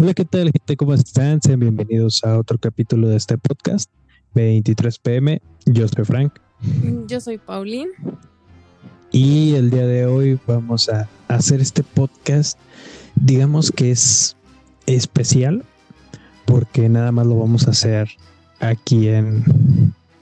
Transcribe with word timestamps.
Hola, 0.00 0.14
¿qué 0.14 0.24
tal, 0.24 0.52
gente? 0.52 0.76
¿Cómo 0.76 0.94
están? 0.94 1.42
Sean 1.42 1.58
bienvenidos 1.58 2.22
a 2.22 2.38
otro 2.38 2.56
capítulo 2.56 3.08
de 3.08 3.16
este 3.16 3.36
podcast, 3.36 3.90
23 4.36 4.96
pm. 5.00 5.42
Yo 5.66 5.88
soy 5.88 6.04
Frank. 6.04 6.34
Yo 7.08 7.20
soy 7.20 7.36
Pauline. 7.38 7.90
Y 9.10 9.56
el 9.56 9.70
día 9.70 9.88
de 9.88 10.06
hoy 10.06 10.38
vamos 10.46 10.88
a 10.88 11.08
hacer 11.26 11.60
este 11.60 11.82
podcast, 11.82 12.56
digamos 13.16 13.72
que 13.72 13.90
es 13.90 14.36
especial, 14.86 15.64
porque 16.46 16.88
nada 16.88 17.10
más 17.10 17.26
lo 17.26 17.36
vamos 17.36 17.66
a 17.66 17.72
hacer 17.72 18.08
aquí 18.60 19.08
en, 19.08 19.42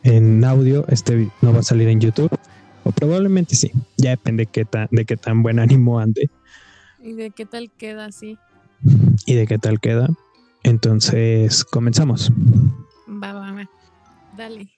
en 0.04 0.43
audio. 0.43 0.86
Este 0.88 1.29
no 1.43 1.52
va 1.52 1.58
a 1.58 1.62
salir 1.62 1.88
en 1.88 2.00
YouTube, 2.00 2.34
o 2.82 2.93
probablemente 2.93 3.54
sí. 3.54 3.72
Ya 3.98 4.08
depende 4.08 4.45
de 4.45 4.46
qué 4.46 4.64
tan, 4.64 4.88
de 4.90 5.04
qué 5.04 5.18
tan 5.18 5.43
buen 5.43 5.58
ánimo 5.58 6.00
ande. 6.00 6.30
¿Y 7.02 7.12
de 7.12 7.30
qué 7.30 7.45
tal 7.45 7.70
queda 7.70 8.06
así? 8.06 8.38
Y 9.27 9.34
de 9.34 9.46
qué 9.46 9.58
tal 9.58 9.80
queda. 9.80 10.09
Entonces, 10.62 11.64
comenzamos. 11.64 12.32
Dale. 14.37 14.75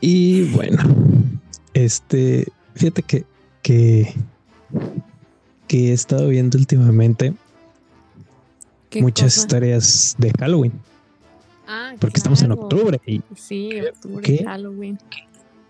Y 0.00 0.44
bueno, 0.52 0.78
este, 1.74 2.46
fíjate 2.74 3.02
que, 3.02 3.24
que, 3.62 4.14
que 5.68 5.90
he 5.90 5.92
estado 5.92 6.28
viendo 6.28 6.56
últimamente 6.58 7.34
¿Qué 8.88 9.02
muchas 9.02 9.34
cosa? 9.34 9.40
historias 9.40 10.14
de 10.18 10.32
Halloween, 10.38 10.72
Ah, 11.66 11.94
porque 12.00 12.16
estamos 12.18 12.42
en 12.42 12.50
octubre 12.52 13.00
y 13.06 13.20
Sí, 13.36 13.70
octubre, 13.80 14.22
¿Qué? 14.22 14.44
Halloween. 14.44 14.98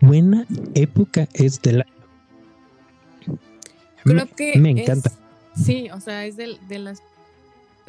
buena 0.00 0.47
época 0.75 1.28
es 1.34 1.61
del 1.61 1.83
año. 1.83 3.37
Creo 4.05 4.15
Me- 4.25 4.27
que 4.28 4.59
me 4.59 4.70
es- 4.70 4.78
encanta. 4.78 5.12
sí, 5.55 5.91
o 5.91 6.00
sea, 6.00 6.25
es 6.25 6.37
de 6.37 6.78
las 6.78 7.03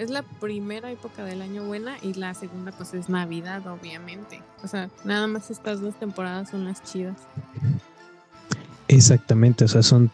es 0.02 0.10
la 0.10 0.24
primera 0.24 0.92
época 0.92 1.24
del 1.24 1.44
año 1.44 1.64
buena 1.64 1.96
y 2.02 2.16
la 2.16 2.34
segunda 2.34 2.72
pues 2.72 2.96
es 2.96 3.08
Navidad, 3.08 3.66
obviamente. 3.68 4.42
O 4.64 4.68
sea, 4.68 4.90
nada 5.06 5.28
más 5.28 5.52
estas 5.52 5.80
dos 5.80 5.94
temporadas 6.00 6.50
son 6.50 6.66
las 6.66 6.84
chidas. 6.84 7.18
Exactamente, 8.88 9.66
o 9.66 9.68
sea, 9.68 9.84
son... 9.84 10.10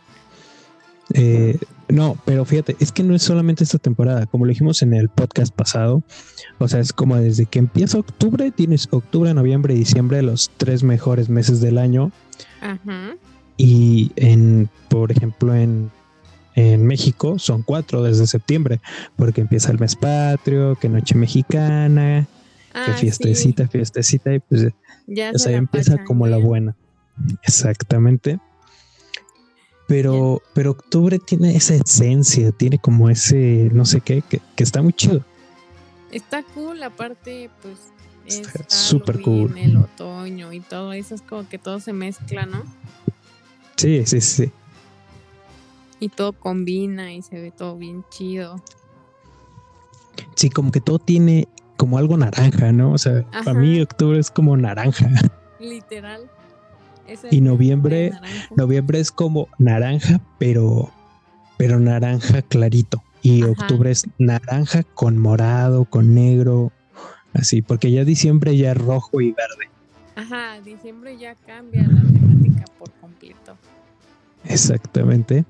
eh, 1.13 1.57
no, 1.88 2.17
pero 2.25 2.44
fíjate, 2.44 2.75
es 2.81 2.91
que 2.91 3.02
no 3.02 3.16
es 3.16 3.23
solamente 3.23 3.63
esta 3.63 3.77
temporada, 3.77 4.25
como 4.25 4.44
lo 4.44 4.49
dijimos 4.49 4.81
en 4.81 4.94
el 4.94 5.07
podcast 5.07 5.55
pasado, 5.55 6.03
o 6.57 6.67
sea, 6.67 6.81
es 6.81 6.91
como 6.91 7.16
desde 7.16 7.45
que 7.45 7.59
empieza 7.59 7.97
octubre, 7.97 8.51
tienes 8.51 8.89
octubre, 8.91 9.33
noviembre 9.33 9.73
y 9.73 9.77
diciembre, 9.77 10.22
los 10.22 10.51
tres 10.57 10.83
mejores 10.83 11.29
meses 11.29 11.61
del 11.61 11.77
año, 11.77 12.11
Ajá. 12.59 13.16
y 13.55 14.11
en, 14.17 14.69
por 14.89 15.13
ejemplo, 15.13 15.55
en, 15.55 15.91
en 16.58 16.88
México 16.88 17.38
son 17.38 17.61
cuatro 17.61 18.02
desde 18.02 18.25
septiembre, 18.25 18.81
porque 19.16 19.41
empieza 19.41 19.72
el 19.72 19.80
mes 19.80 19.95
patrio, 19.95 20.75
que 20.75 20.89
noche 20.89 21.13
mexicana, 21.13 22.27
que 22.73 22.91
Ah, 22.91 22.94
fiestecita, 22.94 23.67
fiestecita, 23.67 24.33
y 24.33 24.39
pues 24.39 24.67
ya 25.05 25.31
o 25.31 25.38
se 25.38 25.50
sea, 25.50 25.58
empieza 25.58 26.03
como 26.03 26.25
la 26.25 26.38
buena. 26.38 26.75
Exactamente. 27.44 28.39
Pero, 29.88 30.41
pero 30.53 30.72
octubre 30.72 31.19
tiene 31.19 31.56
esa 31.56 31.75
esencia, 31.75 32.51
tiene 32.51 32.79
como 32.79 33.09
ese, 33.09 33.69
no 33.72 33.85
sé 33.85 34.01
qué, 34.01 34.24
que, 34.28 34.41
que 34.56 34.63
está 34.63 34.81
muy 34.81 34.94
chido. 34.94 35.24
Está 36.12 36.41
cool, 36.41 36.81
aparte, 36.81 37.51
pues. 37.62 37.78
Es 38.25 38.39
Está 38.39 38.66
súper 38.68 39.22
cool. 39.22 39.57
El 39.57 39.78
otoño 39.78 40.51
y 40.51 40.59
todo 40.59 40.91
eso 40.91 41.16
es 41.16 41.22
como 41.22 41.47
que 41.47 41.57
todo 41.57 41.79
se 41.79 41.94
mezcla, 41.94 42.45
¿no? 42.45 42.63
Sí, 43.78 44.03
sí, 44.06 44.19
sí. 44.19 44.51
Y 46.00 46.09
todo 46.09 46.34
combina 46.34 47.13
y 47.13 47.22
se 47.22 47.40
ve 47.40 47.52
todo 47.52 47.78
bien 47.78 48.06
chido. 48.09 48.62
Sí, 50.35 50.50
como 50.50 50.72
que 50.72 50.81
todo 50.81 51.00
tiene 51.00 51.47
como 51.78 51.97
algo 51.97 52.18
naranja, 52.18 52.72
¿no? 52.72 52.91
O 52.91 52.97
sea, 52.97 53.25
Ajá. 53.31 53.44
para 53.44 53.59
mí 53.59 53.80
octubre 53.81 54.19
es 54.19 54.31
como 54.31 54.57
naranja. 54.57 55.09
Literal. 55.59 56.30
Es 57.07 57.22
Y 57.31 57.41
noviembre, 57.41 58.12
noviembre 58.56 59.00
es 59.00 59.12
como 59.12 59.47
naranja, 59.57 60.19
pero, 60.40 60.91
pero 61.57 61.80
naranja 61.80 62.41
clarito. 62.41 63.02
Y 63.22 63.44
Ajá. 63.44 63.52
octubre 63.52 63.91
es 63.91 64.07
naranja 64.18 64.84
con 64.84 65.18
morado, 65.18 65.86
con 65.86 66.13
negro, 66.13 66.72
así, 67.34 67.62
porque 67.62 67.91
ya 67.91 68.03
diciembre 68.03 68.57
ya 68.57 68.72
es 68.72 68.78
rojo 68.78 69.22
y 69.22 69.31
verde. 69.31 69.69
Ajá, 70.16 70.59
diciembre 70.62 71.18
ya 71.18 71.36
cambia 71.36 71.84
la 71.84 72.02
temática 72.02 72.66
por 72.78 72.91
completo. 73.00 73.57
Exactamente. 74.46 75.46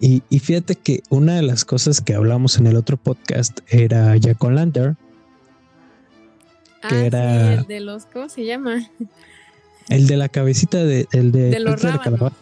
Y, 0.00 0.22
y 0.30 0.38
fíjate 0.38 0.76
que 0.76 1.02
una 1.10 1.34
de 1.36 1.42
las 1.42 1.64
cosas 1.64 2.00
que 2.00 2.14
hablamos 2.14 2.56
en 2.58 2.66
el 2.66 2.76
otro 2.76 2.96
podcast 2.96 3.60
era 3.68 4.16
Jack 4.16 4.42
o' 4.42 4.50
Lantern, 4.50 4.96
Que 6.88 6.94
ah, 6.94 7.04
era- 7.04 7.52
sí, 7.56 7.60
el 7.60 7.66
de 7.66 7.80
los, 7.80 8.06
¿cómo 8.06 8.28
se 8.30 8.44
llama? 8.46 8.88
el 9.88 10.06
de 10.06 10.16
la 10.16 10.28
cabecita 10.28 10.82
de, 10.84 11.06
el 11.12 11.32
de, 11.32 11.50
De 11.50 11.60
los 11.60 11.82
rábanos. 11.82 12.32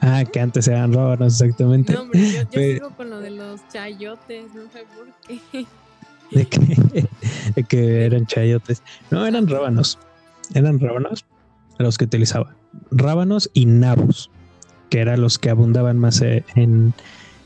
Ah, 0.00 0.24
que 0.30 0.40
antes 0.40 0.66
eran 0.68 0.92
rábanos, 0.92 1.40
exactamente. 1.40 1.92
No, 1.92 2.02
hombre, 2.02 2.20
yo, 2.30 2.40
yo 2.42 2.48
Pero- 2.50 2.74
sigo 2.74 2.90
con 2.96 3.10
lo 3.10 3.20
de 3.20 3.30
los 3.30 3.60
chayotes, 3.72 4.46
no 4.54 4.62
sé 4.72 4.84
por 4.96 5.08
qué. 5.26 5.66
De 6.30 6.46
que, 6.46 7.06
de 7.54 7.64
que 7.64 8.04
eran 8.06 8.26
chayotes. 8.26 8.82
No, 9.10 9.24
eran 9.24 9.46
rábanos. 9.46 9.98
Eran 10.54 10.80
rábanos 10.80 11.24
los 11.78 11.96
que 11.96 12.06
utilizaba. 12.06 12.56
Rábanos 12.90 13.50
y 13.52 13.66
nabos, 13.66 14.30
que 14.94 15.00
eran 15.00 15.20
los 15.20 15.40
que 15.40 15.50
abundaban 15.50 15.98
más 15.98 16.20
eh, 16.22 16.44
en, 16.54 16.94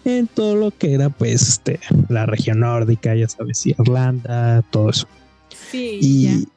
en 0.04 0.26
todo 0.26 0.54
lo 0.54 0.70
que 0.70 0.92
era, 0.92 1.08
pues, 1.08 1.40
este, 1.48 1.80
la 2.10 2.26
región 2.26 2.60
nórdica, 2.60 3.14
ya 3.14 3.26
sabes, 3.26 3.64
Irlanda, 3.64 4.60
todo 4.70 4.90
eso. 4.90 5.08
Sí, 5.70 5.98
Y 6.02 6.24
ya. 6.24 6.48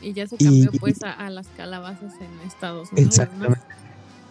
Y 0.00 0.12
ya 0.14 0.26
se 0.26 0.38
cambió 0.38 0.70
y- 0.72 0.78
pues 0.78 1.02
a, 1.02 1.12
a 1.12 1.28
las 1.28 1.46
calabazas 1.48 2.14
en 2.22 2.46
Estados 2.48 2.90
Unidos. 2.92 3.08
exactamente. 3.10 3.60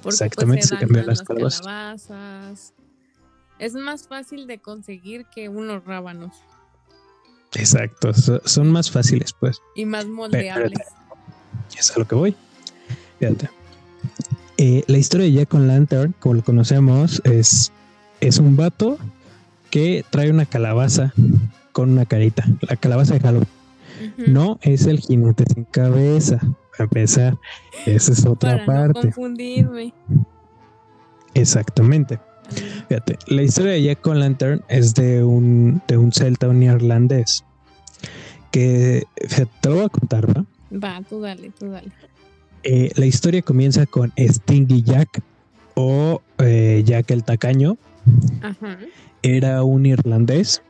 Porque, 0.01 0.15
Exactamente, 0.15 0.61
pues, 0.67 0.69
se 0.69 0.77
cambió 0.79 0.97
más 0.97 1.05
las 1.07 1.17
las 1.19 1.27
calabazas. 1.27 1.61
calabazas. 1.61 2.73
Es 3.59 3.73
más 3.75 4.07
fácil 4.07 4.47
de 4.47 4.57
conseguir 4.57 5.25
que 5.27 5.47
unos 5.47 5.85
rábanos. 5.85 6.33
Exacto, 7.53 8.15
so- 8.15 8.41
son 8.45 8.71
más 8.71 8.89
fáciles, 8.89 9.31
pues. 9.39 9.59
Y 9.75 9.85
más 9.85 10.07
moldeables. 10.07 10.79
Es 11.77 11.91
a 11.95 11.99
lo 11.99 12.07
que 12.07 12.15
voy. 12.15 12.35
Fíjate. 13.19 13.49
Eh, 14.57 14.84
la 14.88 14.97
historia 14.97 15.25
de 15.28 15.34
Jack 15.34 15.53
on 15.53 15.68
Lantern, 15.68 16.16
como 16.19 16.35
lo 16.35 16.44
conocemos, 16.44 17.22
es, 17.25 17.72
es 18.22 18.40
un 18.40 18.56
vato 18.56 18.97
que 19.69 20.03
trae 20.09 20.31
una 20.31 20.45
calabaza 20.45 21.13
con 21.72 21.91
una 21.91 22.06
carita. 22.06 22.44
La 22.62 22.75
calabaza 22.75 23.13
de 23.13 23.19
Halloween. 23.19 23.47
No 24.28 24.59
es 24.62 24.85
el 24.85 25.00
jinete 25.00 25.45
sin 25.53 25.63
cabeza. 25.66 26.40
Para 26.72 26.84
empezar, 26.85 27.38
esa 27.85 28.12
es 28.12 28.25
otra 28.25 28.66
Para 28.66 28.88
no 28.88 28.94
parte. 28.94 29.07
confundirme. 29.07 29.94
Exactamente. 31.34 32.19
Fíjate, 32.88 33.18
la 33.28 33.41
historia 33.44 33.74
de 33.74 33.84
Jack 33.84 34.06
on 34.07 34.19
Lantern 34.19 34.63
es 34.69 34.94
de 34.94 35.24
un, 35.24 35.81
de 35.88 35.97
un 35.97 36.12
celta, 36.12 36.47
un 36.47 36.63
irlandés. 36.63 37.44
Que 38.51 39.04
te 39.62 39.69
lo 39.69 39.75
voy 39.75 39.86
a 39.86 39.89
contar, 39.89 40.30
¿va? 40.30 40.45
Va, 40.71 41.01
tú 41.07 41.19
dale, 41.19 41.51
tú 41.51 41.69
dale. 41.69 41.92
Eh, 42.63 42.92
la 42.95 43.06
historia 43.06 43.42
comienza 43.42 43.86
con 43.86 44.12
Stingy 44.18 44.81
Jack 44.83 45.21
o 45.75 46.21
eh, 46.39 46.83
Jack 46.86 47.12
el 47.12 47.24
Tacaño. 47.24 47.77
Ajá. 48.42 48.80
Era 49.21 49.63
un 49.63 49.86
irlandés. 49.86 50.62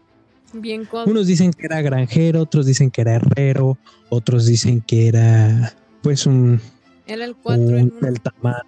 Bien. 0.53 0.87
Unos 1.05 1.27
dicen 1.27 1.51
que 1.53 1.65
era 1.65 1.81
granjero, 1.81 2.41
otros 2.41 2.65
dicen 2.65 2.89
que 2.91 3.01
era 3.01 3.15
herrero, 3.15 3.77
otros 4.09 4.45
dicen 4.45 4.81
que 4.81 5.07
era 5.07 5.73
pues 6.01 6.25
un, 6.25 6.61
Era 7.05 7.25
el 7.25 7.35
4 7.35 7.63
en 7.77 7.83
un 7.85 7.91
1. 7.91 7.99
celtamán. 8.01 8.61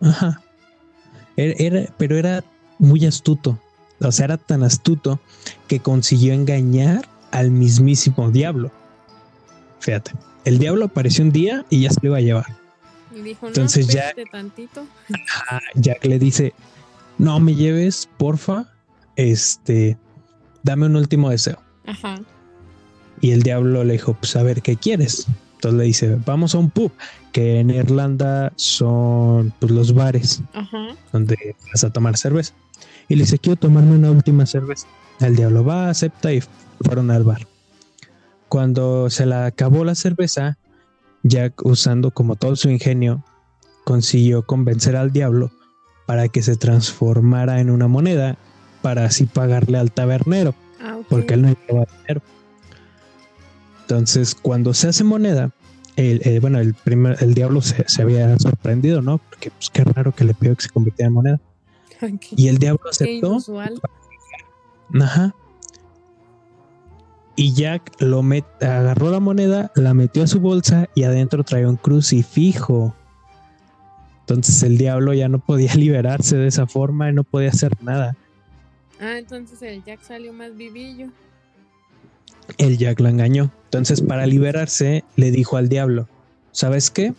Ajá. 0.00 0.40
Era, 1.36 1.54
era- 1.58 1.94
pero 1.98 2.16
era 2.16 2.44
muy 2.78 3.04
astuto. 3.06 3.58
O 4.00 4.10
sea, 4.12 4.24
era 4.26 4.36
tan 4.36 4.62
astuto 4.62 5.20
que 5.68 5.80
consiguió 5.80 6.32
engañar 6.34 7.08
al 7.30 7.50
mismísimo 7.50 8.30
diablo. 8.30 8.70
Fíjate, 9.80 10.12
el 10.44 10.58
diablo 10.58 10.86
apareció 10.86 11.24
un 11.24 11.32
día 11.32 11.64
y 11.70 11.82
ya 11.82 11.90
se 11.90 12.00
lo 12.02 12.10
iba 12.10 12.18
a 12.18 12.20
llevar. 12.20 12.46
Y 13.14 13.20
dijo, 13.20 13.46
Entonces 13.46 13.86
no, 13.86 14.24
tantito. 14.30 14.86
Jack 15.74 16.04
le 16.04 16.18
dice, 16.18 16.54
no 17.18 17.40
me 17.40 17.54
lleves, 17.54 18.08
porfa, 18.16 18.72
este, 19.16 19.98
dame 20.62 20.86
un 20.86 20.96
último 20.96 21.30
deseo. 21.30 21.58
Ajá. 21.86 22.20
Y 23.20 23.30
el 23.30 23.42
diablo 23.42 23.84
le 23.84 23.94
dijo, 23.94 24.14
pues 24.14 24.34
a 24.36 24.42
ver, 24.42 24.62
¿qué 24.62 24.76
quieres? 24.76 25.26
Entonces 25.54 25.78
le 25.78 25.84
dice, 25.84 26.18
vamos 26.26 26.54
a 26.54 26.58
un 26.58 26.70
pub, 26.70 26.90
que 27.32 27.60
en 27.60 27.70
Irlanda 27.70 28.52
son 28.56 29.54
pues, 29.60 29.70
los 29.70 29.94
bares 29.94 30.42
donde 31.12 31.54
vas 31.70 31.84
a 31.84 31.90
tomar 31.90 32.16
cerveza. 32.16 32.54
Y 33.08 33.14
le 33.14 33.22
dice, 33.22 33.38
quiero 33.38 33.56
tomarme 33.56 33.94
una 33.94 34.10
última 34.10 34.44
cerveza. 34.46 34.86
El 35.20 35.36
diablo 35.36 35.64
va, 35.64 35.88
acepta 35.88 36.32
y 36.32 36.42
fueron 36.80 37.10
al 37.10 37.22
bar. 37.22 37.46
Cuando 38.52 39.08
se 39.08 39.24
le 39.24 39.34
acabó 39.34 39.82
la 39.82 39.94
cerveza, 39.94 40.58
Jack, 41.22 41.64
usando 41.64 42.10
como 42.10 42.36
todo 42.36 42.54
su 42.54 42.68
ingenio, 42.68 43.24
consiguió 43.84 44.44
convencer 44.44 44.94
al 44.94 45.10
diablo 45.10 45.50
para 46.04 46.28
que 46.28 46.42
se 46.42 46.56
transformara 46.56 47.60
en 47.60 47.70
una 47.70 47.88
moneda 47.88 48.36
para 48.82 49.06
así 49.06 49.24
pagarle 49.24 49.78
al 49.78 49.90
tabernero, 49.90 50.54
ah, 50.82 50.98
porque 51.08 51.32
él 51.32 51.40
no 51.40 51.48
llevaba 51.66 51.86
dinero. 52.00 52.20
Entonces, 53.80 54.34
cuando 54.34 54.74
se 54.74 54.88
hace 54.88 55.02
moneda, 55.02 55.50
el, 55.96 56.38
bueno, 56.40 56.58
el 56.58 56.74
primer, 56.74 57.16
el 57.22 57.32
diablo 57.32 57.62
se, 57.62 57.86
había 58.02 58.38
sorprendido, 58.38 59.00
¿no? 59.00 59.16
Porque 59.16 59.50
pues 59.50 59.70
qué 59.70 59.82
raro 59.82 60.12
que 60.14 60.24
le 60.24 60.34
pidió 60.34 60.54
que 60.56 60.64
se 60.64 60.68
convirtiera 60.68 61.06
en 61.06 61.14
moneda. 61.14 61.40
Y 62.36 62.48
el 62.48 62.58
diablo 62.58 62.82
aceptó. 62.90 63.38
Ajá. 65.00 65.34
Y 67.34 67.54
Jack 67.54 68.00
lo 68.00 68.22
met, 68.22 68.44
agarró 68.62 69.10
la 69.10 69.20
moneda, 69.20 69.72
la 69.74 69.94
metió 69.94 70.22
a 70.22 70.26
su 70.26 70.40
bolsa 70.40 70.88
y 70.94 71.04
adentro 71.04 71.44
traía 71.44 71.68
un 71.68 71.76
crucifijo. 71.76 72.94
Entonces 74.20 74.62
el 74.62 74.78
diablo 74.78 75.14
ya 75.14 75.28
no 75.28 75.38
podía 75.38 75.74
liberarse 75.76 76.36
de 76.36 76.46
esa 76.46 76.66
forma 76.66 77.08
y 77.10 77.14
no 77.14 77.24
podía 77.24 77.48
hacer 77.48 77.72
nada. 77.82 78.16
Ah, 79.00 79.18
entonces 79.18 79.60
el 79.62 79.82
Jack 79.84 80.02
salió 80.02 80.32
más 80.32 80.56
vivillo. 80.56 81.08
El 82.58 82.76
Jack 82.76 83.00
lo 83.00 83.08
engañó. 83.08 83.50
Entonces 83.64 84.02
para 84.02 84.26
liberarse 84.26 85.04
le 85.16 85.30
dijo 85.30 85.56
al 85.56 85.68
diablo, 85.68 86.08
¿sabes 86.52 86.90
qué? 86.90 87.14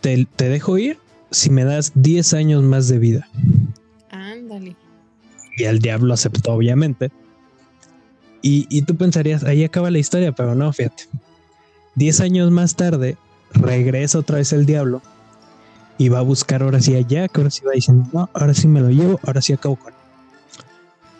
Te, 0.00 0.26
te 0.36 0.48
dejo 0.48 0.78
ir 0.78 0.98
si 1.30 1.50
me 1.50 1.64
das 1.64 1.92
10 1.94 2.34
años 2.34 2.62
más 2.62 2.88
de 2.88 2.98
vida. 2.98 3.28
Ándale. 4.10 4.76
Y 5.56 5.64
el 5.64 5.80
diablo 5.80 6.14
aceptó, 6.14 6.52
obviamente. 6.54 7.10
Y, 8.42 8.66
y, 8.68 8.82
tú 8.82 8.96
pensarías, 8.96 9.44
ahí 9.44 9.62
acaba 9.62 9.90
la 9.90 9.98
historia, 9.98 10.32
pero 10.32 10.54
no, 10.54 10.72
fíjate. 10.72 11.04
10 11.94 12.20
años 12.20 12.50
más 12.50 12.74
tarde, 12.74 13.16
regresa 13.52 14.18
otra 14.18 14.38
vez 14.38 14.52
el 14.52 14.66
diablo 14.66 15.00
y 15.98 16.08
va 16.08 16.18
a 16.18 16.22
buscar 16.22 16.62
ahora 16.62 16.80
sí 16.80 16.96
a 16.96 17.00
Jack, 17.00 17.36
ahora 17.38 17.50
sí 17.50 17.62
va 17.64 17.72
diciendo, 17.72 18.08
no, 18.12 18.30
ahora 18.32 18.54
sí 18.54 18.66
me 18.66 18.80
lo 18.80 18.90
llevo, 18.90 19.20
ahora 19.24 19.40
sí 19.40 19.52
acabo 19.52 19.76
con 19.76 19.92
él. 19.92 19.98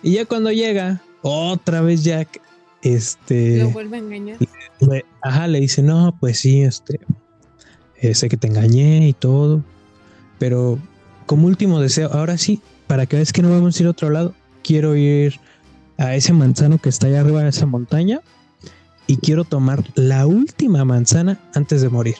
Y 0.02 0.12
ya 0.14 0.24
cuando 0.24 0.50
llega, 0.50 1.00
otra 1.20 1.82
vez 1.82 2.02
Jack, 2.02 2.40
este... 2.82 3.58
Lo 3.58 3.70
vuelve 3.70 3.98
a 3.98 4.00
engañar. 4.00 4.38
ajá, 5.20 5.46
le 5.46 5.60
dice, 5.60 5.82
no, 5.82 6.16
pues 6.18 6.40
sí, 6.40 6.62
este, 6.62 6.98
eh, 8.00 8.14
sé 8.14 8.28
que 8.28 8.36
te 8.36 8.48
engañé 8.48 9.06
y 9.06 9.12
todo, 9.12 9.62
pero 10.38 10.78
como 11.26 11.46
último 11.46 11.80
deseo, 11.80 12.10
ahora 12.12 12.36
sí, 12.38 12.60
para 12.88 13.06
que 13.06 13.16
veas 13.16 13.32
que 13.32 13.42
no 13.42 13.50
vamos 13.50 13.78
a 13.78 13.82
ir 13.82 13.86
a 13.86 13.90
otro 13.90 14.10
lado, 14.10 14.34
quiero 14.64 14.96
ir 14.96 15.38
a 15.98 16.14
ese 16.14 16.32
manzano 16.32 16.78
que 16.78 16.88
está 16.88 17.06
allá 17.06 17.20
arriba 17.20 17.42
de 17.42 17.50
esa 17.50 17.66
montaña 17.66 18.20
y 19.06 19.18
quiero 19.18 19.44
tomar 19.44 19.84
la 19.94 20.26
última 20.26 20.84
manzana 20.84 21.38
antes 21.54 21.82
de 21.82 21.88
morir. 21.88 22.16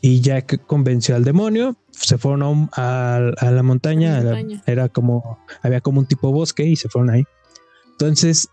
Y 0.00 0.20
Jack 0.20 0.66
convenció 0.66 1.14
al 1.16 1.24
demonio, 1.24 1.76
se 1.90 2.18
fueron 2.18 2.68
a, 2.72 3.32
la 3.40 3.62
montaña, 3.62 4.22
era 4.66 4.88
como, 4.88 5.38
había 5.62 5.80
como 5.80 6.00
un 6.00 6.06
tipo 6.06 6.32
bosque 6.32 6.64
y 6.64 6.76
se 6.76 6.88
fueron 6.88 7.10
ahí. 7.10 7.24
Entonces, 7.92 8.48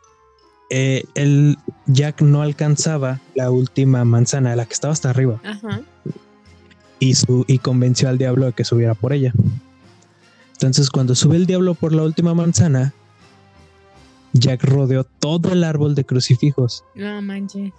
eh, 0.70 1.04
el 1.14 1.58
Jack 1.86 2.22
no 2.22 2.42
alcanzaba 2.42 3.22
la 3.36 3.52
última 3.52 4.04
manzana, 4.06 4.56
la 4.56 4.66
que 4.66 4.74
estaba 4.74 4.94
hasta 4.94 5.10
arriba. 5.10 5.40
Y, 7.00 7.16
su, 7.16 7.46
y 7.48 7.60
convenció 7.60 8.10
al 8.10 8.18
diablo 8.18 8.48
de 8.48 8.54
que 8.54 8.64
subiera 8.64 8.96
por 8.96 9.14
ella. 9.14 9.34
Entonces, 10.56 10.90
cuando 10.90 11.16
sube 11.16 11.36
el 11.36 11.46
diablo 11.46 11.76
por 11.76 11.94
la 11.94 12.04
última 12.04 12.34
manzana, 12.34 12.94
Jack 14.34 14.64
rodeó 14.64 15.04
todo 15.04 15.54
el 15.54 15.64
árbol 15.64 15.96
de 15.96 16.06
crucifijos. 16.06 16.84
No 16.96 17.22
manches. 17.22 17.72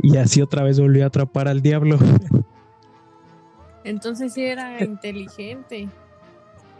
Y 0.00 0.16
así 0.16 0.42
otra 0.42 0.62
vez 0.62 0.80
volvió 0.80 1.04
a 1.04 1.06
atrapar 1.08 1.48
al 1.48 1.62
diablo. 1.62 1.98
Entonces 3.84 4.32
sí 4.32 4.42
era 4.42 4.82
inteligente. 4.82 5.88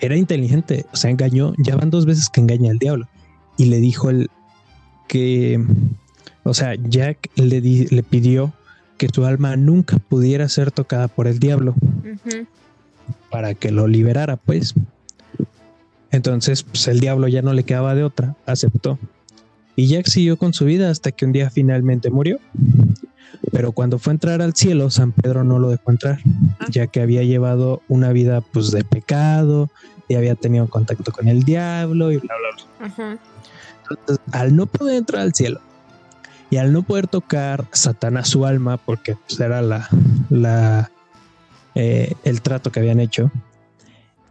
Era 0.01 0.17
inteligente, 0.17 0.87
o 0.93 0.97
sea, 0.97 1.11
engañó, 1.11 1.55
ya 1.59 1.77
van 1.77 1.91
dos 1.91 2.07
veces 2.07 2.29
que 2.29 2.41
engaña 2.41 2.71
al 2.71 2.79
diablo. 2.79 3.09
Y 3.57 3.67
le 3.67 3.79
dijo 3.79 4.11
el 4.11 4.31
que, 5.09 5.65
o 6.43 6.55
sea, 6.55 6.75
Jack 6.75 7.31
le, 7.37 7.61
le 7.61 8.03
pidió 8.03 8.53
que 8.99 9.09
su 9.13 9.25
alma 9.25 9.57
nunca 9.57 9.99
pudiera 9.99 10.49
ser 10.49 10.71
tocada 10.71 11.09
por 11.09 11.27
el 11.27 11.39
diablo. 11.39 11.75
Para 13.31 13.55
que 13.55 13.71
lo 13.71 13.89
liberara, 13.89 14.37
pues. 14.37 14.75
Entonces, 16.13 16.63
pues 16.63 16.87
el 16.89 17.01
diablo 17.01 17.27
ya 17.27 17.43
no 17.43 17.55
le 17.55 17.65
quedaba 17.65 17.95
de 17.95 18.05
otra, 18.05 18.37
aceptó. 18.47 18.99
Y 19.75 19.87
Jack 19.89 20.07
siguió 20.07 20.37
con 20.37 20.53
su 20.53 20.67
vida 20.67 20.91
hasta 20.91 21.11
que 21.11 21.25
un 21.25 21.33
día 21.33 21.51
finalmente 21.51 22.11
murió. 22.11 22.39
Pero 23.51 23.73
cuando 23.73 23.99
fue 23.99 24.13
a 24.13 24.15
entrar 24.15 24.43
al 24.43 24.55
cielo, 24.55 24.91
San 24.91 25.13
Pedro 25.13 25.43
no 25.43 25.59
lo 25.59 25.71
dejó 25.71 25.91
entrar, 25.91 26.21
ah. 26.61 26.67
ya 26.71 26.87
que 26.87 27.01
había 27.01 27.23
llevado 27.23 27.83
una 27.89 28.13
vida 28.13 28.41
pues 28.41 28.71
de 28.71 28.85
pecado 28.85 29.71
y 30.07 30.15
había 30.15 30.35
tenido 30.35 30.69
contacto 30.69 31.11
con 31.13 31.29
el 31.29 31.43
diablo 31.43 32.13
y 32.13 32.19
bla, 32.19 32.35
bla, 32.39 32.95
bla. 32.97 33.19
Entonces, 33.91 34.25
al 34.33 34.55
no 34.55 34.67
poder 34.67 34.97
entrar 34.97 35.23
al 35.23 35.35
cielo 35.35 35.61
y 36.51 36.59
al 36.59 36.73
no 36.73 36.83
poder 36.83 37.07
tocar 37.07 37.67
Satanás 37.73 38.29
su 38.29 38.45
alma, 38.45 38.77
porque 38.77 39.17
pues, 39.27 39.41
era 39.41 39.63
la, 39.63 39.89
la 40.29 40.91
eh, 41.75 42.13
el 42.25 42.43
trato 42.43 42.71
que 42.71 42.81
habían 42.81 43.01
hecho, 43.01 43.31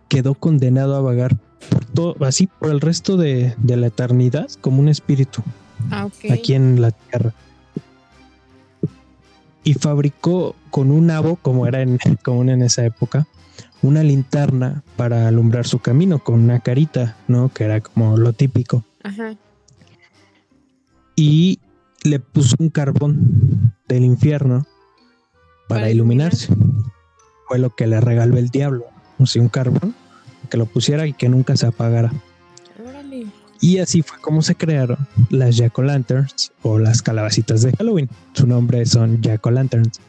quedó 0.07 0.35
condenado 0.35 0.95
a 0.95 1.01
vagar 1.01 1.35
por 1.69 1.85
todo, 1.85 2.15
así 2.25 2.47
por 2.47 2.69
el 2.71 2.81
resto 2.81 3.17
de, 3.17 3.55
la 3.65 3.87
eternidad 3.87 4.49
como 4.61 4.79
un 4.79 4.89
espíritu 4.89 5.43
ah, 5.91 6.07
aquí 6.29 6.53
en 6.53 6.81
la 6.81 6.91
tierra 6.91 7.33
y 9.63 9.73
fabricó 9.73 10.55
con 10.69 10.91
un 10.91 11.07
nabo, 11.07 11.35
como 11.35 11.67
era 11.67 11.81
en, 11.81 11.97
común 12.23 12.49
en 12.49 12.61
esa 12.61 12.85
época, 12.85 13.27
una 13.81 14.03
linterna 14.03 14.83
para 14.95 15.27
alumbrar 15.27 15.67
su 15.67 15.79
camino 15.79 16.19
con 16.19 16.39
una 16.39 16.59
carita, 16.59 17.17
¿no? 17.27 17.49
Que 17.49 17.65
era 17.65 17.81
como 17.81 18.17
lo 18.17 18.33
típico. 18.33 18.83
Ajá. 19.03 19.35
Y 21.15 21.59
le 22.03 22.19
puso 22.19 22.55
un 22.59 22.69
carbón 22.69 23.73
del 23.87 24.03
infierno 24.05 24.65
para, 25.67 25.89
iluminarse. 25.89 26.53
Fue 27.47 27.59
lo 27.59 27.69
que 27.75 27.87
le 27.87 27.99
regaló 27.99 28.37
el 28.37 28.49
diablo. 28.49 28.85
O 29.19 29.25
sea, 29.25 29.41
un 29.41 29.49
carbón 29.49 29.95
que 30.51 30.57
lo 30.57 30.67
pusiera 30.67 31.07
y 31.07 31.13
que 31.13 31.29
nunca 31.29 31.55
se 31.57 31.65
apagara. 31.65 32.11
Y 33.61 33.77
así 33.77 34.01
fue 34.01 34.19
como 34.19 34.41
se 34.41 34.55
crearon 34.55 34.97
las 35.29 35.55
Jack 35.55 35.77
o' 35.77 35.83
Lanterns 35.83 36.51
o 36.63 36.77
las 36.79 37.01
calabacitas 37.01 37.61
de 37.61 37.71
Halloween. 37.71 38.09
Su 38.33 38.47
nombre 38.47 38.85
son 38.85 39.21
Jack 39.21 39.45
o' 39.45 39.51
Lanterns. 39.51 39.99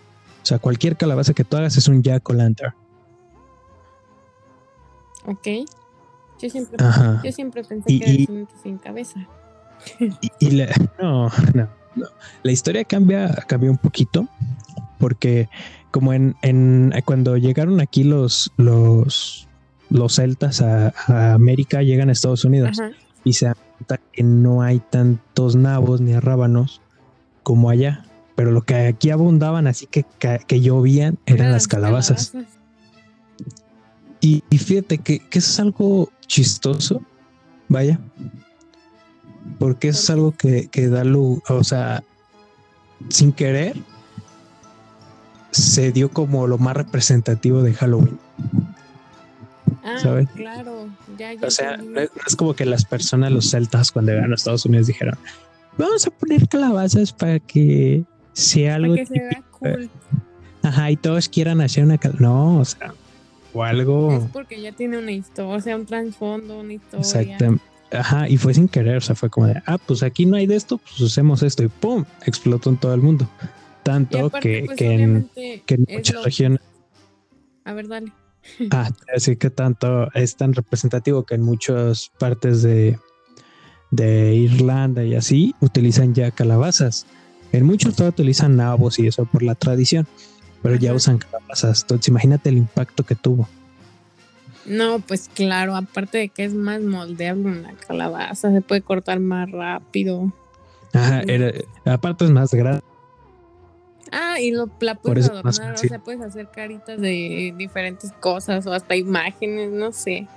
O 0.42 0.46
sea, 0.46 0.58
cualquier 0.58 0.96
calabaza 0.96 1.34
que 1.34 1.44
tú 1.44 1.56
hagas 1.56 1.76
es 1.76 1.87
un 1.87 2.02
Jack 2.02 2.28
o' 2.28 2.32
Lantern. 2.32 2.75
Ok. 5.26 5.49
Yo 6.40 6.50
siempre, 6.50 6.78
yo 7.22 7.32
siempre 7.32 7.62
pensé 7.62 7.87
que 7.87 8.22
era 8.25 8.46
sin 8.62 8.78
cabeza. 8.78 9.28
Y, 10.40 10.50
la, 10.50 10.68
no, 11.00 11.28
no, 11.54 11.68
La 12.42 12.52
historia 12.52 12.84
cambia, 12.84 13.28
cambia 13.46 13.70
un 13.70 13.78
poquito 13.78 14.28
porque 14.99 15.49
como 15.90 16.12
en, 16.12 16.37
en 16.42 16.92
cuando 17.04 17.37
llegaron 17.37 17.80
aquí 17.80 18.04
los 18.04 18.52
los 18.56 19.49
los 19.92 20.14
celtas 20.14 20.62
a, 20.62 20.92
América 21.34 21.82
llegan 21.82 22.08
a 22.08 22.12
Estados 22.12 22.44
Unidos 22.44 22.78
y 23.25 23.34
se 23.34 23.46
da 23.46 23.54
cuenta 23.54 24.00
que 24.12 24.22
no 24.22 24.62
hay 24.62 24.80
tantos 24.80 25.54
nabos 25.54 26.00
ni 26.00 26.18
rábanos 26.18 26.80
como 27.42 27.70
allá. 27.70 28.04
Pero 28.34 28.50
lo 28.50 28.62
que 28.62 28.75
aquí 28.75 29.11
abundaban, 29.11 29.66
así 29.66 29.87
que, 29.87 30.06
que 30.46 30.61
llovían, 30.61 31.18
eran 31.26 31.52
las 31.52 31.68
calabazas. 31.68 32.32
Y, 34.20 34.42
fíjate 34.50 34.99
que, 34.99 35.16
eso 35.30 35.38
es 35.38 35.61
algo 35.61 36.11
chistoso, 36.26 37.02
vaya. 37.68 38.00
Porque 39.58 39.88
eso 39.88 40.00
es 40.00 40.11
algo 40.11 40.32
que, 40.32 40.68
que 40.68 40.88
da 40.88 41.04
luz, 41.04 41.40
o 41.49 41.62
sea, 41.62 42.02
sin 43.11 43.32
querer, 43.32 43.76
se 45.50 45.92
dio 45.92 46.11
como 46.11 46.46
lo 46.46 46.56
más 46.56 46.76
representativo 46.76 47.62
de 47.62 47.75
Halloween. 47.75 48.18
Ah, 49.84 49.98
claro. 50.34 50.88
o 51.42 51.50
sea, 51.50 51.76
no 51.76 52.00
es, 52.00 52.36
como 52.36 52.54
que 52.54 52.64
las 52.64 52.84
personas, 52.84 53.32
los 53.32 53.50
celtas, 53.50 53.90
cuando 53.90 54.12
llegaron 54.12 54.32
a 54.32 54.36
Estados 54.36 54.64
Unidos 54.64 54.86
dijeron, 54.86 55.18
vamos 55.76 56.06
a 56.06 56.10
poner 56.10 56.48
calabazas 56.48 57.12
para 57.12 57.40
que 57.40 58.04
sea 58.32 58.76
algo... 58.76 58.94
Para 58.94 59.06
que 59.06 59.14
se 59.14 59.20
vea 59.20 59.42
cool. 59.50 59.90
Ajá, 60.62 60.90
y 60.92 60.96
todos 60.96 61.28
quieran 61.28 61.60
hacer 61.60 61.84
una 61.84 61.98
calabaza. 61.98 62.22
No, 62.22 62.60
o 62.60 62.64
sea, 62.64 62.94
o 63.52 63.64
algo... 63.64 64.12
Es 64.12 64.24
porque 64.32 64.60
ya 64.60 64.70
tiene 64.72 64.98
una 64.98 65.10
historia, 65.10 65.56
o 65.56 65.60
sea, 65.60 65.76
un 65.76 65.86
trasfondo, 65.86 66.60
una 66.60 66.74
historia. 66.74 67.00
Exactamente. 67.00 67.64
ajá, 67.90 68.28
y 68.28 68.36
fue 68.36 68.54
sin 68.54 68.68
querer, 68.68 68.98
o 68.98 69.00
sea, 69.00 69.16
fue 69.16 69.30
como 69.30 69.48
de, 69.48 69.60
ah, 69.66 69.78
pues 69.78 70.04
aquí 70.04 70.26
no 70.26 70.36
hay 70.36 70.46
de 70.46 70.54
esto, 70.54 70.78
pues 70.78 71.00
usemos 71.00 71.42
esto 71.42 71.64
y 71.64 71.68
¡pum! 71.68 72.04
explotó 72.24 72.70
en 72.70 72.76
todo 72.76 72.94
el 72.94 73.00
mundo. 73.00 73.28
Tanto 73.82 74.30
que, 74.30 74.62
pues, 74.66 74.78
que, 74.78 74.92
en, 74.92 75.28
que 75.34 75.74
en 75.74 75.86
muchas 75.88 76.22
regiones... 76.22 76.60
A 77.64 77.72
ver, 77.72 77.88
dale. 77.88 78.12
Ah, 78.70 78.90
así 79.14 79.37
que 79.37 79.50
tanto 79.50 80.12
es 80.14 80.37
tan 80.37 80.52
representativo 80.52 81.25
que 81.25 81.34
en 81.34 81.42
muchas 81.42 82.11
partes 82.18 82.62
de, 82.62 82.99
de 83.90 84.34
Irlanda 84.34 85.04
y 85.04 85.14
así 85.14 85.54
utilizan 85.61 86.14
ya 86.14 86.30
calabazas. 86.30 87.06
En 87.52 87.66
muchos 87.66 87.94
todavía 87.94 88.14
utilizan 88.14 88.56
nabos 88.56 88.99
y 88.99 89.06
eso 89.06 89.26
por 89.26 89.42
la 89.42 89.54
tradición, 89.54 90.06
pero 90.62 90.76
ya 90.76 90.94
usan 90.94 91.18
calabazas. 91.18 91.82
Entonces 91.82 92.08
imagínate 92.08 92.49
el 92.49 92.58
impacto 92.58 93.04
que 93.04 93.14
tuvo. 93.14 93.49
No, 94.64 95.00
pues 95.00 95.28
claro, 95.34 95.75
aparte 95.76 96.18
de 96.18 96.28
que 96.28 96.44
es 96.44 96.54
más 96.54 96.80
moldeable 96.82 97.46
una 97.46 97.75
calabaza, 97.75 98.52
se 98.52 98.61
puede 98.61 98.80
cortar 98.80 99.18
más 99.18 99.50
rápido. 99.50 100.32
Ajá, 100.92 101.22
aparte 101.84 102.25
es 102.25 102.30
más 102.30 102.52
grande. 102.54 102.82
Ah, 104.12 104.38
y 104.38 104.50
lo, 104.50 104.69
la 104.81 104.95
puedes 104.95 105.28
adornar, 105.28 105.75
o 105.75 105.78
sea, 105.78 105.99
puedes 105.99 106.21
hacer 106.21 106.50
caritas 106.50 107.00
de 107.00 107.54
diferentes 107.57 108.12
cosas 108.12 108.66
o 108.66 108.73
hasta 108.73 108.95
imágenes, 108.95 109.71
no 109.73 109.90
sé. 109.90 110.28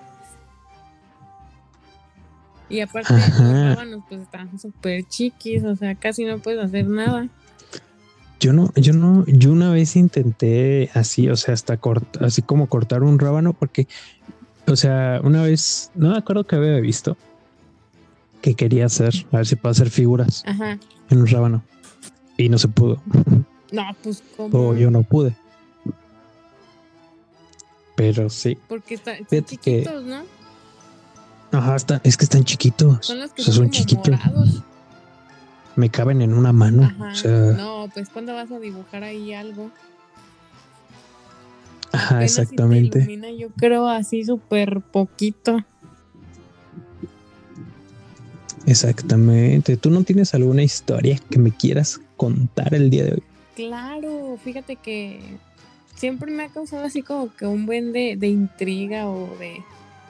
Y 2.69 2.79
aparte 2.79 3.13
los 3.13 3.37
rábanos 3.37 4.03
pues 4.07 4.21
están 4.21 4.57
súper 4.57 5.03
chiquis, 5.03 5.63
o 5.65 5.75
sea, 5.75 5.93
casi 5.95 6.23
no 6.23 6.39
puedes 6.39 6.63
hacer 6.63 6.87
nada. 6.87 7.27
Yo 8.39 8.53
no, 8.53 8.71
yo 8.75 8.93
no, 8.93 9.25
yo 9.27 9.51
una 9.51 9.71
vez 9.71 9.95
intenté 9.95 10.89
así, 10.93 11.29
o 11.29 11.35
sea, 11.35 11.53
hasta 11.53 11.77
cortar, 11.77 12.23
así 12.23 12.41
como 12.41 12.67
cortar 12.67 13.03
un 13.03 13.19
rábano, 13.19 13.53
porque, 13.53 13.87
o 14.67 14.75
sea, 14.75 15.19
una 15.23 15.43
vez, 15.43 15.91
no 15.95 16.11
me 16.11 16.17
acuerdo 16.17 16.45
que 16.45 16.55
había 16.55 16.79
visto 16.79 17.17
que 18.41 18.53
quería 18.53 18.85
hacer, 18.85 19.13
a 19.31 19.37
ver 19.37 19.47
si 19.47 19.55
puedo 19.55 19.71
hacer 19.71 19.89
figuras 19.89 20.43
en 21.09 21.17
un 21.17 21.27
rábano. 21.27 21.63
Y 22.37 22.49
no 22.49 22.57
se 22.57 22.67
pudo. 22.67 23.01
No, 23.75 23.95
pues 24.01 24.23
como. 24.37 24.69
O 24.69 24.75
yo 24.75 24.89
no 24.89 25.03
pude. 25.03 25.35
Pero 27.95 28.29
sí. 28.29 28.57
Porque 28.67 28.95
están 28.95 29.25
chiquitos, 29.45 30.03
¿no? 30.03 30.23
Ajá, 31.51 31.77
es 32.03 32.17
que 32.17 32.25
están 32.25 32.43
chiquitos. 32.43 33.05
Son 33.05 33.19
los 33.19 33.31
que 33.31 33.43
son, 33.43 33.69
chiquitos. 33.69 34.19
Me 35.75 35.89
caben 35.89 36.21
en 36.21 36.33
una 36.33 36.51
mano. 36.53 36.91
no, 37.23 37.89
pues 37.93 38.09
cuando 38.09 38.33
vas 38.33 38.51
a 38.51 38.59
dibujar 38.59 39.03
ahí 39.03 39.33
algo. 39.33 39.71
Ajá, 41.91 42.23
exactamente. 42.23 43.07
yo 43.37 43.49
creo 43.55 43.87
así 43.87 44.25
súper 44.25 44.81
poquito. 44.81 45.63
Exactamente. 48.65 49.77
¿Tú 49.77 49.89
no 49.91 50.03
tienes 50.03 50.33
alguna 50.33 50.63
historia 50.63 51.19
que 51.29 51.39
me 51.39 51.51
quieras 51.51 52.01
contar 52.17 52.73
el 52.73 52.89
día 52.89 53.05
de 53.05 53.11
hoy? 53.13 53.23
Claro, 53.55 54.37
fíjate 54.43 54.75
que 54.75 55.19
siempre 55.95 56.31
me 56.31 56.43
ha 56.43 56.49
causado 56.49 56.83
así 56.83 57.01
como 57.01 57.33
que 57.33 57.45
un 57.45 57.65
buen 57.65 57.93
de, 57.93 58.17
de 58.17 58.27
intriga 58.27 59.07
o 59.07 59.35
de 59.37 59.63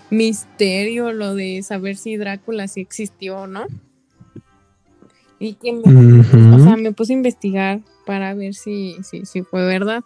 misterio 0.10 1.12
lo 1.12 1.36
de 1.36 1.62
saber 1.64 1.96
si 1.96 2.18
Drácula 2.18 2.68
sí 2.68 2.82
existió 2.82 3.42
o 3.42 3.48
no. 3.48 3.68
Y 5.38 5.54
que 5.56 5.74
me, 5.74 6.22
o 6.56 6.60
sea, 6.60 6.78
me 6.78 6.92
puse 6.92 7.14
a 7.14 7.18
investigar 7.18 7.82
para 8.06 8.34
ver 8.34 8.56
si, 8.56 8.98
si, 9.04 9.26
si, 9.26 9.42
fue 9.44 9.66
verdad 9.66 10.04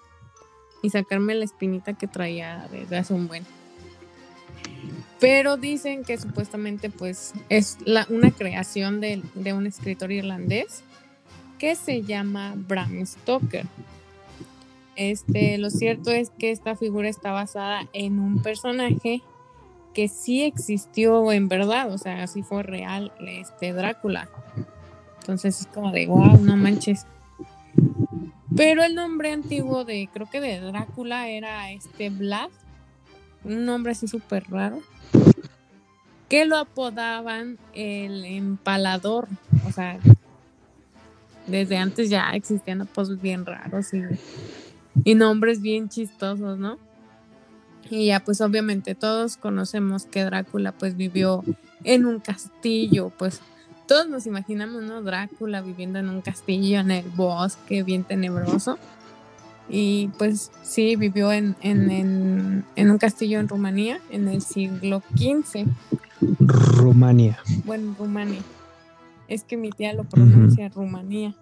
y 0.82 0.90
sacarme 0.90 1.36
la 1.36 1.46
espinita 1.46 1.94
que 1.94 2.08
traía 2.08 2.68
desde 2.72 2.98
hace 2.98 3.14
un 3.14 3.28
buen. 3.28 3.44
Pero 5.20 5.56
dicen 5.58 6.04
que 6.04 6.18
supuestamente 6.18 6.90
pues 6.90 7.34
es 7.50 7.78
la, 7.86 8.08
una 8.10 8.32
creación 8.32 9.02
de, 9.02 9.22
de 9.36 9.54
un 9.54 9.68
escritor 9.68 10.12
irlandés 10.12 10.84
que 11.60 11.76
se 11.76 12.02
llama 12.02 12.54
Bram 12.56 13.06
Stoker. 13.06 13.68
Este, 14.96 15.58
lo 15.58 15.70
cierto 15.70 16.12
es 16.12 16.32
que 16.32 16.52
esta 16.52 16.76
figura 16.76 17.08
está 17.08 17.32
basada 17.32 17.88
en 17.94 18.20
un 18.20 18.42
personaje 18.42 19.22
que 19.94 20.08
sí 20.08 20.44
existió 20.44 21.32
en 21.32 21.48
verdad, 21.48 21.92
o 21.92 21.98
sea, 21.98 22.24
así 22.24 22.42
fue 22.42 22.64
real 22.64 23.12
este 23.20 23.74
Drácula. 23.74 24.30
Entonces 25.20 25.62
es 25.62 25.68
como 25.68 25.92
de 25.92 26.08
wow, 26.08 26.38
no 26.42 26.58
manches. 26.58 27.06
Pero 28.56 28.84
el 28.84 28.96
nombre 28.96 29.32
antiguo 29.32 29.86
de, 29.86 30.10
creo 30.12 30.30
que 30.30 30.42
de 30.42 30.60
Drácula 30.60 31.30
era 31.30 31.72
este 31.72 32.10
Vlad, 32.10 32.50
un 33.44 33.66
nombre 33.66 33.92
así 33.92 34.08
súper 34.08 34.50
raro, 34.50 34.82
que 36.28 36.46
lo 36.46 36.58
apodaban 36.58 37.58
el 37.74 38.26
empalador, 38.26 39.28
o 39.68 39.72
sea, 39.72 40.00
desde 41.50 41.78
antes 41.78 42.10
ya 42.10 42.32
existían 42.32 42.82
apodos 42.82 43.22
bien 43.22 43.46
raros 43.46 43.94
y, 43.94 44.04
y 45.04 45.16
nombres 45.16 45.62
bien 45.62 45.90
chistosos, 45.90 46.58
¿no? 46.58 46.78
Y 47.90 48.08
ya 48.08 48.20
pues 48.20 48.42
obviamente 48.42 48.96
todos 48.96 49.38
conocemos 49.38 50.06
que 50.06 50.24
Drácula 50.24 50.72
pues 50.72 50.96
vivió 50.96 51.44
en 51.84 52.06
un 52.06 52.20
castillo, 52.20 53.12
pues 53.18 53.42
todos 53.88 54.08
nos 54.08 54.28
imaginamos, 54.28 54.84
¿no? 54.84 55.02
Drácula 55.02 55.62
viviendo 55.62 55.98
en 55.98 56.10
un 56.10 56.22
castillo 56.22 56.80
en 56.80 56.92
el 56.92 57.10
bosque, 57.10 57.82
bien 57.82 58.04
tenebroso. 58.04 58.78
Y 59.68 60.10
pues 60.18 60.52
sí, 60.64 60.96
vivió 60.96 61.32
en, 61.32 61.56
en, 61.62 62.64
en, 62.76 62.92
un 62.92 62.98
castillo 62.98 63.40
en 63.40 63.48
Rumanía 63.48 64.00
en 64.12 64.28
el 64.28 64.42
siglo 64.42 65.02
XV. 65.16 65.68
Rumania. 66.40 67.40
Bueno, 67.66 67.96
Rumania. 67.98 68.42
Es 69.30 69.44
que 69.44 69.58
mi 69.58 69.70
tía 69.70 69.94
lo 69.94 70.04
pronuncia 70.06 70.70
Rumanía. 70.70 71.36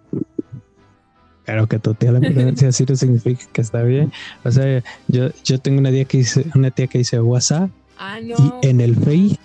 Claro 1.44 1.66
que 1.66 1.78
tu 1.78 1.94
tía 1.94 2.12
la 2.12 2.20
pronuncia 2.20 2.68
así 2.68 2.84
no 2.86 2.94
significa 2.94 3.42
que 3.50 3.62
está 3.62 3.82
bien. 3.82 4.12
O 4.44 4.50
sea, 4.50 4.84
yo, 5.08 5.30
yo 5.42 5.58
tengo 5.58 5.78
una 5.78 5.90
tía 5.90 6.04
que 6.04 6.18
dice, 6.18 6.44
una 6.54 6.70
tía 6.70 6.86
que 6.86 6.98
dice 6.98 7.18
WhatsApp. 7.18 7.70
Ah, 7.96 8.18
no. 8.22 8.36
Y 8.62 8.66
en 8.66 8.82
el 8.82 8.94
Face, 8.94 9.38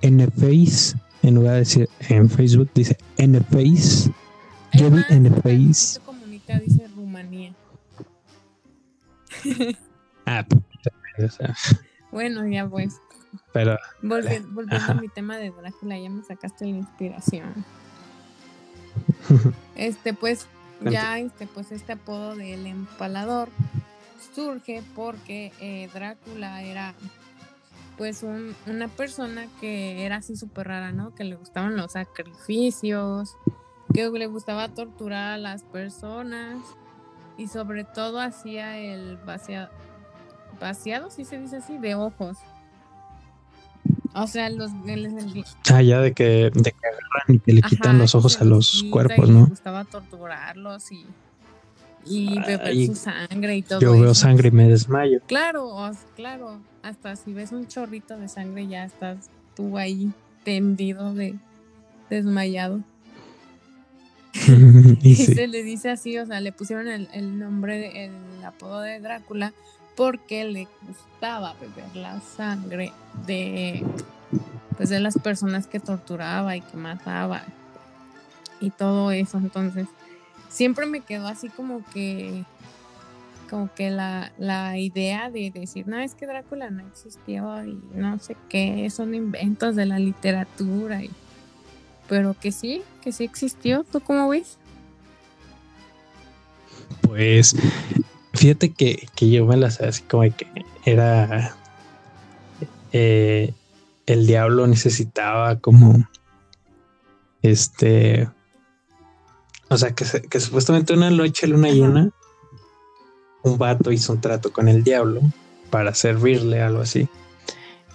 en, 0.00 0.20
el 0.20 0.30
Face, 0.32 0.96
en 1.22 1.34
lugar 1.34 1.52
de 1.52 1.58
decir 1.58 1.88
en 2.08 2.30
Facebook, 2.30 2.70
dice 2.74 2.96
en 3.18 3.34
el 3.34 3.44
Face. 3.44 4.10
Yo 4.72 4.90
vi 4.90 5.02
en 5.10 5.26
el 5.26 5.34
Face. 5.34 6.00
comunica 6.00 6.58
dice 6.58 6.88
Rumanía. 6.96 7.52
ah, 10.24 10.46
pues, 10.48 11.30
o 11.30 11.36
sea. 11.36 11.54
Bueno, 12.10 12.46
ya 12.48 12.66
pues. 12.66 12.94
Pero. 13.56 13.78
Volviendo, 14.02 14.48
volviendo 14.52 14.92
a 14.92 14.94
mi 14.96 15.08
tema 15.08 15.38
de 15.38 15.50
Drácula, 15.50 15.98
ya 15.98 16.10
me 16.10 16.22
sacaste 16.22 16.66
la 16.66 16.76
inspiración. 16.76 17.64
este, 19.74 20.12
pues, 20.12 20.46
ya 20.82 21.18
este, 21.18 21.46
pues 21.46 21.72
este 21.72 21.92
apodo 21.92 22.36
del 22.36 22.66
empalador 22.66 23.48
surge 24.34 24.82
porque 24.94 25.52
eh, 25.60 25.88
Drácula 25.94 26.62
era 26.62 26.94
pues 27.96 28.22
una 28.66 28.88
persona 28.88 29.46
que 29.58 30.04
era 30.04 30.16
así 30.16 30.36
súper 30.36 30.68
rara, 30.68 30.92
¿no? 30.92 31.14
Que 31.14 31.24
le 31.24 31.36
gustaban 31.36 31.78
los 31.78 31.92
sacrificios, 31.92 33.38
que 33.94 34.10
le 34.10 34.26
gustaba 34.26 34.68
torturar 34.68 35.32
a 35.32 35.38
las 35.38 35.62
personas 35.62 36.58
y 37.38 37.48
sobre 37.48 37.84
todo 37.84 38.20
hacía 38.20 38.76
el 38.76 39.16
vaciado, 39.16 39.70
vaciado, 40.60 41.08
si 41.08 41.24
se 41.24 41.38
dice 41.38 41.56
así, 41.56 41.78
de 41.78 41.94
ojos. 41.94 42.36
O 44.18 44.26
sea, 44.26 44.48
los... 44.48 44.70
ah, 45.70 45.82
ya 45.82 46.00
de 46.00 46.14
que, 46.14 46.50
de 46.54 46.72
que 46.72 46.86
agarran 46.86 47.36
y 47.36 47.38
que 47.38 47.52
le 47.52 47.60
quitan 47.60 47.98
los 47.98 48.14
ojos 48.14 48.40
a 48.40 48.44
los 48.44 48.86
cuerpos, 48.90 49.28
¿no? 49.28 49.40
Le 49.40 49.50
gustaba 49.50 49.84
torturarlos 49.84 50.90
y, 50.90 51.04
y 52.06 52.38
beber 52.40 52.86
su 52.86 52.94
sangre 52.94 53.56
y 53.56 53.62
todo 53.62 53.78
Yo 53.78 53.92
veo 53.92 54.14
sangre 54.14 54.48
y 54.48 54.52
me 54.52 54.68
desmayo. 54.70 55.20
Claro, 55.26 55.92
claro. 56.14 56.62
Hasta 56.82 57.14
si 57.16 57.34
ves 57.34 57.52
un 57.52 57.68
chorrito 57.68 58.16
de 58.16 58.28
sangre 58.28 58.66
ya 58.66 58.86
estás 58.86 59.28
tú 59.54 59.76
ahí 59.76 60.10
tendido 60.44 61.12
de 61.12 61.34
desmayado. 62.08 62.80
y, 65.02 65.14
se 65.14 65.46
le 65.46 65.62
dice 65.62 65.90
así, 65.90 66.16
o 66.16 66.24
sea, 66.24 66.40
le 66.40 66.52
pusieron 66.52 66.88
el, 66.88 67.08
el 67.12 67.38
nombre, 67.38 68.06
el 68.06 68.12
apodo 68.44 68.80
de 68.80 68.98
Drácula 68.98 69.52
porque 69.96 70.44
le 70.44 70.68
gustaba 70.86 71.54
beber 71.54 71.96
la 71.96 72.20
sangre 72.20 72.92
de, 73.26 73.82
pues 74.76 74.90
de 74.90 75.00
las 75.00 75.18
personas 75.18 75.66
que 75.66 75.80
torturaba 75.80 76.54
y 76.54 76.60
que 76.60 76.76
mataba 76.76 77.42
y 78.60 78.70
todo 78.70 79.10
eso. 79.10 79.38
Entonces, 79.38 79.88
siempre 80.48 80.86
me 80.86 81.00
quedó 81.00 81.26
así 81.26 81.48
como 81.48 81.82
que, 81.92 82.44
como 83.48 83.72
que 83.74 83.90
la, 83.90 84.32
la 84.38 84.78
idea 84.78 85.30
de 85.30 85.50
decir, 85.50 85.88
no, 85.88 85.98
es 85.98 86.14
que 86.14 86.26
Drácula 86.26 86.70
no 86.70 86.86
existió 86.86 87.64
y 87.64 87.80
no 87.94 88.18
sé 88.18 88.36
qué, 88.48 88.88
son 88.90 89.14
inventos 89.14 89.76
de 89.76 89.86
la 89.86 89.98
literatura, 89.98 91.02
y, 91.02 91.10
pero 92.08 92.34
que 92.38 92.52
sí, 92.52 92.82
que 93.02 93.12
sí 93.12 93.24
existió. 93.24 93.84
¿Tú 93.84 94.00
cómo 94.00 94.28
ves? 94.28 94.58
Pues 97.00 97.56
Fíjate 98.46 98.70
que, 98.70 99.08
que 99.16 99.28
yo 99.28 99.44
me 99.44 99.56
las 99.56 99.80
así 99.80 100.04
como 100.04 100.22
que 100.22 100.46
era. 100.84 101.56
Eh, 102.92 103.52
el 104.06 104.28
diablo 104.28 104.68
necesitaba 104.68 105.58
como 105.58 106.08
este, 107.42 108.28
o 109.68 109.76
sea, 109.76 109.96
que, 109.96 110.04
que 110.30 110.38
supuestamente 110.38 110.92
una 110.92 111.10
noche 111.10 111.48
luna 111.48 111.70
llena, 111.70 112.10
un 113.42 113.58
vato 113.58 113.90
hizo 113.90 114.12
un 114.12 114.20
trato 114.20 114.52
con 114.52 114.68
el 114.68 114.84
diablo 114.84 115.22
para 115.70 115.92
servirle 115.92 116.62
algo 116.62 116.82
así. 116.82 117.08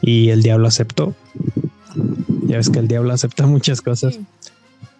Y 0.01 0.31
el 0.31 0.43
diablo 0.43 0.67
aceptó. 0.67 1.15
Ya 2.43 2.58
ves 2.58 2.70
que 2.70 2.79
el 2.79 2.89
diablo 2.89 3.13
acepta 3.13 3.48
muchas 3.48 3.81
cosas. 3.81 4.20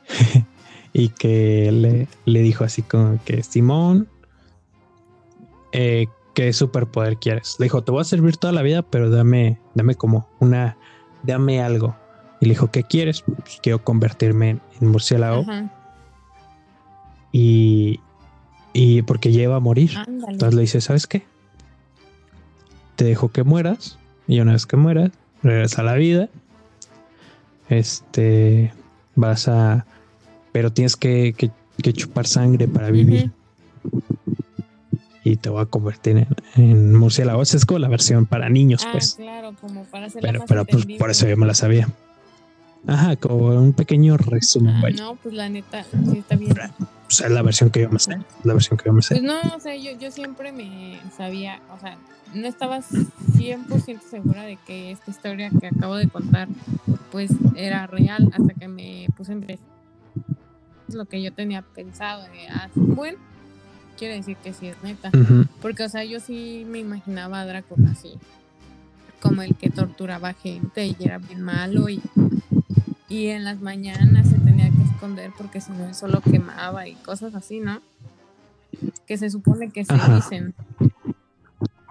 y 0.94 1.10
que 1.10 1.74
le, 1.74 2.08
le, 2.24 2.42
dijo 2.42 2.64
así 2.64 2.84
como 2.84 3.20
que 3.26 3.44
Simón, 3.44 4.08
eh, 5.72 6.08
¿qué 6.34 6.54
superpoder 6.54 7.18
quieres? 7.18 7.56
Le 7.60 7.66
dijo, 7.66 7.84
te 7.84 7.92
voy 7.92 8.02
a 8.02 8.06
servir 8.06 8.38
toda 8.38 8.54
la 8.54 8.62
vida, 8.62 8.82
pero 8.82 9.10
dame, 9.10 9.60
dame 9.74 9.96
como 9.96 10.28
una, 10.40 10.78
dame 11.24 11.62
algo. 11.62 11.96
Y 12.40 12.46
le 12.46 12.52
dijo, 12.52 12.72
¿qué 12.72 12.84
quieres? 12.84 13.22
Pues 13.22 13.60
quiero 13.62 13.84
convertirme 13.84 14.60
en, 14.80 14.88
murciélago. 14.88 15.46
Y, 17.32 18.00
y 18.74 19.04
porque 19.04 19.32
ya 19.32 19.44
iba 19.44 19.56
a 19.56 19.60
morir. 19.60 19.92
Entonces 20.08 20.56
le 20.56 20.62
dice, 20.62 20.82
¿sabes 20.82 21.06
qué? 21.06 21.24
Te 22.96 23.06
dejo 23.06 23.30
que 23.30 23.44
mueras. 23.44 24.00
Y 24.28 24.40
una 24.40 24.54
vez 24.54 24.66
que 24.66 24.78
mueras, 24.78 25.12
regresa 25.44 25.82
a 25.82 25.86
la 25.86 25.96
vida. 25.96 26.30
Este, 27.70 28.74
vas 29.16 29.48
a... 29.48 29.86
Pero 30.52 30.74
tienes 30.74 30.96
que, 30.96 31.34
que, 31.34 31.94
chupar 31.94 32.28
sangre 32.28 32.68
para 32.68 32.92
vivir 32.92 33.32
y 35.24 35.38
te 35.38 35.50
voy 35.50 35.62
a 35.62 35.66
convertir 35.66 36.28
en, 36.56 36.96
murciélago. 36.96 37.42
Esa 37.42 37.58
es 37.58 37.66
como 37.66 37.80
la 37.80 37.88
versión 37.88 38.26
para 38.26 38.50
niños, 38.50 38.84
ah, 38.86 38.90
pues. 38.92 39.16
Claro, 39.16 39.54
como 39.60 39.84
para 39.86 40.08
pero, 40.22 40.44
pero 40.48 40.66
pues, 40.66 40.86
por 40.98 41.12
eso 41.12 41.28
yo 41.28 41.38
me 41.38 41.46
la 41.46 41.54
sabía. 41.54 41.88
Ajá, 42.88 43.16
como 43.16 43.48
un 43.48 43.74
pequeño 43.74 44.18
resumen. 44.18 44.76
Ah, 44.76 44.90
no, 44.98 45.16
pues 45.16 45.36
la 45.36 45.50
neta, 45.50 45.84
sí 45.84 46.18
está 46.18 46.36
bien. 46.36 46.54
O 46.80 47.14
sea, 47.14 47.28
es 47.28 47.34
la 47.34 47.42
versión 47.42 47.70
que 47.70 47.82
yo 47.82 47.90
me 47.90 48.00
sé. 48.00 48.18
La 48.44 48.54
versión 48.54 48.78
que 48.78 48.86
yo 48.86 48.94
me 48.94 49.02
sé. 49.02 49.16
Pues 49.16 49.24
no, 49.24 49.40
o 49.56 49.60
sea, 49.60 49.76
yo, 49.76 49.92
yo 50.00 50.12
siempre 50.12 50.52
me 50.52 51.00
sabía, 51.16 51.62
o 51.76 51.80
sea, 51.80 51.98
no 52.34 52.48
estaba 52.48 52.80
100% 52.80 54.02
segura 54.10 54.44
de 54.44 54.58
que 54.66 54.92
esta 54.92 55.12
historia 55.12 55.52
que 55.60 55.68
acabo 55.68 55.96
de 55.96 56.08
contar, 56.08 56.48
pues 57.12 57.32
era 57.56 57.86
real 57.86 58.32
hasta 58.34 58.54
que 58.54 58.68
me 58.68 59.08
puse 59.16 59.34
en 59.34 59.46
lo 60.94 61.06
que 61.06 61.22
yo 61.22 61.32
tenía 61.34 61.62
pensado 61.62 62.24
de, 62.24 62.48
ah, 62.50 62.70
bueno, 62.76 63.18
quiere 64.02 64.16
decir 64.16 64.36
que 64.38 64.52
sí 64.52 64.66
es 64.66 64.82
neta. 64.82 65.12
Porque, 65.62 65.84
o 65.84 65.90
sea, 65.90 66.04
yo 66.04 66.20
sí 66.20 66.66
me 66.68 66.80
imaginaba 66.80 67.40
a 67.40 67.46
Drácula 67.46 67.92
así, 67.92 68.14
como 69.22 69.44
el 69.44 69.54
que 69.54 69.70
torturaba 69.70 70.34
gente 70.34 70.88
y 70.88 70.96
era 71.00 71.20
bien 71.20 71.44
malo 71.44 71.88
y, 71.88 72.02
y 73.10 73.28
en 73.28 73.44
las 73.44 73.62
mañanas 73.62 74.28
se 74.28 74.40
tenía 74.40 74.72
que 74.72 74.82
esconder 74.92 75.32
porque 75.38 75.62
si 75.62 75.72
no 75.74 75.86
él 75.86 75.94
solo 75.94 76.20
quemaba 76.22 76.88
y 76.88 76.96
cosas 76.96 77.36
así, 77.36 77.60
¿no? 77.60 77.80
Que 79.06 79.20
se 79.20 79.30
supone 79.30 79.70
que 79.70 79.86
se 79.86 79.94
dicen. 79.94 80.56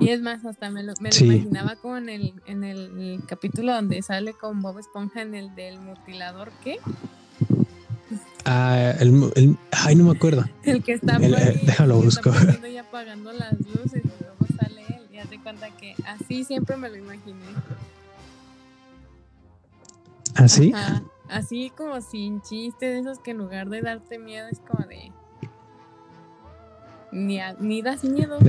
Y 0.00 0.08
es 0.08 0.20
más, 0.20 0.44
hasta 0.44 0.68
me 0.68 0.82
lo, 0.82 0.94
me 1.00 1.10
imaginaba 1.10 1.76
como 1.76 1.96
en 1.96 2.08
el, 2.08 2.34
en 2.46 2.64
el 2.64 3.22
capítulo 3.28 3.72
donde 3.72 4.02
sale 4.02 4.32
con 4.32 4.60
Bob 4.62 4.80
Esponja 4.80 5.22
en 5.22 5.36
el 5.36 5.54
del 5.54 5.78
mutilador, 5.78 6.50
¿qué? 6.64 6.78
Ah, 8.52 8.96
el, 8.98 9.56
ay, 9.70 9.94
no 9.94 10.06
me 10.06 10.10
acuerdo. 10.10 10.44
El 10.64 10.82
que 10.82 10.94
está 10.94 11.18
el, 11.18 11.34
eh, 11.34 11.60
déjalo 11.62 12.02
busco. 12.02 12.32
y 12.68 12.78
apagando 12.78 13.32
las 13.32 13.52
luces 13.52 14.02
y 14.04 14.24
luego 14.24 14.44
sale 14.58 14.84
él 14.88 15.06
y 15.12 15.18
hace 15.18 15.38
cuenta 15.38 15.70
que 15.76 15.94
así 16.04 16.42
siempre 16.42 16.76
me 16.76 16.88
lo 16.88 16.96
imaginé. 16.96 17.44
¿Así? 20.34 20.72
Así 21.28 21.70
como 21.76 22.00
sin 22.00 22.42
chiste 22.42 22.86
de 22.86 22.98
esos 22.98 23.20
que 23.20 23.30
en 23.30 23.38
lugar 23.38 23.68
de 23.68 23.82
darte 23.82 24.18
miedo 24.18 24.48
es 24.50 24.58
como 24.58 24.84
de 24.84 25.12
ni, 27.12 27.38
ni 27.60 27.82
das 27.82 28.02
miedo. 28.02 28.40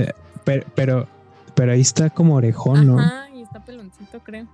pero, 0.44 0.66
pero, 0.74 1.06
pero 1.54 1.70
ahí 1.70 1.80
está 1.80 2.10
como 2.10 2.34
orejón, 2.34 2.88
¿no? 2.88 2.98
Ajá, 2.98 3.30
y 3.30 3.42
está 3.42 3.64
peloncito, 3.64 4.18
creo. 4.18 4.48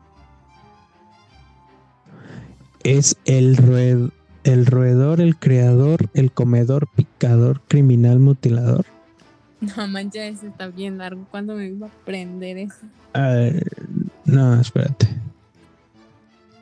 Es 2.83 3.17
el 3.25 3.57
ruedo 3.57 4.11
el 4.45 4.67
roedor, 4.67 5.21
el 5.21 5.37
creador, 5.37 6.09
el 6.15 6.33
comedor, 6.33 6.89
picador, 6.95 7.61
criminal, 7.69 8.19
mutilador. 8.19 8.87
No 9.61 9.89
manches, 9.89 10.45
está 10.45 10.69
bien 10.69 10.99
largo. 10.99 11.27
¿Cuándo 11.31 11.55
me 11.55 11.67
iba 11.67 11.89
a 11.89 11.91
aprender 11.91 12.59
eso? 12.59 12.87
no, 14.25 14.61
espérate. 14.61 15.09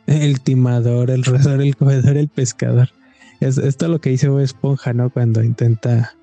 El 0.07 0.41
timador, 0.41 1.11
el 1.11 1.25
roedor, 1.25 1.61
el 1.61 1.77
comedor, 1.77 2.17
el 2.17 2.29
pescador. 2.29 2.91
Es, 3.41 3.59
esto 3.59 3.87
es 3.87 3.91
lo 3.91 4.01
que 4.01 4.11
dice 4.11 4.31
Esponja, 4.43 4.93
¿no? 4.95 5.11
Cuando 5.11 5.43
intenta 5.43 6.15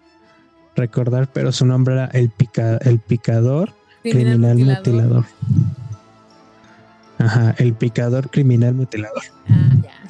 recordar, 0.75 1.31
pero 1.31 1.51
su 1.51 1.65
nombre 1.65 1.93
era 1.93 2.05
el, 2.05 2.29
pica, 2.29 2.77
el 2.77 2.99
picador, 2.99 3.73
criminal, 4.01 4.57
mutilador. 4.57 5.25
Ajá, 7.19 7.53
el 7.59 7.73
picador, 7.73 8.29
criminal, 8.31 8.73
mutilador. 8.73 9.23
Ah, 9.47 9.69
ya. 9.83 10.02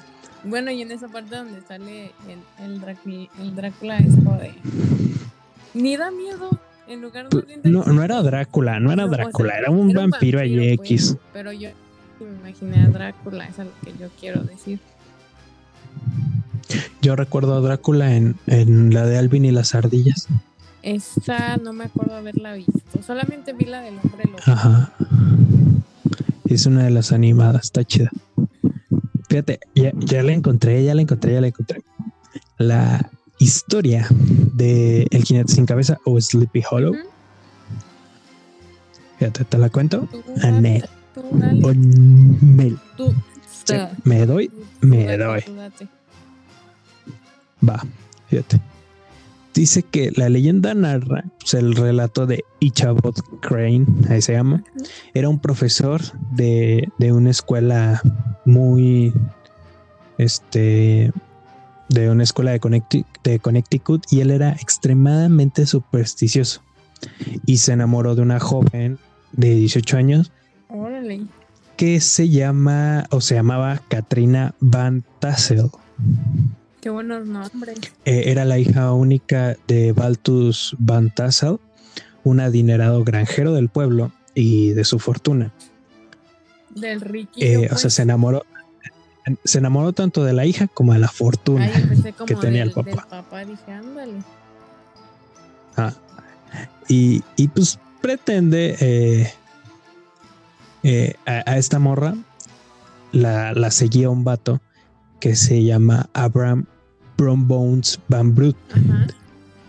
Bueno, 0.43 0.71
y 0.71 0.82
en 0.82 0.91
esa 0.91 1.08
parte 1.08 1.36
donde 1.36 1.62
sale 1.62 2.12
el, 2.27 2.65
el, 2.65 3.29
el 3.39 3.56
Drácula 3.56 3.97
es 3.97 4.15
de... 4.15 4.53
Ni 5.73 5.95
da 5.97 6.12
miedo. 6.12 6.60
En 6.86 7.01
lugar 7.01 7.29
de 7.29 7.60
no, 7.63 7.86
no 7.86 8.03
era 8.03 8.21
Drácula, 8.21 8.79
no 8.82 8.91
era 8.91 9.08
Drácula, 9.08 9.58
era, 9.58 9.71
un 9.71 9.93
vampiro, 9.93 10.41
allí 10.41 10.71
X. 10.73 11.13
Pues, 11.13 11.21
pero 11.32 11.53
yo 11.53 11.69
me 12.19 12.49
imaginé 12.49 12.84
a 12.84 12.88
Drácula, 12.88 13.47
es 13.47 13.58
lo 13.58 13.71
que 13.84 13.93
yo 13.97 14.10
quiero 14.19 14.43
decir. 14.43 14.79
Yo 17.01 17.15
recuerdo 17.15 17.56
a 17.56 17.62
Drácula 17.62 18.15
en, 18.15 18.36
en 18.47 18.93
la 18.93 19.06
de 19.06 19.17
Alvin 19.17 19.45
y 19.45 19.51
las 19.51 19.75
ardillas. 19.75 20.27
Esa 20.82 21.56
no 21.56 21.71
me 21.71 21.86
acuerdo 21.86 22.15
haberla 22.15 22.53
visto, 22.53 22.82
solamente 23.01 23.53
vi 23.53 23.63
la 23.63 23.79
del 23.79 23.95
hombre 24.03 24.25
lobo. 24.25 24.39
Ajá. 24.45 24.91
Es 26.49 26.65
una 26.65 26.84
de 26.84 26.89
las 26.89 27.13
animadas, 27.13 27.63
está 27.63 27.86
chida. 27.86 28.12
Fíjate, 29.33 29.61
ya, 29.73 30.21
la 30.21 30.31
encontré, 30.31 30.83
ya 30.83 30.93
la 30.93 31.01
encontré, 31.01 31.33
ya 31.33 31.41
la 31.41 31.47
encontré. 31.47 31.81
La 32.59 33.09
historia 33.39 34.05
de 34.11 35.07
El 35.09 35.23
jinete 35.23 35.51
sin 35.51 35.65
cabeza 35.65 35.97
o 36.05 36.21
Sleepy 36.21 36.61
Hollow. 36.69 36.93
Fíjate, 39.17 39.43
te 39.45 39.57
la 39.57 39.71
cuento. 39.71 40.07
Anel. 40.43 40.87
me 44.03 44.25
doy, 44.27 44.51
me 44.81 45.17
doy. 45.17 45.43
Va, 47.67 47.83
fíjate. 48.27 48.61
Dice 49.53 49.83
que 49.83 50.11
la 50.15 50.29
leyenda 50.29 50.73
narra 50.73 51.25
pues, 51.39 51.53
el 51.53 51.75
relato 51.75 52.25
de 52.25 52.43
Ichabod 52.59 53.15
Crane, 53.41 53.85
ahí 54.09 54.21
se 54.21 54.33
llama. 54.33 54.63
Era 55.13 55.29
un 55.29 55.39
profesor 55.39 56.01
de, 56.31 56.89
de 56.97 57.13
una 57.13 57.29
escuela 57.29 58.01
muy, 58.45 59.13
este, 60.17 61.11
de 61.89 62.09
una 62.09 62.23
escuela 62.23 62.51
de, 62.51 63.39
Connecticut, 63.39 64.05
y 64.11 64.21
él 64.21 64.31
era 64.31 64.53
extremadamente 64.53 65.65
supersticioso 65.65 66.61
y 67.45 67.57
se 67.57 67.73
enamoró 67.73 68.15
de 68.15 68.21
una 68.21 68.39
joven 68.39 68.97
de 69.33 69.55
18 69.55 69.97
años 69.97 70.31
que 71.77 71.99
se 71.99 72.29
llama 72.29 73.05
o 73.09 73.21
se 73.21 73.35
llamaba 73.35 73.81
Katrina 73.89 74.55
Van 74.59 75.03
Tassel. 75.19 75.69
Qué 76.83 76.89
buenos 76.89 77.25
nombres. 77.25 77.79
Eh, 78.03 78.23
era 78.25 78.43
la 78.43 78.59
hija 78.59 78.91
única 78.91 79.55
de 79.69 79.93
Baltus 79.93 80.75
Van 80.79 81.15
Tassel, 81.15 81.61
un 82.25 82.41
adinerado 82.41 83.05
granjero 83.05 83.53
del 83.53 83.69
pueblo 83.69 84.11
y 84.35 84.73
de 84.73 84.83
su 84.83 84.99
fortuna. 84.99 85.53
Del 86.71 86.99
riquillo. 86.99 87.47
Eh, 87.47 87.65
o 87.67 87.77
sea, 87.77 87.83
pues. 87.83 87.93
se 87.93 88.01
enamoró. 88.01 88.45
Se 89.45 89.59
enamoró 89.59 89.93
tanto 89.93 90.25
de 90.25 90.33
la 90.33 90.45
hija 90.45 90.67
como 90.67 90.91
de 90.91 90.99
la 90.99 91.07
fortuna 91.07 91.71
que 92.27 92.35
tenía 92.35 92.63
el 92.63 92.71
papá. 92.71 93.07
papá 93.09 93.45
dije, 93.45 93.71
ándale. 93.71 94.21
Ah, 95.77 95.93
y, 96.89 97.23
y, 97.37 97.47
pues 97.47 97.79
pretende 98.01 98.75
eh, 98.81 99.33
eh, 100.83 101.15
a, 101.25 101.57
esta 101.57 101.79
morra 101.79 102.13
la, 103.13 103.53
la, 103.53 103.71
seguía 103.71 104.09
un 104.09 104.25
vato 104.25 104.59
que 105.21 105.37
se 105.37 105.63
llama 105.63 106.09
Abraham 106.11 106.65
Brom 107.23 107.47
Bones 107.47 107.97
Van 108.09 108.36
Brut. 108.36 108.57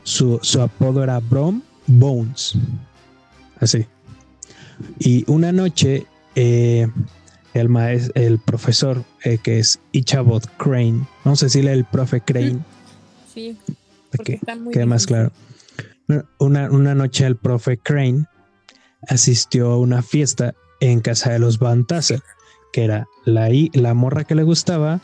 Su, 0.03 0.41
su, 0.43 0.61
apodo 0.61 1.05
era 1.05 1.21
Brom 1.21 1.63
Bones. 1.87 2.55
Así. 3.61 3.87
Y 4.99 5.25
una 5.31 5.53
noche 5.53 6.05
eh, 6.35 6.89
el 7.53 7.69
maestro, 7.69 8.13
el 8.21 8.41
profesor 8.41 9.05
eh, 9.23 9.39
que 9.39 9.61
es 9.61 9.79
Ichabod 9.93 10.43
Crane, 10.57 11.07
vamos 11.25 11.43
a 11.45 11.47
decirle 11.47 11.73
el 11.73 11.85
profe 11.85 12.21
Crane. 12.21 12.59
Sí, 13.33 13.59
porque 14.13 14.39
quede 14.73 14.87
más 14.87 15.07
claro. 15.07 15.33
Una, 16.39 16.71
una, 16.71 16.95
noche 16.95 17.27
el 17.27 17.35
profe 17.35 17.79
Crane 17.79 18.27
asistió 19.09 19.73
a 19.73 19.79
una 19.79 20.03
fiesta 20.03 20.55
en 20.79 21.01
casa 21.01 21.33
de 21.33 21.41
los 21.41 21.59
Van 21.59 21.85
Tassel, 21.85 22.23
que 22.73 22.85
era 22.85 23.09
la, 23.25 23.49
la 23.73 23.93
morra 23.95 24.23
que 24.23 24.37
le 24.37 24.45
gustaba 24.45 25.01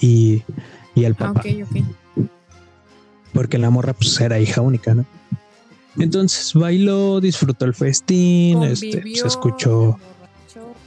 y, 0.00 0.42
el 1.04 1.12
ah, 1.18 1.32
papá. 1.32 1.42
Porque 3.32 3.58
la 3.58 3.70
morra 3.70 3.92
pues 3.92 4.20
era 4.20 4.38
hija 4.38 4.60
única, 4.60 4.94
¿no? 4.94 5.04
Entonces 5.98 6.54
bailó, 6.54 7.20
disfrutó 7.20 7.64
el 7.64 7.74
festín, 7.74 8.62
este, 8.62 9.02
se 9.14 9.26
escuchó, 9.26 9.98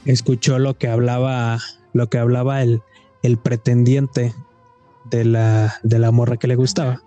escuchó 0.06 0.58
lo 0.58 0.76
que 0.78 0.88
hablaba, 0.88 1.58
lo 1.92 2.08
que 2.08 2.18
hablaba 2.18 2.62
el, 2.62 2.80
el 3.22 3.36
pretendiente 3.36 4.34
de 5.10 5.24
la, 5.24 5.74
de 5.82 5.98
la 5.98 6.10
morra 6.10 6.38
que 6.38 6.46
le 6.46 6.56
gustaba. 6.56 7.02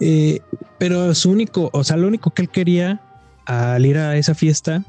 Eh, 0.00 0.40
pero 0.78 1.14
su 1.14 1.30
único, 1.30 1.70
o 1.72 1.84
sea, 1.84 1.96
lo 1.96 2.06
único 2.06 2.30
que 2.30 2.42
él 2.42 2.48
quería 2.48 3.00
al 3.44 3.84
ir 3.84 3.98
a 3.98 4.16
esa 4.16 4.34
fiesta 4.34 4.84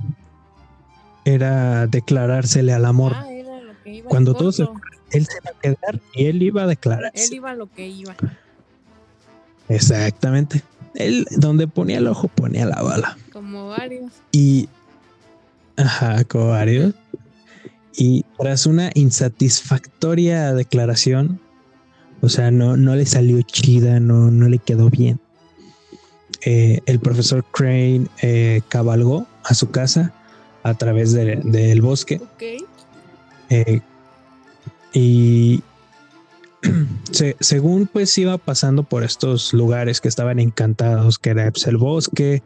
era 1.25 1.87
declarársele 1.87 2.73
al 2.73 2.85
amor. 2.85 3.13
Ah, 3.15 3.25
Cuando 4.07 4.33
todos 4.33 4.61
él 5.11 5.25
se 5.25 5.37
iba 5.37 5.51
a 5.51 5.59
quedar 5.59 6.01
y 6.13 6.25
él 6.25 6.41
iba 6.43 6.63
a 6.63 6.67
declararse. 6.67 7.25
Él 7.25 7.33
iba 7.33 7.51
a 7.51 7.55
lo 7.55 7.71
que 7.71 7.87
iba. 7.87 8.15
Exactamente. 9.67 10.63
Él, 10.95 11.27
donde 11.37 11.67
ponía 11.67 11.99
el 11.99 12.07
ojo, 12.07 12.27
ponía 12.27 12.65
la 12.65 12.81
bala. 12.81 13.17
Como 13.31 13.69
varios. 13.69 14.11
Y. 14.31 14.67
Ajá, 15.77 16.23
como 16.25 16.49
varios. 16.49 16.93
Y 17.95 18.25
tras 18.37 18.65
una 18.65 18.91
insatisfactoria 18.93 20.53
declaración, 20.53 21.39
o 22.21 22.29
sea, 22.29 22.51
no, 22.51 22.77
no 22.77 22.95
le 22.95 23.05
salió 23.05 23.41
chida, 23.41 23.99
no, 23.99 24.31
no 24.31 24.47
le 24.49 24.59
quedó 24.59 24.89
bien. 24.89 25.19
Eh, 26.45 26.79
el 26.85 26.99
profesor 26.99 27.43
Crane 27.51 28.07
eh, 28.21 28.61
cabalgó 28.69 29.27
a 29.43 29.53
su 29.53 29.71
casa 29.71 30.13
a 30.63 30.73
través 30.73 31.13
del 31.13 31.81
bosque. 31.81 32.21
Eh, 33.49 33.81
y 34.93 35.61
según 37.39 37.87
pues 37.87 38.17
iba 38.17 38.37
pasando 38.37 38.83
por 38.83 39.03
estos 39.03 39.53
lugares 39.53 40.01
que 40.01 40.07
estaban 40.07 40.39
encantados, 40.39 41.19
que 41.19 41.31
era 41.31 41.51
pues, 41.51 41.67
el 41.67 41.77
bosque 41.77 42.43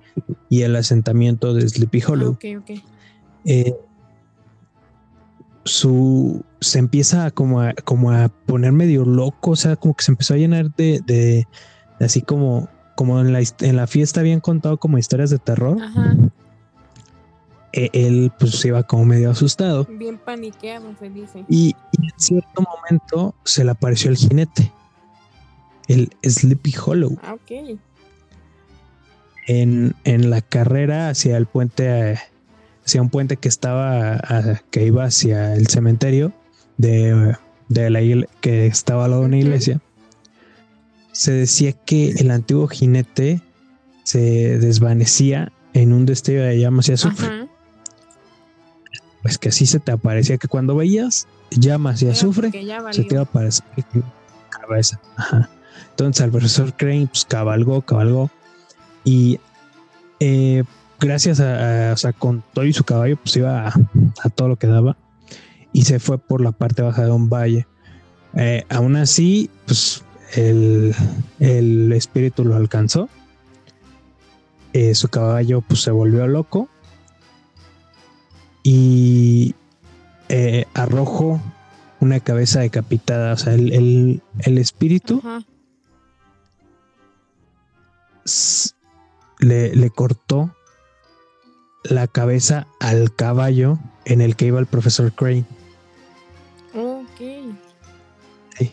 y 0.49 0.61
el 0.61 0.75
asentamiento 0.75 1.53
de 1.53 1.67
Sleepy 1.67 2.03
Hollow. 2.05 2.37
Ah, 2.41 3.71
su 5.65 6.43
se 6.59 6.79
empieza 6.79 7.31
como 7.31 7.61
a, 7.61 7.73
como 7.73 8.11
a 8.11 8.29
poner 8.29 8.71
medio 8.71 9.05
loco, 9.05 9.51
o 9.51 9.55
sea, 9.55 9.75
como 9.75 9.93
que 9.93 10.03
se 10.03 10.11
empezó 10.11 10.33
a 10.33 10.37
llenar 10.37 10.73
de, 10.75 11.01
de, 11.05 11.47
así 11.99 12.21
como, 12.21 12.69
como 12.95 13.19
en 13.19 13.33
la, 13.33 13.41
en 13.59 13.75
la 13.75 13.87
fiesta 13.87 14.19
habían 14.19 14.39
contado 14.39 14.77
como 14.77 14.97
historias 14.97 15.29
de 15.29 15.39
terror. 15.39 15.77
E, 15.77 16.29
él 17.73 18.31
pues 18.39 18.63
iba 18.65 18.83
como 18.83 19.05
medio 19.05 19.31
asustado. 19.31 19.85
Bien 19.85 20.17
paniqueado, 20.17 20.95
se 20.99 21.09
dice. 21.09 21.43
Y, 21.49 21.75
en 21.99 22.09
cierto 22.17 22.61
momento 22.61 23.35
se 23.43 23.63
le 23.63 23.71
apareció 23.71 24.09
el 24.11 24.17
jinete, 24.17 24.71
el 25.87 26.09
Sleepy 26.23 26.73
Hollow. 26.85 27.17
Ah, 27.23 27.33
ok. 27.33 27.79
En, 29.47 29.93
en 30.05 30.29
la 30.29 30.41
carrera 30.41 31.09
hacia 31.09 31.35
el 31.35 31.47
puente 31.47 32.17
hacia 32.85 33.01
un 33.01 33.09
puente 33.09 33.37
que 33.37 33.47
estaba, 33.47 34.21
que 34.69 34.85
iba 34.85 35.05
hacia 35.05 35.55
el 35.55 35.67
cementerio 35.67 36.33
de, 36.77 37.35
de 37.69 37.89
la 37.89 38.01
que 38.41 38.67
estaba 38.67 39.05
al 39.05 39.11
lado 39.11 39.21
de 39.21 39.27
una 39.27 39.37
iglesia. 39.37 39.81
Se 41.11 41.31
decía 41.31 41.71
que 41.71 42.11
el 42.11 42.31
antiguo 42.31 42.67
jinete 42.67 43.41
se 44.03 44.57
desvanecía 44.59 45.51
en 45.73 45.93
un 45.93 46.05
destello 46.05 46.43
de 46.43 46.59
llamas 46.59 46.89
y 46.89 46.93
azufre. 46.93 47.42
Pues 49.23 49.37
que 49.37 49.49
así 49.49 49.65
se 49.65 49.79
te 49.79 49.91
aparecía 49.91 50.37
que 50.37 50.47
cuando 50.47 50.75
veías 50.75 51.27
llamas 51.49 52.01
y 52.03 52.09
azufre, 52.09 52.51
se 52.91 53.03
te 53.03 53.15
iba 53.15 53.21
a 53.21 53.23
aparecer 53.23 53.65
cabeza. 54.49 54.99
Entonces 55.91 56.25
el 56.25 56.31
profesor 56.31 56.73
Crane 56.73 57.07
pues 57.07 57.25
cabalgó, 57.25 57.81
cabalgó 57.81 58.29
y 59.05 59.39
eh, 60.19 60.63
gracias 60.99 61.39
a, 61.39 61.91
o 61.93 61.97
sea, 61.97 62.13
con 62.13 62.43
todo 62.53 62.65
y 62.65 62.73
su 62.73 62.83
caballo, 62.83 63.17
pues 63.17 63.35
iba 63.37 63.67
a, 63.67 64.29
todo 64.29 64.49
lo 64.49 64.57
que 64.57 64.67
daba 64.67 64.97
y 65.71 65.83
se 65.83 65.99
fue 65.99 66.17
por 66.17 66.41
la 66.41 66.51
parte 66.51 66.81
baja 66.81 67.05
de 67.05 67.11
un 67.11 67.29
valle. 67.29 67.65
Eh, 68.35 68.65
aún 68.69 68.97
así, 68.97 69.49
pues 69.65 70.03
el, 70.35 70.93
espíritu 71.93 72.43
lo 72.43 72.55
alcanzó. 72.55 73.09
Eh, 74.73 74.95
su 74.95 75.07
caballo 75.07 75.61
pues 75.61 75.81
se 75.81 75.91
volvió 75.91 76.27
loco 76.27 76.67
y 78.63 79.53
eh, 80.29 80.65
arrojó 80.73 81.39
una 81.99 82.19
cabeza 82.19 82.61
decapitada. 82.61 83.33
O 83.33 83.37
sea, 83.37 83.53
el, 83.53 84.21
espíritu 84.45 85.21
le, 89.39 89.75
le 89.75 89.89
cortó 89.89 90.55
la 91.83 92.07
cabeza 92.07 92.67
al 92.79 93.13
caballo 93.13 93.77
en 94.05 94.21
el 94.21 94.35
que 94.35 94.45
iba 94.45 94.59
el 94.59 94.65
profesor 94.65 95.11
Crane. 95.13 95.45
Ok. 96.73 97.55
Sí. 98.57 98.71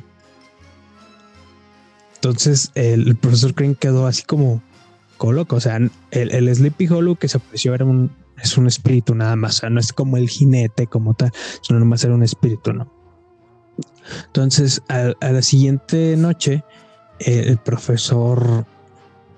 Entonces 2.14 2.70
el, 2.74 3.16
profesor 3.16 3.54
Crane 3.54 3.74
quedó 3.74 4.06
así 4.06 4.22
como, 4.22 4.62
loco. 5.18 5.56
O 5.56 5.60
sea, 5.60 5.78
el, 6.10 6.54
Sleepy 6.54 6.88
Hollow 6.88 7.16
que 7.16 7.28
se 7.28 7.38
apareció 7.38 7.74
era 7.74 7.84
un, 7.84 8.10
es 8.42 8.56
un 8.56 8.66
espíritu 8.66 9.14
nada 9.14 9.36
más. 9.36 9.56
O 9.56 9.60
sea, 9.60 9.70
no 9.70 9.80
es 9.80 9.92
como 9.92 10.16
el 10.16 10.28
jinete 10.28 10.86
como 10.86 11.14
tal, 11.14 11.32
sino 11.62 11.78
nada 11.78 11.88
más 11.88 12.04
era 12.04 12.14
un 12.14 12.22
espíritu, 12.22 12.72
¿no? 12.72 12.92
Entonces, 14.26 14.82
a, 14.88 15.14
la 15.20 15.42
siguiente 15.42 16.16
noche, 16.16 16.64
el 17.20 17.58
profesor 17.58 18.66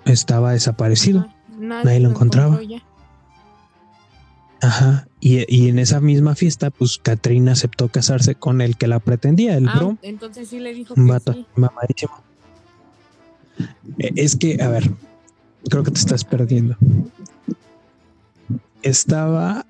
estaba 0.05 0.53
desaparecido. 0.53 1.27
Nadie, 1.59 2.01
lo 2.01 2.11
encontraba. 2.11 2.59
Ajá. 4.61 5.09
Y, 5.21 5.69
en 5.69 5.79
esa 5.79 6.01
misma 6.01 6.35
fiesta, 6.35 6.71
pues 6.71 6.99
Katrina 6.99 7.53
aceptó 7.53 7.89
casarse 7.89 8.35
con 8.35 8.61
el 8.61 8.77
que 8.77 8.87
la 8.87 9.01
pretendía, 9.01 9.57
el 9.57 9.69
ah, 9.69 9.75
bro. 9.77 9.99
Entonces 10.03 10.49
sí 10.49 10.59
le 10.59 10.73
dijo 10.73 10.95
que 10.95 11.01
sí. 11.01 11.47
mamadísimo. 11.55 12.13
E, 13.99 14.13
es 14.17 14.37
que, 14.37 14.61
a 14.63 14.69
ver, 14.69 14.91
creo 15.69 15.83
que 15.83 15.91
te 15.91 15.99
estás 15.99 16.25
perdiendo. 16.25 16.77
Estaba. 18.83 19.67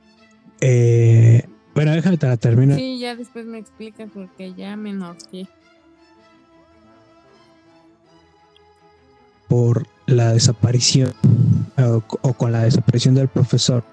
Eh, 0.60 1.46
bueno, 1.74 1.92
déjame 1.92 2.18
te 2.18 2.26
la 2.26 2.36
termino. 2.36 2.74
Sí, 2.76 2.98
ya 2.98 3.16
después 3.16 3.46
me 3.46 3.58
explicas 3.58 4.08
porque 4.12 4.54
ya 4.54 4.76
me 4.76 4.90
enojé. 4.90 5.48
Por 9.48 9.86
la 10.06 10.32
desaparición 10.32 11.14
o 11.76 12.32
con 12.34 12.52
la 12.52 12.64
desaparición 12.64 13.14
del 13.14 13.28
profesor 13.28 13.84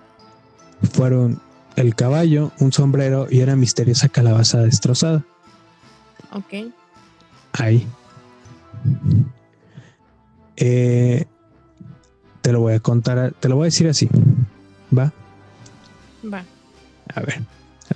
fueron 0.94 1.42
el 1.76 1.96
caballo, 1.96 2.52
un 2.60 2.72
sombrero 2.72 3.28
y 3.30 3.42
una 3.42 3.56
misteriosa 3.56 4.10
calabaza 4.10 4.60
destrozada. 4.60 5.26
Ok. 6.32 6.72
Ahí. 7.54 7.88
Eh, 10.58 11.26
te 12.42 12.52
lo 12.52 12.62
voy 12.62 12.74
a 12.74 12.80
contar, 12.80 13.34
te 13.40 13.50
lo 13.50 13.56
voy 13.56 13.64
a 13.64 13.66
decir 13.66 13.88
así. 13.88 14.10
¿Va? 14.98 15.12
Va. 16.32 16.44
A 17.16 17.22
ver. 17.22 17.42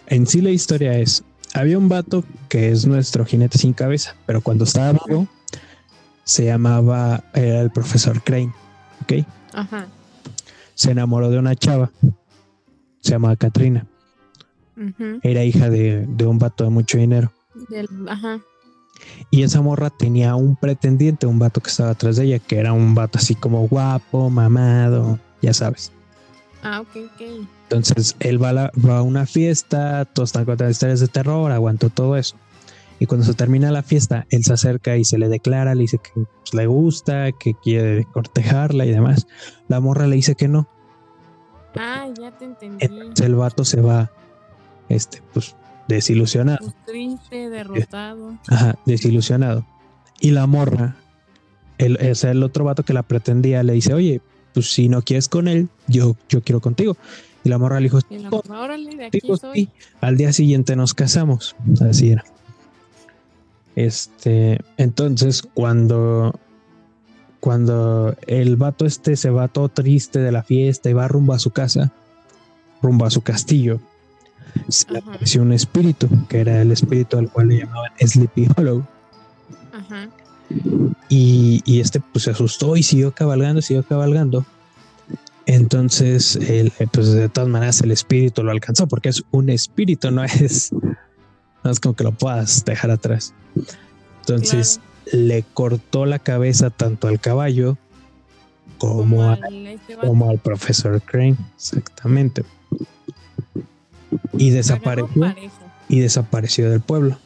En 0.08 0.26
sí 0.28 0.42
la 0.42 0.50
historia 0.50 0.98
es, 0.98 1.24
había 1.54 1.78
un 1.78 1.90
vato 1.90 2.24
que 2.50 2.72
es 2.72 2.86
nuestro 2.86 3.26
jinete 3.26 3.58
sin 3.58 3.74
cabeza, 3.74 4.16
pero 4.26 4.42
cuando 4.42 4.64
estaba 4.64 5.00
vivo 5.06 5.28
se 6.24 6.46
llamaba, 6.46 7.24
era 7.34 7.62
el 7.62 7.70
profesor 7.70 8.22
Crane, 8.24 8.54
¿ok? 9.04 9.26
Ajá. 9.54 9.88
Se 10.74 10.92
enamoró 10.92 11.30
de 11.30 11.38
una 11.38 11.56
chava 11.56 11.92
se 13.04 13.12
llamaba 13.12 13.36
Katrina. 13.36 13.86
Era 15.22 15.44
hija 15.44 15.70
de, 15.70 16.08
un 16.26 16.40
vato 16.40 16.64
de 16.64 16.70
mucho 16.70 16.98
dinero. 16.98 17.32
Y 19.30 19.44
esa 19.44 19.62
morra 19.62 19.90
tenía 19.90 20.36
un 20.36 20.56
pretendiente, 20.56 21.28
un 21.28 21.38
vato 21.38 21.62
que 21.62 21.70
estaba 21.70 21.92
atrás 21.92 22.16
de 22.16 22.26
ella, 22.26 22.40
que 22.40 22.58
era 22.58 22.72
un 22.72 22.96
vato 22.96 23.18
así 23.18 23.36
como 23.36 23.68
guapo, 23.68 24.30
mamado, 24.30 25.20
ya 25.42 25.54
sabes. 25.54 25.92
Ah, 26.64 26.82
ok, 26.82 27.12
ok. 27.14 27.48
Entonces 27.64 28.16
él 28.20 28.42
va 28.42 28.72
a, 28.96 29.02
una 29.02 29.26
fiesta, 29.26 30.06
todos 30.06 30.30
están 30.30 30.46
contando 30.46 30.72
historias 30.72 31.00
de 31.00 31.08
terror, 31.08 31.52
aguantó 31.52 31.90
todo 31.90 32.16
eso. 32.16 32.38
Y 33.00 33.06
cuando 33.06 33.26
se 33.26 33.34
termina 33.34 33.72
la 33.72 33.84
fiesta, 33.84 34.26
él 34.30 34.44
se 34.44 34.54
acerca 34.54 34.96
y 34.96 35.04
se 35.04 35.18
le 35.18 35.28
declara, 35.28 35.76
le 35.76 35.82
dice 35.82 35.98
que 35.98 36.12
pues, 36.14 36.54
le 36.54 36.68
gusta, 36.68 37.32
que 37.34 37.54
quiere 37.56 38.06
cortejarla 38.06 38.86
y 38.86 38.92
demás. 38.92 39.28
La 39.68 39.80
morra 39.80 40.08
le 40.08 40.16
dice 40.16 40.36
que 40.36 40.48
no, 40.48 40.70
Ah, 41.76 42.08
ya 42.20 42.32
te 42.32 42.46
entendí. 42.46 42.86
el 43.24 43.36
vato 43.36 43.66
se 43.66 43.82
va, 43.82 44.12
este, 44.90 45.22
pues, 45.34 45.56
desilusionado. 45.88 46.60
Pues, 46.60 46.76
triste, 46.86 47.50
derrotado. 47.50 48.38
Ajá, 48.48 48.76
desilusionado. 48.86 49.66
Y 50.20 50.32
la 50.32 50.46
morra, 50.46 50.96
el, 51.78 51.98
el 52.00 52.44
otro 52.44 52.64
vato 52.64 52.84
que 52.84 52.94
la 52.94 53.04
pretendía, 53.04 53.64
le 53.64 53.74
dice, 53.74 53.94
oye, 53.94 54.22
pues 54.54 54.72
si 54.72 54.90
no 54.90 55.02
quieres 55.02 55.28
con 55.28 55.48
él, 55.48 55.68
yo, 55.88 56.16
yo 56.30 56.42
quiero 56.42 56.62
contigo. 56.62 56.96
Y 57.44 57.50
la 57.50 57.58
morra 57.58 57.80
le 57.80 57.84
dijo, 57.86 58.00
Y 58.10 58.20
la 58.20 58.30
"Oh, 58.30 58.42
morra, 58.46 58.62
órale, 58.62 58.96
de 58.96 59.06
aquí 59.06 59.20
dijo, 59.22 59.36
soy. 59.38 59.54
sí". 59.66 59.70
Al 60.02 60.16
día 60.18 60.32
siguiente 60.32 60.76
nos 60.76 60.94
casamos. 60.94 61.56
Así 61.82 62.12
era. 62.12 62.24
Este, 63.76 64.60
entonces, 64.78 65.42
cuando, 65.54 66.40
cuando 67.40 68.16
el 68.28 68.56
vato 68.56 68.86
este 68.86 69.16
se 69.16 69.30
va 69.30 69.48
todo 69.48 69.70
triste 69.70 70.20
de 70.20 70.32
la 70.32 70.44
fiesta 70.44 70.90
y 70.90 70.94
va 70.94 71.08
rumbo 71.08 71.34
a 71.34 71.40
su 71.40 71.50
casa, 71.52 71.92
rumbo 72.82 73.06
a 73.06 73.10
su 73.10 73.22
castillo, 73.22 73.80
se 74.70 74.92
le 74.92 75.00
apareció 75.00 75.42
un 75.42 75.54
espíritu, 75.54 76.08
que 76.30 76.40
era 76.42 76.62
el 76.62 76.72
espíritu 76.72 77.18
al 77.18 77.32
cual 77.32 77.48
le 77.48 77.60
llamaban 77.60 77.92
Sleepy 78.00 78.48
Hollow. 78.56 78.86
Ajá. 79.74 80.08
Y, 81.10 81.62
y 81.66 81.80
este 81.80 82.00
pues 82.00 82.26
se 82.26 82.32
asustó 82.32 82.76
y 82.76 82.84
siguió 82.84 83.14
cabalgando, 83.14 83.62
siguió 83.62 83.84
cabalgando. 83.84 84.46
Entonces, 85.46 86.36
el, 86.38 86.72
eh, 86.80 86.88
pues 86.92 87.12
de 87.12 87.28
todas 87.30 87.50
maneras 87.50 87.82
el 87.82 87.92
espíritu 87.92 88.44
lo 88.44 88.52
alcanzó 88.52 88.88
porque 88.88 89.10
es 89.10 89.24
un 89.32 89.50
espíritu, 89.50 90.10
no 90.10 90.24
es, 90.24 90.72
no 91.64 91.72
es 91.72 91.80
como 91.80 91.96
que 91.96 92.04
lo 92.04 92.14
puedas 92.14 92.64
dejar 92.66 92.92
atrás. 92.92 93.34
Entonces 94.22 94.80
le 95.12 95.44
cortó 95.54 96.06
la 96.06 96.20
cabeza 96.20 96.70
tanto 96.70 97.08
al 97.08 97.20
caballo 97.20 97.78
como, 98.78 99.24
al 99.24 99.68
este 99.68 99.98
como 99.98 100.30
al 100.30 100.40
profesor 100.40 101.02
Crane, 101.02 101.36
exactamente. 101.56 102.44
Y 104.34 104.52
desapareció 104.52 105.36
y 105.90 106.00
desapareció 106.00 106.70
del 106.70 106.82
pueblo. 106.82 107.18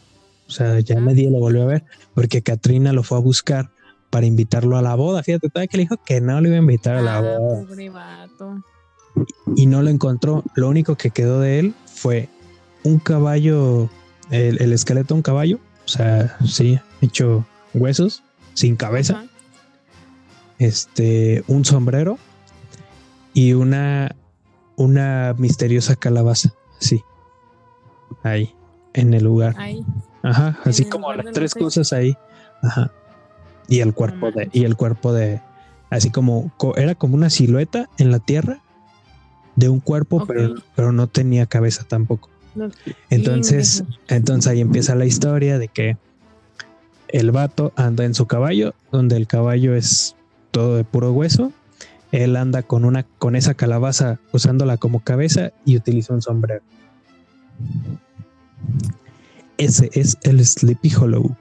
O 0.47 0.51
sea, 0.51 0.79
ya 0.79 0.97
Ah. 0.97 1.01
nadie 1.01 1.29
lo 1.29 1.39
volvió 1.39 1.63
a 1.63 1.65
ver 1.65 1.85
porque 2.13 2.41
Katrina 2.41 2.93
lo 2.93 3.03
fue 3.03 3.17
a 3.17 3.21
buscar 3.21 3.69
para 4.09 4.25
invitarlo 4.25 4.77
a 4.77 4.81
la 4.81 4.95
boda. 4.95 5.21
Fíjate, 5.23 5.49
todavía 5.49 5.67
que 5.67 5.77
le 5.77 5.83
dijo 5.83 5.97
que 6.05 6.21
no 6.21 6.39
lo 6.39 6.47
iba 6.47 6.55
a 6.57 6.59
invitar 6.61 6.95
a 6.95 7.01
la 7.01 7.17
Ah, 7.17 7.21
boda 7.21 7.65
pobre 7.65 7.89
vato. 7.89 8.63
y 9.55 9.65
no 9.65 9.81
lo 9.81 9.89
encontró. 9.89 10.43
Lo 10.55 10.69
único 10.69 10.95
que 10.95 11.09
quedó 11.11 11.39
de 11.41 11.59
él 11.59 11.73
fue 11.85 12.29
un 12.83 12.99
caballo, 12.99 13.89
el, 14.31 14.61
el 14.61 14.71
esqueleto 14.71 15.13
de 15.13 15.17
un 15.17 15.21
caballo, 15.23 15.59
o 15.85 15.87
sea, 15.89 16.37
sí, 16.45 16.79
hecho 17.01 17.45
huesos, 17.73 18.23
sin 18.53 18.75
cabeza, 18.77 19.13
Ajá. 19.13 19.25
este, 20.59 21.43
un 21.47 21.65
sombrero 21.65 22.17
y 23.33 23.53
una, 23.53 24.15
una 24.77 25.35
misteriosa 25.37 25.95
calabaza, 25.95 26.53
sí, 26.79 27.01
ahí, 28.23 28.53
en 28.93 29.13
el 29.13 29.23
lugar. 29.25 29.55
Ahí. 29.57 29.83
Ajá, 30.29 30.57
así 30.65 30.85
como 30.85 31.11
las 31.13 31.25
tres 31.33 31.53
cosas 31.53 31.93
ahí. 31.93 32.17
Ajá. 32.61 32.91
Y 33.67 33.79
el 33.81 33.93
cuerpo 33.93 34.31
de, 34.31 34.49
y 34.53 34.63
el 34.63 34.75
cuerpo 34.75 35.13
de, 35.13 35.41
así 35.89 36.09
como, 36.09 36.51
co- 36.57 36.75
era 36.77 36.95
como 36.95 37.15
una 37.15 37.29
silueta 37.29 37.89
en 37.97 38.11
la 38.11 38.19
tierra 38.19 38.61
de 39.55 39.69
un 39.69 39.79
cuerpo, 39.79 40.25
pero, 40.25 40.55
pero 40.75 40.91
no 40.91 41.07
tenía 41.07 41.45
cabeza 41.47 41.83
tampoco. 41.87 42.29
No, 42.55 42.69
Entonces, 43.09 43.83
entonces 44.07 44.51
ahí 44.51 44.61
empieza 44.61 44.95
la 44.95 45.05
historia 45.05 45.59
de 45.59 45.67
que 45.67 45.97
el 47.09 47.31
vato 47.31 47.71
anda 47.75 48.03
en 48.05 48.13
su 48.13 48.25
caballo, 48.25 48.73
donde 48.91 49.15
el 49.17 49.27
caballo 49.27 49.75
es 49.75 50.15
todo 50.51 50.75
de 50.75 50.83
puro 50.83 51.11
hueso. 51.13 51.51
Él 52.11 52.35
anda 52.37 52.63
con 52.63 52.85
una, 52.85 53.03
con 53.03 53.35
esa 53.35 53.53
calabaza 53.53 54.19
usándola 54.31 54.77
como 54.77 55.01
cabeza 55.01 55.51
y 55.65 55.75
utiliza 55.75 56.13
un 56.13 56.21
sombrero. 56.21 56.63
Ese 59.57 59.89
es 59.93 60.17
el 60.23 60.45
Sleepy 60.45 60.93
Hollow. 60.95 61.35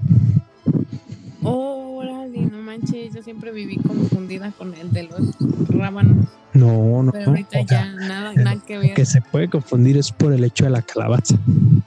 Órale, 1.43 2.47
no 2.47 2.59
manches, 2.63 3.15
yo 3.15 3.23
siempre 3.23 3.53
viví 3.53 3.77
confundida 3.77 4.51
con 4.53 4.75
el 4.75 4.93
de 4.93 5.05
los 5.05 5.21
rábanos. 5.69 6.27
No, 6.55 7.03
no, 7.03 7.13
Pero 7.13 7.31
ahorita 7.31 7.61
o 7.61 7.67
sea, 7.69 7.85
ya 7.85 7.93
nada, 7.93 8.33
nada 8.33 8.57
que 8.67 8.79
ver. 8.79 8.95
que 8.95 9.05
se 9.05 9.21
puede 9.21 9.49
confundir 9.51 9.99
es 9.99 10.11
por 10.11 10.33
el 10.33 10.43
hecho 10.45 10.65
de 10.65 10.71
la 10.71 10.81
calabaza, 10.83 11.39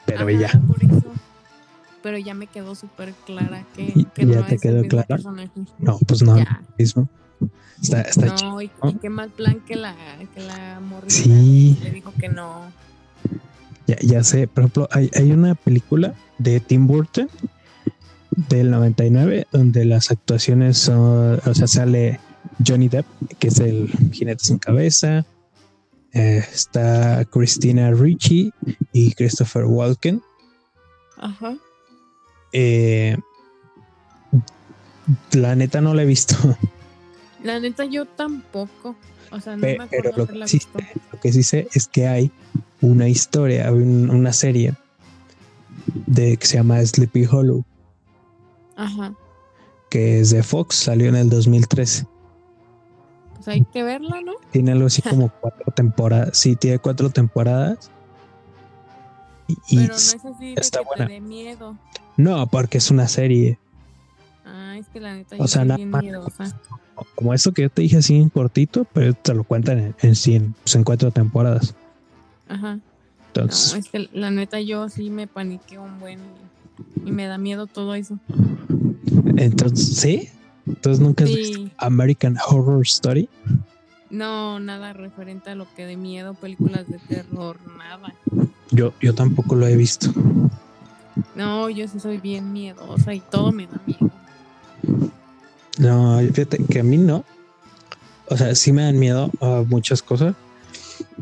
pero 0.05 0.21
Ajá, 0.21 0.31
ya. 0.31 0.61
por 0.67 0.83
eso. 0.83 1.03
Pero 2.03 2.17
ya 2.19 2.33
me 2.35 2.47
quedó 2.47 2.75
súper 2.75 3.13
clara 3.25 3.65
que, 3.75 3.91
¿Y- 3.95 4.05
que 4.05 4.25
ya 4.27 4.35
no 4.41 4.45
te 4.45 4.55
es 4.55 4.61
quedó 4.61 4.79
el 4.81 4.87
clara? 4.87 5.07
personaje. 5.07 5.49
No, 5.79 5.97
pues 6.07 6.21
no, 6.21 6.37
Ya. 6.37 6.61
mismo. 6.77 7.09
Está, 7.81 8.01
está 8.01 8.35
chido. 8.35 8.51
No, 8.51 8.61
y, 8.61 8.69
¿no? 8.83 8.89
y 8.91 8.93
qué 8.95 9.09
mal 9.09 9.29
plan 9.31 9.59
que 9.65 9.75
la, 9.75 9.95
que 10.35 10.41
la 10.41 10.79
morrita 10.81 11.13
Sí. 11.15 11.77
le 11.81 11.91
dijo 11.91 12.13
que 12.19 12.29
no. 12.29 12.71
Ya, 13.89 13.97
ya 14.01 14.23
sé, 14.23 14.47
por 14.47 14.65
ejemplo, 14.65 14.87
hay, 14.91 15.09
hay 15.15 15.31
una 15.31 15.55
película 15.55 16.13
de 16.37 16.59
Tim 16.59 16.85
Burton 16.85 17.27
del 18.29 18.69
99 18.69 19.47
donde 19.51 19.83
las 19.83 20.11
actuaciones 20.11 20.77
son, 20.77 21.41
o 21.43 21.53
sea, 21.55 21.65
sale 21.65 22.19
Johnny 22.63 22.87
Depp, 22.87 23.07
que 23.39 23.47
es 23.47 23.59
el 23.59 23.89
jinete 24.11 24.43
sin 24.43 24.59
cabeza, 24.59 25.25
eh, 26.13 26.45
está 26.53 27.25
Christina 27.31 27.89
Ricci 27.89 28.53
y 28.93 29.13
Christopher 29.13 29.65
Walken. 29.65 30.21
Ajá. 31.17 31.57
Eh, 32.53 33.17
la 35.31 35.55
neta 35.55 35.81
no 35.81 35.95
la 35.95 36.03
he 36.03 36.05
visto, 36.05 36.35
La 37.43 37.59
neta, 37.59 37.85
yo 37.85 38.05
tampoco. 38.05 38.95
O 39.31 39.39
sea, 39.39 39.55
no 39.55 39.61
pe- 39.61 39.77
me 39.79 39.87
pero 39.87 40.11
lo 40.15 40.27
que, 40.27 40.47
sí 40.47 40.59
sé, 40.59 40.69
lo 41.11 41.19
que 41.19 41.31
sí 41.33 41.43
sé 41.43 41.67
es 41.73 41.87
que 41.87 42.07
hay 42.07 42.31
una 42.81 43.07
historia, 43.07 43.71
un- 43.71 44.09
una 44.09 44.33
serie 44.33 44.73
de 46.05 46.37
que 46.37 46.45
se 46.47 46.57
llama 46.57 46.83
Sleepy 46.85 47.25
Hollow. 47.25 47.63
Ajá. 48.75 49.13
que 49.89 50.19
es 50.19 50.29
de 50.29 50.43
Fox, 50.43 50.75
salió 50.75 51.09
en 51.09 51.15
el 51.15 51.29
2013. 51.29 52.05
Pues 53.35 53.47
hay 53.47 53.65
que 53.65 53.81
verla, 53.83 54.21
¿no? 54.21 54.33
Tiene 54.51 54.71
algo 54.73 54.85
así 54.85 55.01
como 55.01 55.29
cuatro 55.41 55.71
temporadas. 55.73 56.37
Sí, 56.37 56.55
tiene 56.55 56.77
cuatro 56.77 57.09
temporadas. 57.09 57.89
Y, 59.67 59.77
Pero 59.77 59.87
no 59.89 59.95
es 59.95 60.13
así 60.15 60.53
de 60.53 60.61
está 60.61 60.79
que 60.79 60.85
buena. 60.85 61.07
te 61.07 61.13
dé 61.13 61.21
miedo. 61.21 61.75
no, 62.17 62.45
porque 62.47 62.77
es 62.77 62.91
una 62.91 63.07
serie. 63.07 63.57
Es 64.79 64.87
que 64.87 64.99
la 64.99 65.13
neta 65.13 65.35
O 65.37 65.47
sea, 65.47 65.61
soy 65.61 65.67
nada 65.67 65.77
bien 65.77 65.91
miedosa. 65.91 66.55
Como 67.15 67.33
esto 67.33 67.51
que 67.53 67.63
yo 67.63 67.69
te 67.69 67.81
dije 67.81 67.97
así 67.97 68.15
en 68.17 68.29
cortito, 68.29 68.85
pero 68.93 69.13
te 69.13 69.33
lo 69.33 69.43
cuentan 69.43 69.79
en, 69.79 69.95
en, 70.01 70.11
cien- 70.11 70.53
pues 70.63 70.75
en 70.75 70.83
cuatro 70.83 71.11
temporadas. 71.11 71.73
Ajá. 72.47 72.75
No, 72.75 72.81
Entonces, 73.27 73.73
es 73.73 73.89
que 73.89 74.09
la 74.13 74.31
neta 74.31 74.59
yo 74.59 74.89
sí 74.89 75.09
me 75.09 75.27
paniqueo 75.27 75.83
un 75.83 75.99
buen 75.99 76.19
y, 77.05 77.09
y 77.09 77.11
me 77.11 77.25
da 77.27 77.37
miedo 77.37 77.67
todo 77.67 77.93
eso. 77.95 78.17
entonces, 79.37 79.95
¿sí? 79.97 80.29
Entonces 80.65 80.99
nunca 81.01 81.23
has 81.23 81.33
visto. 81.33 81.69
American 81.77 82.37
Horror 82.47 82.81
Story. 82.83 83.29
No, 84.09 84.59
nada 84.59 84.93
referente 84.93 85.51
a 85.51 85.55
lo 85.55 85.67
que 85.75 85.85
de 85.85 85.95
miedo, 85.95 86.33
películas 86.33 86.87
de 86.89 86.97
terror, 86.99 87.57
nada. 87.77 88.13
Yo, 88.71 88.93
yo 89.01 89.13
tampoco 89.15 89.55
lo 89.55 89.67
he 89.67 89.75
visto. 89.75 90.11
No, 91.35 91.69
yo 91.69 91.87
sí 91.87 91.99
soy 91.99 92.17
bien 92.17 92.51
miedosa 92.51 93.13
y 93.13 93.19
todo 93.19 93.51
me 93.51 93.67
da 93.67 93.79
miedo. 93.85 94.09
No, 95.77 96.19
fíjate 96.19 96.63
que 96.65 96.79
a 96.79 96.83
mí 96.83 96.97
no. 96.97 97.23
O 98.27 98.37
sea, 98.37 98.53
sí 98.55 98.71
me 98.71 98.83
dan 98.83 98.99
miedo 98.99 99.31
a 99.41 99.63
muchas 99.67 100.03
cosas, 100.03 100.35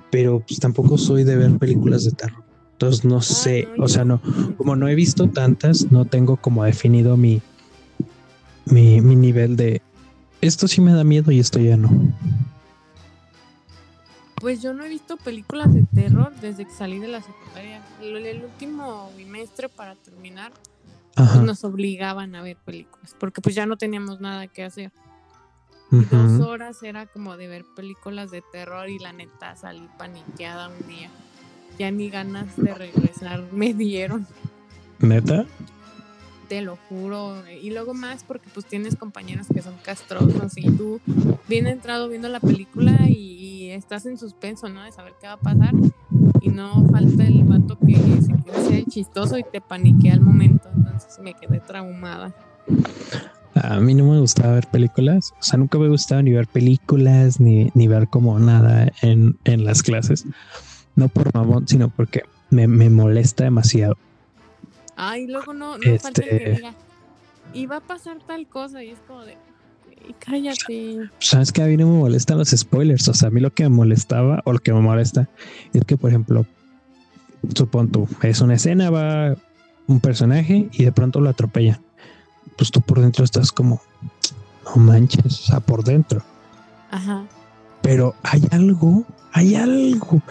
pero 0.10 0.40
pues 0.40 0.60
tampoco 0.60 0.98
soy 0.98 1.24
de 1.24 1.38
ver 1.38 1.58
películas 1.58 2.04
de 2.04 2.12
terror. 2.12 2.44
Entonces 2.74 3.06
no 3.06 3.22
sé, 3.22 3.68
no, 3.78 3.86
o 3.86 3.88
sea, 3.88 4.04
no, 4.06 4.22
como 4.58 4.76
no 4.76 4.88
he 4.88 4.96
visto 4.96 5.30
tantas, 5.30 5.92
no 5.92 6.06
tengo 6.06 6.38
como 6.38 6.64
definido 6.64 7.18
mi, 7.18 7.42
mi, 8.66 9.02
mi 9.02 9.16
nivel 9.16 9.56
de 9.56 9.82
esto 10.42 10.68
sí 10.68 10.82
me 10.82 10.94
da 10.94 11.04
miedo 11.04 11.32
y 11.32 11.40
esto 11.40 11.60
ya 11.60 11.78
no. 11.78 11.90
Pues 14.40 14.62
yo 14.62 14.74
no 14.74 14.84
he 14.84 14.90
visto 14.90 15.18
películas 15.18 15.74
de 15.74 15.84
terror 15.96 16.32
desde 16.40 16.66
que 16.66 16.72
salí 16.72 17.00
de 17.00 17.08
la 17.08 17.22
secundaria. 17.22 17.82
El, 18.02 18.18
el 18.18 18.44
último 18.44 19.10
bimestre 19.18 19.68
para 19.70 19.96
terminar 19.96 20.52
pues, 21.26 21.42
nos 21.42 21.64
obligaban 21.64 22.36
a 22.36 22.42
ver 22.42 22.58
películas 22.58 23.16
porque 23.20 23.42
pues 23.42 23.56
ya 23.56 23.66
no 23.66 23.78
teníamos 23.78 24.20
nada 24.22 24.48
que 24.48 24.64
hacer. 24.64 24.92
Dos 25.90 26.34
ujú. 26.34 26.44
horas 26.44 26.84
era 26.84 27.06
como 27.06 27.38
de 27.38 27.48
ver 27.48 27.64
películas 27.76 28.30
de 28.30 28.44
terror 28.52 28.90
y 28.90 29.00
la 29.00 29.14
neta 29.14 29.56
salí 29.56 29.88
paniqueada 29.98 30.68
un 30.68 30.88
día. 30.88 31.10
Ya 31.80 31.92
ni 31.92 32.10
ganas 32.10 32.58
de 32.58 32.74
regresar 32.74 33.44
me 33.54 33.74
dieron, 33.74 34.28
Neta. 35.00 35.46
te 36.50 36.62
lo 36.62 36.78
juro. 36.90 37.42
Y 37.50 37.70
luego 37.70 37.94
más 37.94 38.24
porque 38.26 38.50
pues 38.54 38.66
tienes 38.66 38.96
compañeros 38.98 39.48
que 39.54 39.62
son 39.62 39.76
castrosos 39.84 40.58
y 40.58 40.70
tú 40.72 41.00
bien 41.48 41.68
entrado 41.68 42.10
viendo 42.10 42.28
la 42.28 42.40
película 42.42 43.08
y, 43.08 43.14
y 43.14 43.70
estás 43.70 44.06
en 44.08 44.18
suspenso, 44.18 44.68
¿no? 44.68 44.84
De 44.84 44.92
saber 44.92 45.14
qué 45.22 45.28
va 45.28 45.34
a 45.34 45.38
pasar. 45.38 45.74
Y 46.42 46.50
no 46.50 46.86
falta 46.90 47.26
el 47.26 47.44
vato 47.46 47.78
que 47.80 47.96
se 48.22 48.34
quiere 48.44 48.80
el 48.80 48.86
chistoso 48.88 49.38
y 49.38 49.44
te 49.44 49.62
paniquea 49.62 50.14
al 50.14 50.22
momento. 50.22 50.70
Entonces 51.04 51.20
me 51.24 51.34
quedé 51.34 51.60
traumada. 51.60 52.34
A 53.56 53.80
mí 53.80 53.94
no 53.96 54.06
me 54.06 54.20
gustaba 54.20 54.54
ver 54.54 54.68
películas. 54.68 55.34
O 55.40 55.44
sea, 55.44 55.58
nunca 55.58 55.80
me 55.80 55.88
gustaba 55.90 56.22
ni 56.22 56.32
ver 56.32 56.48
películas 56.48 57.40
ni, 57.40 57.72
ni 57.74 57.88
ver 57.88 58.08
como 58.08 58.38
nada 58.40 58.92
en, 59.02 59.38
en 59.46 59.66
las 59.66 59.82
clases. 59.82 60.26
No 60.96 61.08
por 61.08 61.34
mamón, 61.34 61.68
sino 61.68 61.90
porque 61.90 62.24
me, 62.50 62.68
me 62.68 62.90
molesta 62.90 63.46
demasiado. 63.46 63.98
Ay, 64.96 65.28
luego 65.28 65.54
no, 65.54 65.78
no 65.78 66.00
falta 66.00 66.22
el 66.22 66.30
que 66.30 66.36
Este- 66.36 66.52
diga, 66.56 66.74
y 67.54 67.66
va 67.66 67.78
a 67.78 67.82
pasar 67.82 68.18
tal 68.26 68.46
cosa, 68.48 68.84
y 68.84 68.90
es 68.90 69.00
como 69.08 69.24
de, 69.24 69.38
cállate. 70.20 71.10
Sabes 71.20 71.52
que 71.52 71.62
a 71.64 71.66
mí 71.68 71.78
no 71.78 71.88
me 71.88 71.98
molestan 72.00 72.38
los 72.38 72.50
spoilers. 72.50 73.08
O 73.08 73.14
sea, 73.14 73.30
a 73.30 73.32
mí 73.32 73.40
lo 73.40 73.52
que 73.54 73.64
me 73.64 73.70
molestaba 73.70 74.42
o 74.46 74.54
lo 74.54 74.60
que 74.60 74.74
me 74.74 74.82
molesta 74.82 75.30
es 75.74 75.84
que, 75.86 75.98
por 75.98 76.10
ejemplo, 76.10 76.46
supón 77.56 77.90
tú, 77.92 78.08
es 78.22 78.42
una 78.42 78.56
escena, 78.56 78.90
va 78.90 79.36
un 79.88 80.00
personaje 80.00 80.70
y 80.72 80.84
de 80.84 80.92
pronto 80.92 81.20
lo 81.20 81.30
atropella. 81.30 81.82
Pues 82.58 82.72
tú 82.72 82.82
por 82.82 83.00
dentro 83.02 83.24
estás 83.24 83.52
como, 83.52 83.82
no 84.66 84.76
manches, 84.82 85.26
o 85.26 85.30
sea, 85.46 85.60
por 85.60 85.84
dentro. 85.84 86.24
Ajá. 86.92 87.24
Pero 87.82 88.16
hay 88.24 88.44
algo, 88.52 89.06
hay 89.32 89.56
algo 89.56 90.22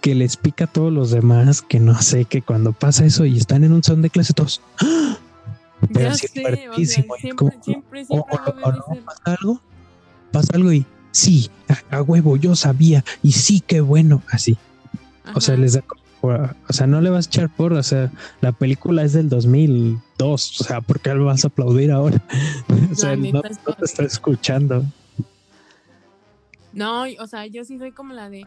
que 0.00 0.14
les 0.14 0.36
pica 0.36 0.64
a 0.64 0.66
todos 0.68 0.92
los 0.92 1.10
demás 1.10 1.62
que 1.62 1.80
no 1.80 2.00
sé, 2.02 2.26
que 2.26 2.42
cuando 2.42 2.72
pasa 2.72 3.04
eso 3.06 3.24
y 3.24 3.38
están 3.38 3.64
en 3.64 3.72
un 3.72 3.82
salón 3.82 4.02
de 4.02 4.10
clase 4.10 4.34
todos, 4.34 4.60
¡ah! 4.82 5.16
pero 5.94 6.14
sé, 6.14 6.26
o 6.26 6.32
sea, 6.32 6.42
fuertísimo, 6.42 7.16
y 7.16 7.20
siempre, 7.20 7.36
como- 7.36 7.62
siempre, 7.62 8.02
o- 8.02 8.04
siempre 8.04 8.36
o- 8.36 8.38
lo 8.46 8.50
o 8.52 8.54
veo 8.72 8.72
no, 9.00 9.04
pasa 9.06 9.22
algo, 9.24 9.60
pasa 10.32 10.48
algo 10.54 10.72
y 10.72 10.84
sí, 11.12 11.50
a, 11.90 11.96
a 11.96 12.02
huevo, 12.02 12.36
yo 12.36 12.54
sabía 12.54 13.02
y 13.22 13.32
sí, 13.32 13.62
qué 13.66 13.80
bueno, 13.80 14.22
así. 14.30 14.58
O 15.34 15.40
sea, 15.40 15.56
les 15.56 15.72
da 15.72 15.82
o 16.22 16.72
sea, 16.72 16.86
no 16.86 17.00
le 17.00 17.10
vas 17.10 17.26
a 17.26 17.28
echar 17.28 17.54
por, 17.54 17.72
o 17.72 17.82
sea, 17.82 18.10
la 18.40 18.52
película 18.52 19.02
es 19.02 19.12
del 19.12 19.28
2002, 19.28 20.60
o 20.60 20.64
sea, 20.64 20.80
¿por 20.80 21.00
qué 21.00 21.14
le 21.14 21.20
vas 21.20 21.44
a 21.44 21.48
aplaudir 21.48 21.92
ahora? 21.92 22.22
o 22.92 22.94
sea, 22.94 23.16
no, 23.16 23.22
neta 23.22 23.48
es 23.48 23.58
no 23.66 23.72
te 23.74 23.84
está 23.84 24.04
escuchando. 24.04 24.84
No, 26.72 27.04
o 27.18 27.26
sea, 27.26 27.46
yo 27.46 27.64
sí 27.64 27.78
soy 27.78 27.90
como 27.90 28.14
la 28.14 28.30
de, 28.30 28.46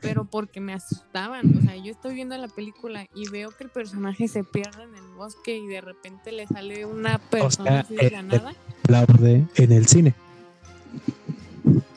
pero 0.00 0.24
porque 0.24 0.60
me 0.60 0.72
asustaban. 0.72 1.58
O 1.58 1.62
sea, 1.62 1.76
yo 1.76 1.90
estoy 1.90 2.14
viendo 2.14 2.36
la 2.38 2.46
película 2.46 3.08
y 3.12 3.28
veo 3.28 3.50
que 3.50 3.64
el 3.64 3.70
personaje 3.70 4.28
se 4.28 4.44
pierde 4.44 4.84
en 4.84 4.94
el 4.94 5.14
bosque 5.16 5.58
y 5.58 5.66
de 5.66 5.80
repente 5.80 6.30
le 6.30 6.46
sale 6.46 6.86
una 6.86 7.18
persona 7.18 7.70
sea, 7.70 7.80
así 7.80 7.96
de 7.96 8.10
la 8.10 8.20
eh, 8.20 8.22
nada. 8.22 8.54
Aplaude 8.84 9.44
en 9.56 9.72
el 9.72 9.86
cine, 9.88 10.14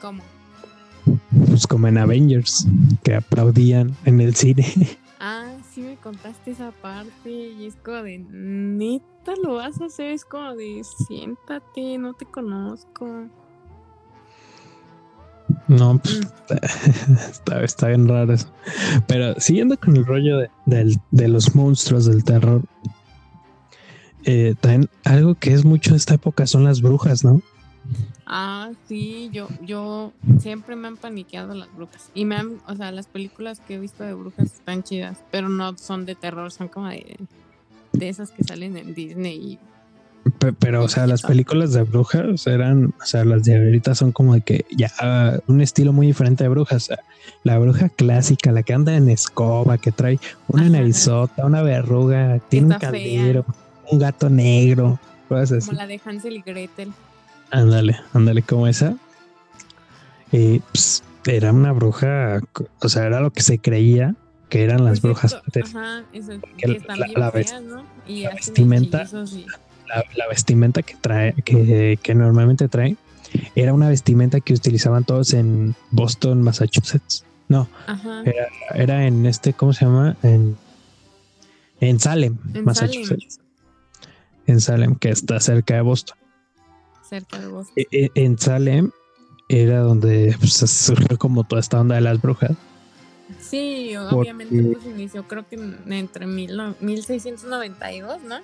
¿Cómo? 0.01 0.23
pues 1.47 1.67
como 1.67 1.88
en 1.88 1.97
Avengers, 1.97 2.67
que 3.03 3.15
aplaudían 3.15 3.95
en 4.05 4.21
el 4.21 4.36
cine. 4.36 4.65
Ah, 5.19 5.58
sí 5.69 5.82
me 5.82 5.97
contaste 5.97 6.51
esa 6.51 6.71
parte 6.71 7.29
y 7.29 7.65
es 7.65 7.75
como 7.75 8.03
de, 8.03 8.19
neta 8.19 9.34
lo 9.43 9.55
vas 9.55 9.82
a 9.82 9.86
hacer, 9.86 10.12
es 10.12 10.23
como 10.23 10.55
de, 10.55 10.82
siéntate, 10.84 11.97
no 11.97 12.13
te 12.13 12.25
conozco. 12.25 13.27
No, 15.67 15.99
pues 15.99 16.21
Mm. 16.21 16.53
está, 17.29 17.63
está 17.63 17.88
bien 17.89 18.08
raro 18.08 18.34
eso. 18.34 18.47
Pero 19.08 19.39
siguiendo 19.39 19.77
con 19.77 19.95
el 19.97 20.05
rollo 20.05 20.38
de, 20.38 20.97
de 21.12 21.27
los 21.27 21.53
monstruos 21.55 22.05
del 22.05 22.23
terror, 22.23 22.63
eh, 24.25 24.55
también 24.60 24.89
algo 25.03 25.36
que 25.36 25.53
es 25.53 25.65
mucho 25.65 25.91
de 25.91 25.97
esta 25.97 26.15
época 26.15 26.47
son 26.47 26.63
las 26.63 26.82
brujas, 26.82 27.23
¿no? 27.23 27.41
Ah, 28.25 28.69
sí, 28.87 29.29
yo, 29.33 29.47
yo 29.61 30.13
siempre 30.39 30.75
me 30.75 30.87
han 30.87 30.97
paniqueado 30.97 31.55
las 31.55 31.73
brujas. 31.75 32.11
Y 32.13 32.25
me 32.25 32.35
han, 32.35 32.59
o 32.67 32.75
sea, 32.75 32.91
las 32.91 33.07
películas 33.07 33.59
que 33.59 33.75
he 33.75 33.79
visto 33.79 34.03
de 34.03 34.13
brujas 34.13 34.53
están 34.53 34.83
chidas, 34.83 35.17
pero 35.31 35.49
no 35.49 35.75
son 35.77 36.05
de 36.05 36.15
terror, 36.15 36.51
son 36.51 36.67
como 36.67 36.87
de, 36.89 37.17
de 37.93 38.09
esas 38.09 38.29
que 38.31 38.43
salen 38.43 38.77
en 38.77 38.93
Disney. 38.93 39.53
y- 39.53 39.59
Pero, 40.59 40.83
o 40.83 40.87
sea, 40.87 41.07
las 41.07 41.23
películas 41.23 41.73
de 41.73 41.81
brujas 41.83 42.45
eran, 42.45 42.93
o 43.01 43.05
sea, 43.05 43.25
las 43.25 43.43
de 43.45 43.55
ahorita 43.57 43.95
son 43.95 44.11
como 44.11 44.35
de 44.35 44.41
que 44.41 44.65
ya 44.77 44.91
un 45.47 45.61
estilo 45.61 45.91
muy 45.91 46.05
diferente 46.05 46.43
de 46.43 46.49
brujas. 46.49 46.89
La 47.43 47.57
bruja 47.57 47.89
clásica, 47.89 48.51
la 48.51 48.61
que 48.61 48.73
anda 48.73 48.95
en 48.95 49.09
escoba, 49.09 49.79
que 49.79 49.91
trae 49.91 50.19
una 50.47 50.63
Ajá. 50.63 50.71
narizota, 50.71 51.45
una 51.45 51.63
verruga, 51.63 52.39
tiene 52.49 52.67
un 52.67 52.71
fea. 52.79 52.91
caldero, 52.91 53.45
un 53.91 53.97
gato 53.97 54.29
negro, 54.29 54.99
cosas 55.27 55.51
así. 55.53 55.67
Como 55.69 55.77
la 55.79 55.87
de 55.87 55.99
Hansel 56.05 56.37
y 56.37 56.41
Gretel. 56.41 56.93
Ándale, 57.51 57.99
ándale, 58.13 58.41
como 58.43 58.67
esa. 58.67 58.95
Y 60.31 60.59
pues, 60.59 61.03
era 61.25 61.51
una 61.51 61.71
bruja, 61.71 62.39
o 62.81 62.89
sea, 62.89 63.05
era 63.05 63.19
lo 63.19 63.31
que 63.31 63.41
se 63.41 63.59
creía 63.59 64.15
que 64.49 64.63
eran 64.63 64.83
las 64.83 64.99
Por 64.99 65.12
brujas 65.12 65.38
cierto. 65.51 65.77
Ajá, 65.77 66.03
eso, 66.13 66.31
Que 66.57 66.67
la- 67.17 67.31
feas, 67.31 67.62
¿no? 67.63 67.83
Y 68.07 68.23
la 68.23 68.31
vestimenta- 68.33 69.07
y- 69.33 69.45
La, 69.88 70.03
la 70.15 70.27
vestimenta 70.27 70.81
que 70.83 70.95
trae, 70.95 71.33
que, 71.43 71.97
que 72.01 72.15
normalmente 72.15 72.67
trae, 72.67 72.95
era 73.55 73.73
una 73.73 73.89
vestimenta 73.89 74.39
que 74.39 74.53
utilizaban 74.53 75.03
todos 75.03 75.33
en 75.33 75.75
Boston, 75.91 76.41
Massachusetts. 76.43 77.25
No, 77.47 77.67
Ajá, 77.88 78.21
era, 78.25 78.47
era 78.75 79.07
en 79.07 79.25
este, 79.25 79.53
¿cómo 79.53 79.73
se 79.73 79.85
llama? 79.85 80.15
En, 80.21 80.55
en 81.79 81.99
Salem, 81.99 82.38
En 82.53 82.63
Massachusetts. 82.65 83.39
En 84.45 84.62
Salem, 84.62 84.95
que 84.95 85.09
está 85.09 85.39
cerca 85.39 85.73
de 85.75 85.81
Boston. 85.81 86.15
Cerca 87.10 87.39
de 87.39 87.48
bosque. 87.48 87.88
E- 87.91 88.12
En 88.15 88.38
Salem 88.38 88.91
era 89.48 89.80
donde 89.80 90.36
pues, 90.39 90.54
surgió 90.54 91.17
como 91.17 91.43
toda 91.43 91.60
esta 91.60 91.80
onda 91.82 91.95
de 91.95 92.02
las 92.02 92.22
brujas. 92.22 92.52
Sí, 93.39 93.91
Porque- 93.95 94.15
obviamente 94.15 94.62
pues 94.63 94.86
inició 94.86 95.28
creo 95.28 95.48
que 95.48 95.56
en- 95.56 95.91
entre 95.91 96.26
mil, 96.28 96.56
no- 96.56 96.76
1692, 96.80 98.22
¿no? 98.24 98.38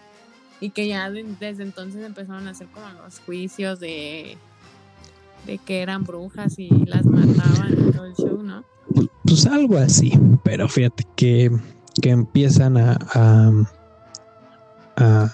Y 0.62 0.70
que 0.72 0.88
ya 0.88 1.10
de- 1.10 1.26
desde 1.40 1.64
entonces 1.64 2.04
empezaron 2.04 2.48
a 2.48 2.52
hacer 2.52 2.68
como 2.68 2.88
los 3.04 3.20
juicios 3.20 3.80
de, 3.80 4.38
de 5.46 5.58
que 5.60 5.82
eran 5.82 6.04
brujas 6.04 6.58
y 6.58 6.70
las 6.86 7.06
mataban 7.06 7.74
y 7.74 7.92
todo 7.92 8.06
el 8.06 8.16
show, 8.16 8.42
¿no? 8.44 8.64
Pues 9.24 9.46
algo 9.48 9.78
así, 9.78 10.12
pero 10.44 10.70
fíjate 10.70 11.04
que, 11.16 11.52
que 12.02 12.10
empiezan 12.12 12.78
a, 12.78 12.98
a, 13.14 13.52
a- 14.98 15.32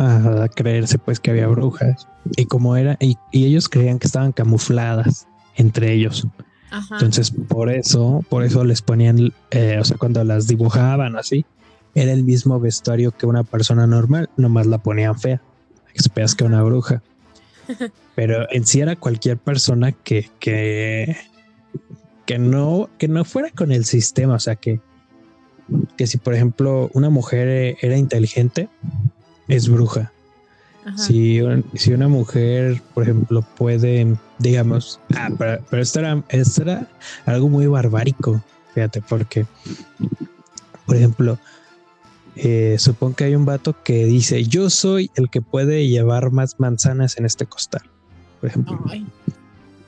a 0.00 0.48
creerse 0.48 0.98
pues 0.98 1.20
que 1.20 1.30
había 1.30 1.46
brujas 1.46 2.08
y 2.36 2.46
como 2.46 2.76
era, 2.76 2.96
y, 3.00 3.18
y 3.30 3.44
ellos 3.44 3.68
creían 3.68 3.98
que 3.98 4.06
estaban 4.06 4.32
camufladas 4.32 5.26
entre 5.56 5.92
ellos. 5.92 6.26
Ajá. 6.70 6.94
Entonces 6.94 7.30
por 7.30 7.70
eso, 7.70 8.24
por 8.28 8.42
eso 8.42 8.64
les 8.64 8.80
ponían, 8.80 9.32
eh, 9.50 9.78
o 9.78 9.84
sea, 9.84 9.98
cuando 9.98 10.24
las 10.24 10.46
dibujaban 10.46 11.16
así, 11.16 11.44
era 11.94 12.12
el 12.12 12.22
mismo 12.22 12.58
vestuario 12.60 13.12
que 13.12 13.26
una 13.26 13.42
persona 13.44 13.86
normal, 13.86 14.30
nomás 14.36 14.66
la 14.66 14.78
ponían 14.78 15.18
fea, 15.18 15.42
feas 16.14 16.34
que 16.34 16.44
una 16.44 16.62
bruja. 16.62 17.02
Pero 18.14 18.50
en 18.50 18.66
sí 18.66 18.80
era 18.80 18.96
cualquier 18.96 19.36
persona 19.36 19.92
que, 19.92 20.30
que, 20.38 21.16
que 22.26 22.38
no, 22.38 22.88
que 22.98 23.08
no 23.08 23.24
fuera 23.24 23.50
con 23.50 23.72
el 23.72 23.84
sistema, 23.84 24.34
o 24.34 24.40
sea, 24.40 24.56
que, 24.56 24.80
que 25.96 26.06
si 26.06 26.16
por 26.18 26.34
ejemplo 26.34 26.90
una 26.94 27.10
mujer 27.10 27.48
eh, 27.48 27.76
era 27.80 27.96
inteligente, 27.96 28.68
es 29.50 29.68
bruja. 29.68 30.12
Ajá. 30.84 30.96
Si, 30.96 31.40
si 31.74 31.92
una 31.92 32.08
mujer, 32.08 32.80
por 32.94 33.02
ejemplo, 33.02 33.42
puede, 33.42 34.16
digamos, 34.38 34.98
ah, 35.14 35.28
pero, 35.36 35.62
pero 35.68 35.82
esto, 35.82 35.98
era, 35.98 36.22
esto 36.30 36.62
era 36.62 36.88
algo 37.26 37.48
muy 37.48 37.66
barbárico, 37.66 38.42
fíjate, 38.74 39.02
porque, 39.02 39.46
por 40.86 40.96
ejemplo, 40.96 41.38
eh, 42.36 42.76
supongo 42.78 43.16
que 43.16 43.24
hay 43.24 43.34
un 43.34 43.44
vato 43.44 43.76
que 43.82 44.06
dice, 44.06 44.44
yo 44.44 44.70
soy 44.70 45.10
el 45.16 45.28
que 45.28 45.42
puede 45.42 45.86
llevar 45.86 46.30
más 46.30 46.58
manzanas 46.58 47.18
en 47.18 47.26
este 47.26 47.44
costal, 47.44 47.82
por 48.40 48.48
ejemplo, 48.48 48.80
Ay, 48.88 49.06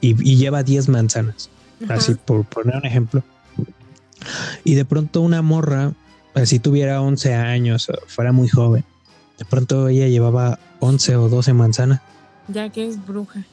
y, 0.03 0.11
y 0.31 0.37
lleva 0.37 0.63
10 0.63 0.91
manzanas, 0.91 1.49
ajá. 1.85 1.95
así 1.95 2.15
por 2.17 2.45
poner 2.45 2.77
un 2.77 2.85
ejemplo. 2.85 3.23
Y 4.63 4.75
de 4.75 4.85
pronto 4.85 5.23
una 5.23 5.41
morra, 5.41 5.95
así 6.35 6.59
tuviera 6.59 7.01
11 7.01 7.35
años, 7.35 7.91
fuera 8.07 8.33
muy 8.33 8.49
joven, 8.49 8.85
de 9.43 9.51
pronto 9.51 9.89
ella 9.89 10.07
llevaba 10.07 10.59
11 10.79 11.17
o 11.17 11.29
12 11.29 11.53
manzanas. 11.53 12.01
Ya 12.49 12.69
que 12.69 12.87
es 12.87 13.05
bruja, 13.05 13.45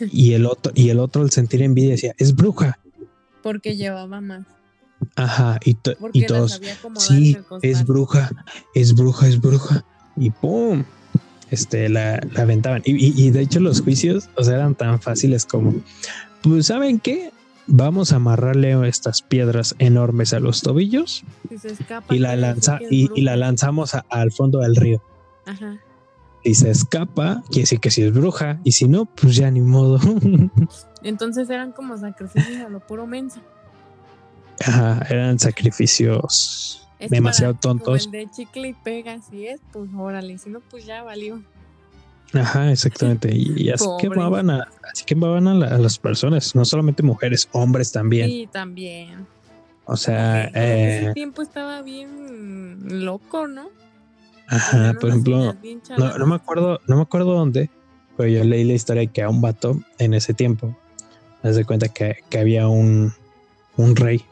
y 0.00 0.32
el 0.34 0.44
otro 0.46 0.72
y 0.74 0.90
el 0.90 0.98
otro 0.98 1.22
al 1.22 1.30
sentir 1.30 1.62
envidia 1.62 1.90
decía 1.90 2.14
es 2.18 2.34
bruja 2.34 2.78
porque 3.42 3.76
llevaba 3.76 4.20
más. 4.20 4.44
ajá 5.16 5.58
y, 5.64 5.74
to- 5.74 5.94
y 6.12 6.24
todos 6.26 6.58
sí 6.98 7.36
es 7.62 7.84
bruja 7.86 8.30
es 8.74 8.94
bruja 8.94 9.28
es 9.28 9.40
bruja 9.40 9.84
y 10.16 10.30
pum 10.30 10.84
este 11.50 11.88
la, 11.90 12.18
la 12.32 12.42
aventaban. 12.42 12.80
Y, 12.86 12.92
y- 12.92 13.14
y 13.26 13.30
de 13.30 13.40
hecho 13.42 13.60
los 13.60 13.80
juicios 13.82 14.30
o 14.36 14.44
sea 14.44 14.54
eran 14.56 14.74
tan 14.74 15.00
fáciles 15.02 15.44
como 15.44 15.74
pues 16.42 16.66
saben 16.66 16.98
qué 16.98 17.30
vamos 17.66 18.12
a 18.12 18.16
amarrarle 18.16 18.88
estas 18.88 19.20
piedras 19.20 19.74
enormes 19.78 20.32
a 20.32 20.40
los 20.40 20.62
tobillos 20.62 21.22
Si 21.50 21.58
se 21.58 21.72
escapa, 21.72 22.14
y 22.14 22.18
la 22.18 22.36
lanza 22.36 22.78
y, 22.90 23.20
la 23.20 23.36
lanzamos 23.36 23.94
a- 23.94 24.04
al 24.08 24.32
fondo 24.32 24.60
del 24.60 24.76
río 24.76 25.02
Ajá. 25.50 25.78
y 26.42 26.54
se 26.54 26.70
escapa 26.70 27.42
quiere 27.48 27.62
decir 27.62 27.80
que 27.80 27.90
si 27.90 28.02
es 28.02 28.12
bruja 28.14 28.58
y 28.64 28.72
si 28.72 28.88
no 28.88 29.04
pues 29.06 29.36
ya 29.36 29.50
ni 29.50 29.60
modo 29.60 29.98
Entonces 31.02 31.48
eran 31.50 31.72
como 31.72 31.96
sacrificios 31.96 32.60
a 32.64 32.68
lo 32.68 32.80
puro 32.80 33.06
menso. 33.06 33.40
Ajá, 34.62 35.06
eran 35.08 35.38
sacrificios 35.38 36.86
Es 36.98 37.10
demasiado 37.10 37.54
para- 37.54 37.60
como 37.62 37.84
tontos. 37.84 38.04
el 38.06 38.10
de 38.12 38.28
chicle 38.30 38.68
y 38.68 38.74
pega, 38.74 39.20
si 39.22 39.46
es, 39.46 39.60
pues 39.72 39.88
órale, 39.96 40.36
si 40.38 40.50
no, 40.50 40.60
pues 40.60 40.84
ya 40.84 41.02
valió. 41.02 41.42
Ajá, 42.34 42.70
exactamente. 42.70 43.34
Y, 43.34 43.54
y 43.56 43.70
así 43.70 43.86
quemaban 43.98 44.50
a, 44.50 44.68
así 44.92 45.04
quemaban 45.06 45.48
a, 45.48 45.54
la- 45.54 45.68
a 45.68 45.78
las 45.78 45.98
personas, 45.98 46.54
no 46.54 46.64
solamente 46.66 47.02
mujeres, 47.02 47.48
hombres 47.52 47.90
también. 47.92 48.28
Sí, 48.28 48.48
también. 48.52 49.26
O 49.86 49.96
sea, 49.96 50.42
como 50.44 50.52
que 50.52 50.60
eh, 50.60 50.98
ese 51.04 51.12
tiempo 51.14 51.40
estaba 51.42 51.80
bien 51.82 53.04
loco, 53.04 53.48
¿no? 53.48 53.70
Ajá, 54.50 54.94
por 55.00 55.08
ejemplo, 55.08 55.56
no, 55.96 56.18
no 56.18 56.26
me 56.26 56.34
acuerdo, 56.34 56.80
no 56.86 56.96
me 56.96 57.02
acuerdo 57.02 57.34
dónde, 57.34 57.70
pero 58.16 58.28
yo 58.28 58.44
leí 58.44 58.64
la 58.64 58.74
historia 58.74 59.00
de 59.00 59.08
que 59.08 59.22
a 59.22 59.28
un 59.28 59.40
vato 59.40 59.80
en 59.98 60.14
ese 60.14 60.34
tiempo, 60.34 60.76
me 61.42 61.52
de 61.52 61.64
cuenta 61.64 61.88
que, 61.88 62.18
que 62.28 62.38
había 62.38 62.68
un, 62.68 63.14
un 63.76 63.96
rey. 63.96 64.24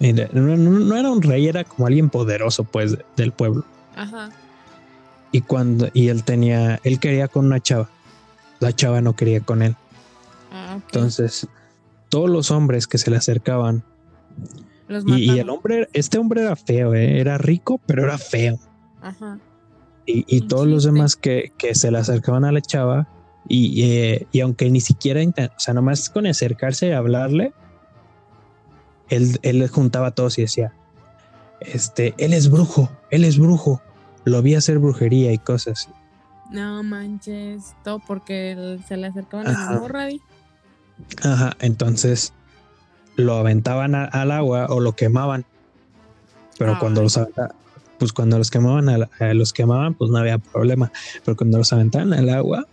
No, 0.00 0.56
no, 0.56 0.96
era 0.96 1.10
un 1.10 1.22
rey, 1.22 1.46
era 1.46 1.64
como 1.64 1.86
alguien 1.86 2.10
poderoso, 2.10 2.64
pues, 2.64 2.98
del 3.16 3.32
pueblo. 3.32 3.64
Ajá. 3.96 4.30
Y 5.32 5.40
cuando, 5.40 5.88
y 5.94 6.08
él 6.08 6.24
tenía, 6.24 6.80
él 6.84 6.98
quería 6.98 7.28
con 7.28 7.46
una 7.46 7.60
chava. 7.60 7.88
La 8.60 8.72
chava 8.74 9.00
no 9.00 9.14
quería 9.16 9.40
con 9.40 9.62
él. 9.62 9.76
Ah. 10.52 10.74
Entonces, 10.74 11.46
todos 12.08 12.28
los 12.28 12.50
hombres 12.50 12.86
que 12.86 12.98
se 12.98 13.10
le 13.10 13.16
acercaban. 13.16 13.82
Y, 15.06 15.32
y 15.32 15.38
el 15.38 15.48
hombre, 15.50 15.88
este 15.92 16.18
hombre 16.18 16.42
era 16.42 16.56
feo, 16.56 16.94
¿eh? 16.94 17.20
era 17.20 17.38
rico, 17.38 17.80
pero 17.86 18.04
era 18.04 18.18
feo. 18.18 18.58
Ajá. 19.00 19.38
Y, 20.06 20.24
y 20.28 20.46
todos 20.46 20.66
los 20.66 20.84
demás 20.84 21.16
que, 21.16 21.52
que 21.56 21.74
se 21.74 21.90
le 21.90 21.98
acercaban 21.98 22.44
a 22.44 22.52
la 22.52 22.60
chava, 22.60 23.08
y, 23.48 23.82
eh, 23.84 24.26
y 24.32 24.40
aunque 24.40 24.70
ni 24.70 24.80
siquiera, 24.80 25.20
o 25.22 25.60
sea, 25.60 25.74
nomás 25.74 26.08
con 26.10 26.26
acercarse 26.26 26.88
y 26.88 26.92
hablarle, 26.92 27.52
él, 29.08 29.38
él 29.42 29.58
les 29.58 29.70
juntaba 29.70 30.08
a 30.08 30.10
todos 30.12 30.38
y 30.38 30.42
decía, 30.42 30.72
este, 31.60 32.14
él 32.18 32.32
es 32.32 32.50
brujo, 32.50 32.90
él 33.10 33.24
es 33.24 33.38
brujo, 33.38 33.82
lo 34.24 34.42
vi 34.42 34.54
hacer 34.54 34.78
brujería 34.78 35.32
y 35.32 35.38
cosas. 35.38 35.88
No 36.50 36.82
manches. 36.82 37.74
Todo 37.82 38.00
porque 38.06 38.52
el- 38.52 38.84
se 38.86 38.96
le 38.96 39.06
acercaban 39.06 39.46
a 39.48 39.72
la 39.72 39.80
morra. 39.80 40.08
Ajá, 41.22 41.56
entonces 41.60 42.32
lo 43.16 43.36
aventaban 43.36 43.94
a- 43.94 44.04
al 44.04 44.30
agua 44.30 44.66
o 44.70 44.80
lo 44.80 44.92
quemaban. 44.94 45.44
Pero 46.58 46.78
cuando 46.78 47.00
Ay. 47.00 47.04
los 47.06 47.20
pues 47.98 48.12
cuando 48.12 48.38
los 48.38 48.50
quemaban, 48.50 48.88
a 48.88 49.34
los 49.34 49.52
quemaban, 49.52 49.94
pues 49.94 50.10
no 50.10 50.18
había 50.18 50.38
problema. 50.38 50.90
Pero 51.24 51.36
cuando 51.36 51.58
los 51.58 51.72
aventaban 51.72 52.12
al 52.12 52.28
agua, 52.28 52.66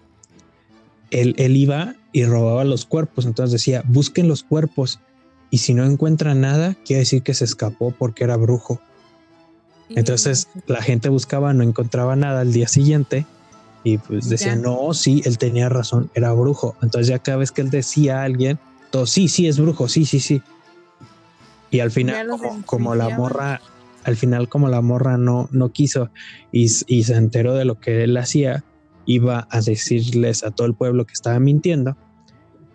él, 1.12 1.36
él 1.38 1.56
iba 1.58 1.94
y 2.12 2.26
robaba 2.26 2.64
los 2.64 2.86
cuerpos. 2.86 3.26
Entonces 3.26 3.52
decía, 3.54 3.84
busquen 3.88 4.28
los 4.28 4.44
cuerpos. 4.44 5.00
Y 5.52 5.60
si 5.60 5.74
no 5.74 5.86
encuentran 5.86 6.42
nada, 6.42 6.76
quiere 6.86 7.02
decir 7.02 7.22
que 7.22 7.34
se 7.34 7.46
escapó 7.46 7.92
porque 7.92 8.24
era 8.24 8.36
brujo. 8.36 8.82
Entonces 9.90 10.48
la 10.68 10.82
gente 10.82 11.10
buscaba, 11.10 11.54
no 11.54 11.64
encontraba 11.64 12.16
nada 12.16 12.42
al 12.42 12.54
día 12.54 12.68
siguiente 12.68 13.26
y 13.84 13.98
pues 13.98 14.30
decía, 14.30 14.56
Ya. 14.56 14.62
no, 14.62 14.94
sí, 14.94 15.22
él 15.26 15.38
tenía 15.38 15.68
razón, 15.70 16.10
era 16.14 16.32
brujo. 16.34 16.76
Entonces 16.82 17.08
ya 17.08 17.20
cada 17.20 17.38
vez 17.38 17.52
que 17.52 17.62
él 17.62 17.70
decía 17.70 18.22
a 18.22 18.24
alguien, 18.24 18.58
sí, 19.06 19.28
sí, 19.28 19.48
es 19.48 19.60
brujo, 19.60 19.88
sí, 19.88 20.06
sí, 20.06 20.20
sí. 20.20 20.42
Y 21.70 21.80
al 21.80 21.92
final, 21.92 22.28
como, 22.28 22.66
como 22.66 22.96
la 22.96 23.10
morra, 23.10 23.62
al 24.04 24.18
final 24.18 24.50
como 24.50 24.68
la 24.68 24.82
morra 24.82 25.18
no, 25.18 25.48
no 25.52 25.72
quiso 25.72 26.10
y, 26.52 26.68
se 26.70 27.16
enteró 27.16 27.56
de 27.56 27.66
lo 27.66 27.80
que 27.80 28.04
él 28.04 28.18
hacía, 28.18 28.64
iba 29.06 29.48
a 29.50 29.62
decirles 29.62 30.44
a 30.44 30.52
todo 30.52 30.68
el 30.68 30.74
pueblo 30.74 31.06
que 31.06 31.14
estaba 31.14 31.40
mintiendo 31.40 31.96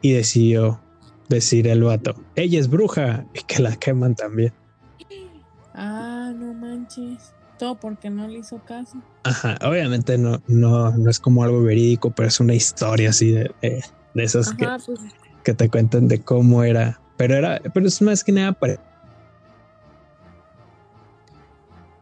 y 0.01 0.13
decidió 0.13 0.81
decir 1.29 1.67
el 1.67 1.83
vato, 1.83 2.15
ella 2.37 2.59
es 2.61 2.69
bruja 2.69 3.27
y 3.35 3.41
que 3.41 3.63
la 3.63 3.77
queman 3.77 4.15
también. 4.15 4.53
Ah, 5.75 6.33
no 6.35 6.55
manches. 6.55 7.33
Todo 7.59 7.75
porque 7.75 8.11
no 8.11 8.29
le 8.29 8.39
hizo 8.39 8.59
caso. 8.59 8.99
Ajá, 9.25 9.57
obviamente 9.63 10.19
no, 10.19 10.43
no, 10.47 10.91
no 10.91 11.11
es 11.11 11.19
como 11.19 11.43
algo 11.43 11.63
verídico, 11.63 12.11
pero 12.11 12.29
es 12.29 12.39
una 12.39 12.55
historia 12.55 13.11
así 13.11 13.31
de, 13.33 13.51
de, 13.63 13.83
de 14.15 14.25
esas 14.25 14.53
que, 14.53 14.67
Ajá, 14.67 14.79
pues 14.85 15.01
que 15.47 15.55
te 15.55 15.71
cuentan 15.71 16.09
de 16.09 16.21
cómo 16.21 16.65
era. 16.65 17.01
Pero 17.17 17.35
era, 17.37 17.61
pero 17.73 17.87
es 17.87 18.03
más 18.03 18.25
que 18.25 18.33
nada 18.33 18.53
para 18.53 18.79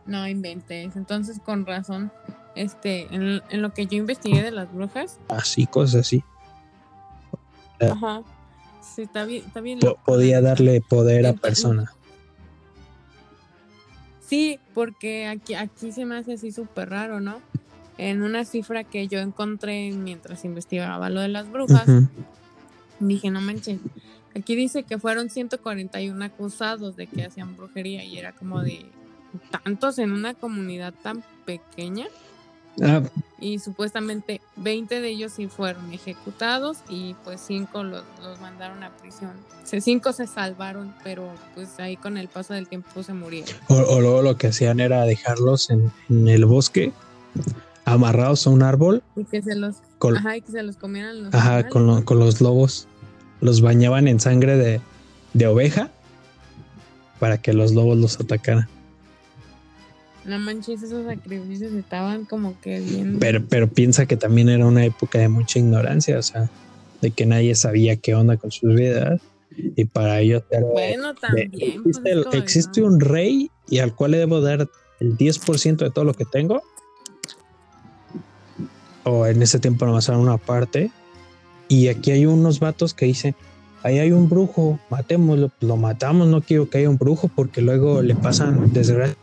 no 0.07 0.27
inventes. 0.27 0.97
Entonces, 0.97 1.41
con 1.45 1.67
razón, 1.67 2.11
este, 2.55 3.15
en, 3.15 3.43
en 3.51 3.63
lo 3.63 3.75
que 3.75 3.87
yo 3.87 3.99
investigué 3.99 4.43
de 4.43 4.51
las 4.51 4.73
brujas, 4.73 5.19
así, 5.29 5.67
cosas 5.67 6.01
así. 6.01 6.25
Ajá. 7.81 8.23
Sí, 8.81 9.03
está 9.03 9.27
bien, 9.27 9.45
está 9.47 9.61
bien. 9.61 9.79
Po- 9.79 9.99
podía 10.07 10.41
darle 10.41 10.81
poder 10.81 11.27
a 11.27 11.35
personas. 11.35 11.91
Sí, 14.27 14.59
porque 14.73 15.27
aquí, 15.27 15.53
aquí 15.53 15.93
se 15.93 16.07
me 16.07 16.17
hace 16.17 16.33
así 16.35 16.51
súper 16.51 16.89
raro, 16.89 17.21
¿no? 17.21 17.43
En 17.99 18.23
una 18.23 18.47
cifra 18.47 18.85
que 18.85 19.07
yo 19.07 19.19
encontré 19.21 19.91
mientras 19.93 20.45
investigaba 20.47 21.11
lo 21.11 21.21
de 21.21 21.29
las 21.29 21.51
brujas, 21.51 21.89
Ujú. 21.89 22.09
Dije, 23.01 23.31
no 23.31 23.41
manches. 23.41 23.81
Aquí 24.37 24.57
dice 24.57 24.83
que 24.83 24.99
fueron 24.99 25.31
141 25.31 26.25
acusados 26.25 26.97
de 26.97 27.07
que 27.07 27.25
hacían 27.25 27.57
brujería 27.57 28.05
y 28.05 28.19
era 28.19 28.33
como 28.33 28.61
de 28.63 28.87
tantos 29.51 29.99
en 29.99 30.13
una 30.13 30.35
comunidad 30.35 30.93
tan 31.03 31.23
pequeña. 31.45 32.07
Ah, 32.83 33.03
y 33.39 33.61
supuestamente 33.61 34.41
20 34.57 35.01
de 35.01 35.09
ellos 35.09 35.33
sí 35.37 35.47
fueron 35.47 35.93
ejecutados 35.93 36.79
y 36.89 37.15
pues 37.23 37.41
5 37.47 37.85
los, 37.85 38.03
los 38.21 38.41
mandaron 38.41 38.83
a 38.83 38.91
prisión. 38.97 39.31
5 39.65 40.13
se 40.13 40.27
salvaron, 40.27 40.93
pero 41.05 41.31
pues 41.55 41.79
ahí 41.79 41.97
con 41.97 42.17
el 42.17 42.27
paso 42.27 42.55
del 42.55 42.67
tiempo 42.67 43.05
se 43.05 43.13
murieron. 43.15 43.55
o, 43.69 43.75
o 43.77 44.01
luego 44.01 44.23
lo 44.23 44.37
que 44.37 44.49
hacían 44.49 44.81
era 44.81 45.05
dejarlos 45.05 45.71
en, 45.71 45.93
en 46.09 46.27
el 46.27 46.47
bosque, 46.47 46.93
amarrados 47.85 48.47
a 48.47 48.51
un 48.51 48.63
árbol, 48.63 49.03
Y 49.17 49.25
que 49.25 49.43
se 49.43 49.55
los, 49.55 49.77
con, 49.99 50.17
ajá, 50.17 50.37
y 50.37 50.41
que 50.43 50.53
se 50.53 50.63
los 50.63 50.77
comieran 50.77 51.25
los 51.25 51.35
ajá, 51.35 51.69
con, 51.69 51.87
lo- 51.87 52.05
con 52.05 52.19
los 52.19 52.41
lobos. 52.41 52.87
Los 53.41 53.61
bañaban 53.61 54.09
en 54.09 54.21
sangre 54.21 54.57
de, 54.57 54.81
de 55.35 55.47
oveja 55.47 55.91
para 57.21 57.39
que 57.39 57.53
los 57.53 57.73
lobos 57.75 57.99
los 57.99 58.19
atacaran. 58.21 58.67
No 60.25 60.39
manches, 60.39 60.83
esos 60.83 61.05
sacrificios 61.05 61.73
estaban 61.75 62.25
como 62.25 62.59
que 62.63 62.81
bien. 62.81 63.19
Pero, 63.21 63.45
pero 63.47 63.69
piensa 63.69 64.07
que 64.07 64.17
también 64.17 64.49
era 64.49 64.65
una 64.67 64.85
época 64.85 65.19
de 65.19 65.29
mucha 65.29 65.59
ignorancia, 65.59 66.19
o 66.19 66.23
sea, 66.23 66.49
de 67.03 67.11
que 67.11 67.27
nadie 67.27 67.55
sabía 67.55 67.97
qué 67.97 68.15
onda 68.15 68.39
con 68.39 68.51
sus 68.51 68.75
vidas. 68.75 69.21
Y 69.77 69.85
para 69.85 70.21
ellos 70.21 70.43
era, 70.51 70.63
bueno, 70.65 71.13
de- 71.13 71.21
también. 71.21 71.51
pues, 71.51 71.63
existe, 71.63 72.09
es 72.11 72.17
el- 72.17 72.25
de, 72.31 72.39
existe 72.39 72.83
un 72.83 72.99
rey 73.01 73.51
y 73.69 73.79
al 73.81 73.95
cual 73.95 74.13
le 74.13 74.19
debo 74.19 74.41
dar 74.41 74.67
el 75.01 75.17
10% 75.19 75.85
de 75.85 75.91
todo 75.91 76.05
lo 76.07 76.15
que 76.15 76.25
tengo. 76.25 76.63
O 79.05 79.27
en 79.27 79.43
ese 79.43 79.59
tiempo 79.59 79.87
nomás 79.87 80.09
era 80.09 80.19
una 80.19 80.39
parte. 80.39 80.91
Y 81.69 81.89
aquí 81.89 82.11
hay 82.11 82.27
unos 82.27 82.61
vatos 82.61 82.95
que 82.95 83.07
dicen, 83.07 83.35
ahí 83.83 83.99
hay 83.99 84.13
un 84.13 84.29
brujo, 84.29 84.79
matémoslo, 84.91 85.51
lo 85.61 85.77
matamos, 85.77 86.27
no 86.29 86.41
quiero 86.41 86.69
que 86.69 86.79
haya 86.79 86.91
un 86.91 86.99
brujo 86.99 87.29
porque 87.29 87.61
luego 87.61 88.03
le 88.03 88.15
pasan 88.15 88.73
desgracias 88.73 89.19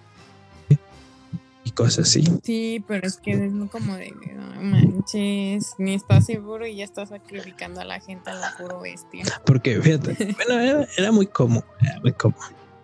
y 1.63 1.71
cosas 1.71 2.07
así. 2.07 2.23
Sí, 2.43 2.83
pero 2.87 3.05
es 3.05 3.17
que 3.17 3.31
es 3.31 3.51
como 3.71 3.95
de, 3.95 4.11
no 4.35 4.61
manches, 4.61 5.73
ni 5.77 5.93
estás 5.93 6.25
seguro 6.25 6.65
y 6.65 6.75
ya 6.77 6.83
estás 6.83 7.09
sacrificando 7.09 7.81
a 7.81 7.85
la 7.85 7.99
gente 7.99 8.29
a 8.29 8.33
la 8.33 8.55
puro 8.57 8.81
bestia. 8.81 9.23
Porque 9.45 9.81
fíjate, 9.81 10.35
bueno, 10.47 10.61
era, 10.61 10.87
era 10.97 11.11
muy 11.11 11.27
común, 11.27 11.63
era 11.81 11.99
muy 11.99 12.13
común. 12.13 12.37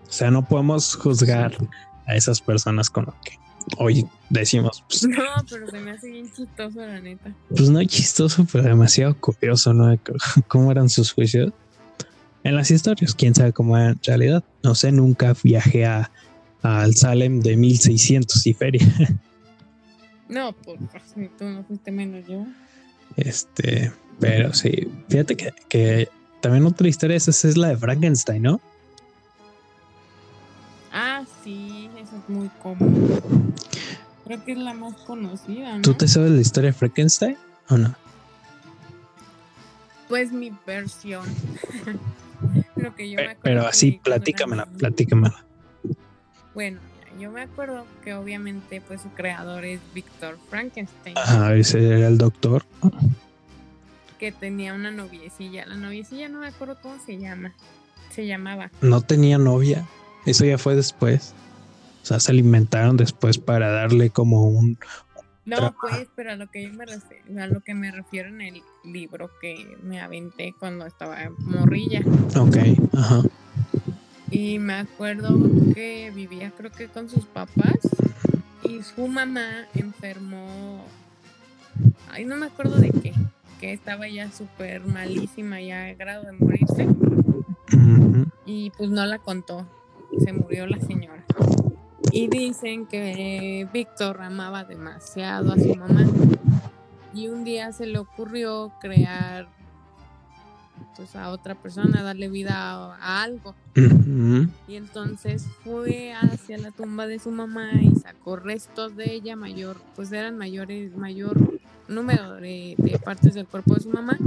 O 0.08 0.12
sea, 0.12 0.32
no 0.32 0.46
podemos 0.48 0.96
juzgar 0.96 1.54
a 2.06 2.16
esas 2.16 2.42
personas 2.42 2.90
con 2.90 3.06
lo 3.06 3.16
que 3.24 3.38
hoy 3.78 4.08
decimos, 4.30 4.84
pues, 4.88 5.04
No, 5.04 5.18
pero 5.50 5.70
se 5.70 5.80
me 5.80 5.92
hace 5.92 6.10
bien 6.10 6.32
chistoso, 6.32 6.80
la 6.80 7.00
neta. 7.00 7.34
pues 7.50 7.70
no 7.70 7.84
chistoso, 7.84 8.46
pero 8.52 8.64
demasiado 8.64 9.16
curioso, 9.20 9.74
¿no? 9.74 9.98
¿Cómo 10.48 10.72
eran 10.72 10.90
sus 10.90 11.12
juicios? 11.12 11.52
En 12.44 12.56
las 12.56 12.72
historias, 12.72 13.14
quién 13.14 13.36
sabe 13.36 13.52
cómo 13.52 13.78
era 13.78 13.90
en 13.90 14.00
realidad. 14.04 14.44
No 14.64 14.74
sé, 14.76 14.92
nunca 14.92 15.36
viajé 15.44 15.86
a, 15.86 16.10
al 16.62 16.96
Salem 16.96 17.42
de 17.42 17.58
1600 17.58 18.46
y 18.48 18.54
feria. 18.54 18.88
No, 20.30 20.52
pues 20.52 20.78
si 21.16 21.30
tú 21.38 21.46
no 21.46 21.64
fuiste 21.64 21.90
menos 21.90 22.28
yo. 22.28 22.46
Este, 23.16 23.94
pero 24.20 24.54
sí, 24.54 24.90
fíjate 25.08 25.38
que, 25.38 25.54
que 25.70 26.10
también 26.42 26.66
otra 26.66 26.90
historia 26.90 27.16
esa 27.16 27.32
es 27.32 27.56
la 27.56 27.70
de 27.70 27.78
Frankenstein, 27.78 28.42
¿no? 28.42 28.60
Ah, 30.92 31.24
sí, 31.44 31.77
muy 32.28 32.50
común. 32.62 33.54
Creo 34.26 34.44
que 34.44 34.52
es 34.54 34.58
la 34.58 34.74
más 34.74 34.94
conocida, 35.02 35.76
¿no? 35.76 35.82
¿Tú 35.82 35.94
te 35.94 36.08
sabes 36.08 36.32
la 36.32 36.42
historia 36.42 36.72
de 36.72 36.74
Frankenstein 36.74 37.38
o 37.70 37.78
no? 37.78 37.96
Pues 40.10 40.32
mi 40.32 40.54
versión. 40.66 41.26
Lo 42.76 42.94
que 42.96 43.10
yo 43.10 43.16
me 43.18 43.24
acuerdo 43.24 43.40
Pero 43.42 43.68
así, 43.68 43.90
era 43.90 44.04
platícamela, 44.04 44.66
platícamela. 44.66 45.46
Bueno, 46.54 46.80
yo 47.20 47.32
me 47.32 47.42
acuerdo 47.42 47.86
que 48.04 48.14
obviamente 48.14 48.82
pues 48.82 49.02
su 49.02 49.10
creador 49.10 49.66
es 49.66 49.80
Víctor 49.94 50.38
Frankenstein, 50.50 51.18
Ajá, 51.18 51.56
ese 51.56 51.86
era 51.86 52.08
el 52.08 52.18
doctor. 52.18 52.64
que 54.20 54.32
tenía 54.32 54.74
una 54.74 54.92
noviecilla. 54.92 55.66
La 55.66 55.76
noviecilla 55.76 56.30
no 56.30 56.40
me 56.40 56.48
acuerdo 56.48 56.78
cómo 56.82 56.96
se 57.04 57.18
llama. 57.18 57.54
Se 58.12 58.26
llamaba. 58.26 58.72
No 58.82 59.02
tenía 59.02 59.38
novia. 59.38 59.86
Eso 60.26 60.46
ya 60.46 60.58
fue 60.58 60.76
después. 60.76 61.34
O 62.08 62.12
sea, 62.12 62.22
se 62.22 62.32
alimentaron 62.32 62.96
después 62.96 63.38
para 63.38 63.70
darle 63.70 64.12
como 64.12 64.46
un... 64.46 64.78
No, 65.44 65.58
Tra- 65.58 65.76
pues, 65.82 66.08
pero 66.16 66.32
a 66.32 66.36
lo 66.38 66.48
que 66.48 66.64
yo 66.64 66.72
me 66.72 66.86
refiero, 66.86 67.44
a 67.44 67.48
lo 67.48 67.60
que 67.60 67.74
me 67.74 67.92
refiero 67.92 68.30
en 68.30 68.40
el 68.40 68.62
libro 68.86 69.30
que 69.42 69.78
me 69.84 70.00
aventé 70.00 70.56
cuando 70.58 70.86
estaba 70.86 71.18
morrilla. 71.40 72.02
Ok, 72.38 72.58
ajá. 72.94 73.24
Y 74.32 74.58
me 74.58 74.76
acuerdo 74.76 75.38
que 75.74 76.14
vivía 76.16 76.54
creo 76.56 76.72
que 76.72 76.88
con 76.88 77.10
sus 77.10 77.26
papás 77.26 77.78
y 78.64 78.82
su 78.84 79.06
mamá 79.10 79.66
enfermó 79.76 80.86
ay, 82.10 82.24
no 82.24 82.38
me 82.38 82.46
acuerdo 82.46 82.78
de 82.78 82.92
qué, 82.92 83.12
que 83.60 83.74
estaba 83.74 84.08
ya 84.08 84.32
súper 84.32 84.86
malísima, 84.86 85.60
ya 85.60 85.88
a 85.88 85.94
grado 85.94 86.24
de 86.24 86.32
morirse. 86.32 86.88
Y 88.46 88.70
pues 88.78 88.90
no 88.92 89.06
la 89.06 89.20
contó, 89.20 89.68
se 90.24 90.32
murió 90.32 90.68
la 90.68 90.80
señora. 90.80 91.26
Y 92.12 92.28
dicen 92.28 92.86
que 92.86 93.68
Víctor 93.74 94.22
amaba 94.22 94.64
demasiado 94.64 95.54
a 95.54 95.58
su 95.58 95.76
mamá. 95.76 96.06
Y 97.14 97.28
un 97.28 97.44
día 97.44 97.72
se 97.72 97.86
le 97.86 98.00
ocurrió 98.00 98.74
crear 98.80 99.48
pues, 100.96 101.16
a 101.16 101.30
otra 101.30 101.56
persona, 101.56 102.04
darle 102.04 102.30
vida 102.30 102.54
a, 102.56 103.24
algo. 103.24 103.56
Y 103.76 104.76
entonces 104.76 105.46
fue 105.64 106.14
hacia 106.14 106.58
la 106.58 106.72
tumba 106.72 107.08
de 107.08 107.20
su 107.20 107.32
mamá 107.32 107.72
y 107.82 107.96
sacó 107.96 108.36
restos 108.36 108.96
de 108.96 109.14
ella, 109.14 109.36
mayor, 109.36 109.78
pues 109.96 110.12
eran 110.12 110.38
mayores, 110.38 110.96
mayor 110.96 111.60
número 111.88 112.36
de, 112.36 112.76
de 112.78 113.00
partes 113.00 113.34
del 113.34 113.48
cuerpo 113.48 113.76
de 113.76 113.82
su 113.82 113.90
mamá 113.90 114.18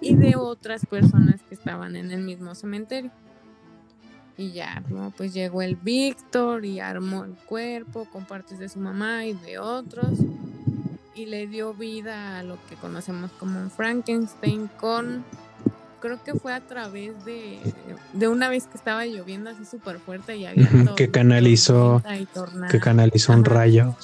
y 0.00 0.16
de 0.16 0.36
otras 0.36 0.86
personas 0.86 1.40
que 1.48 1.54
estaban 1.54 1.96
en 1.96 2.10
el 2.10 2.22
mismo 2.22 2.54
cementerio. 2.54 3.10
Y 4.42 4.50
ya, 4.50 4.82
pues 5.16 5.32
llegó 5.32 5.62
el 5.62 5.76
Víctor 5.76 6.64
y 6.64 6.80
armó 6.80 7.22
el 7.22 7.34
cuerpo 7.34 8.06
con 8.06 8.24
partes 8.24 8.58
de 8.58 8.68
su 8.68 8.80
mamá 8.80 9.24
y 9.24 9.34
de 9.34 9.60
otros. 9.60 10.18
Y 11.14 11.26
le 11.26 11.46
dio 11.46 11.74
vida 11.74 12.40
a 12.40 12.42
lo 12.42 12.58
que 12.68 12.74
conocemos 12.74 13.30
como 13.38 13.60
un 13.60 13.70
Frankenstein 13.70 14.68
con... 14.80 15.24
Creo 16.00 16.20
que 16.24 16.34
fue 16.34 16.52
a 16.52 16.60
través 16.60 17.24
de, 17.24 17.60
de 18.14 18.26
una 18.26 18.48
vez 18.48 18.66
que 18.66 18.76
estaba 18.76 19.06
lloviendo 19.06 19.50
así 19.50 19.64
súper 19.64 20.00
fuerte 20.00 20.36
y 20.36 20.46
había 20.46 20.68
que 20.96 21.08
canalizó 21.08 22.02
que 22.68 22.80
canalizó 22.80 23.34
un 23.34 23.44
rayo, 23.44 23.94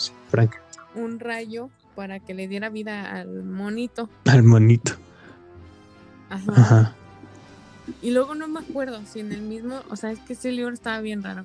Un 0.95 1.18
rayo 1.18 1.70
para 1.97 2.20
que 2.20 2.34
le 2.34 2.47
diera 2.47 2.68
vida 2.68 3.11
al 3.11 3.43
monito. 3.43 4.09
Al 4.26 4.45
monito. 4.45 4.93
Ajá. 6.30 6.95
Y 8.03 8.11
luego 8.11 8.34
no 8.34 8.49
me 8.49 8.61
acuerdo 8.61 9.01
si 9.07 9.20
en 9.20 9.32
el 9.32 9.43
mismo, 9.43 9.82
o 9.91 9.97
sea, 9.97 10.11
es 10.11 10.18
que 10.20 10.34
ese 10.34 10.53
libro 10.53 10.72
estaba 10.72 11.01
bien 11.01 11.22
raro. 11.22 11.45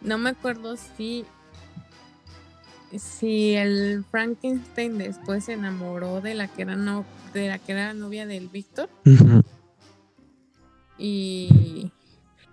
No 0.00 0.18
me 0.18 0.30
acuerdo 0.30 0.76
si 0.76 1.24
si 2.96 3.54
el 3.54 4.02
Frankenstein 4.10 4.96
después 4.96 5.44
se 5.44 5.52
enamoró 5.52 6.22
de 6.22 6.32
la 6.34 6.48
que 6.48 6.62
era 6.62 6.74
no 6.74 7.04
de 7.34 7.48
la 7.48 7.58
que 7.58 7.72
era 7.72 7.92
novia 7.92 8.26
del 8.26 8.48
Víctor. 8.48 8.88
Y 10.96 11.92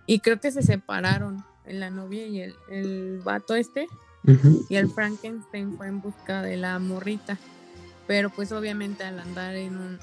y 0.07 0.19
creo 0.19 0.39
que 0.39 0.51
se 0.51 0.61
separaron 0.61 1.43
la 1.65 1.89
novia 1.89 2.27
y 2.27 2.41
el, 2.41 2.55
el 2.69 3.21
vato 3.23 3.55
este. 3.55 3.87
Y 4.69 4.75
el 4.75 4.89
Frankenstein 4.89 5.77
fue 5.77 5.87
en 5.87 6.01
busca 6.01 6.41
de 6.41 6.57
la 6.57 6.79
morrita. 6.79 7.37
Pero 8.07 8.29
pues 8.29 8.51
obviamente 8.51 9.03
al 9.03 9.19
andar 9.19 9.55
en 9.55 9.77
un 9.77 9.99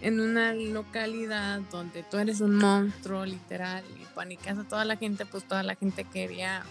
en 0.00 0.20
una 0.20 0.52
localidad 0.52 1.60
donde 1.70 2.02
tú 2.02 2.18
eres 2.18 2.40
un 2.40 2.56
monstruo 2.56 3.24
literal 3.26 3.84
y 4.00 4.04
panicas 4.14 4.58
a 4.58 4.64
toda 4.64 4.84
la 4.84 4.96
gente, 4.96 5.26
pues 5.26 5.44
toda 5.44 5.62
la 5.62 5.74
gente 5.74 6.04
quería 6.04 6.62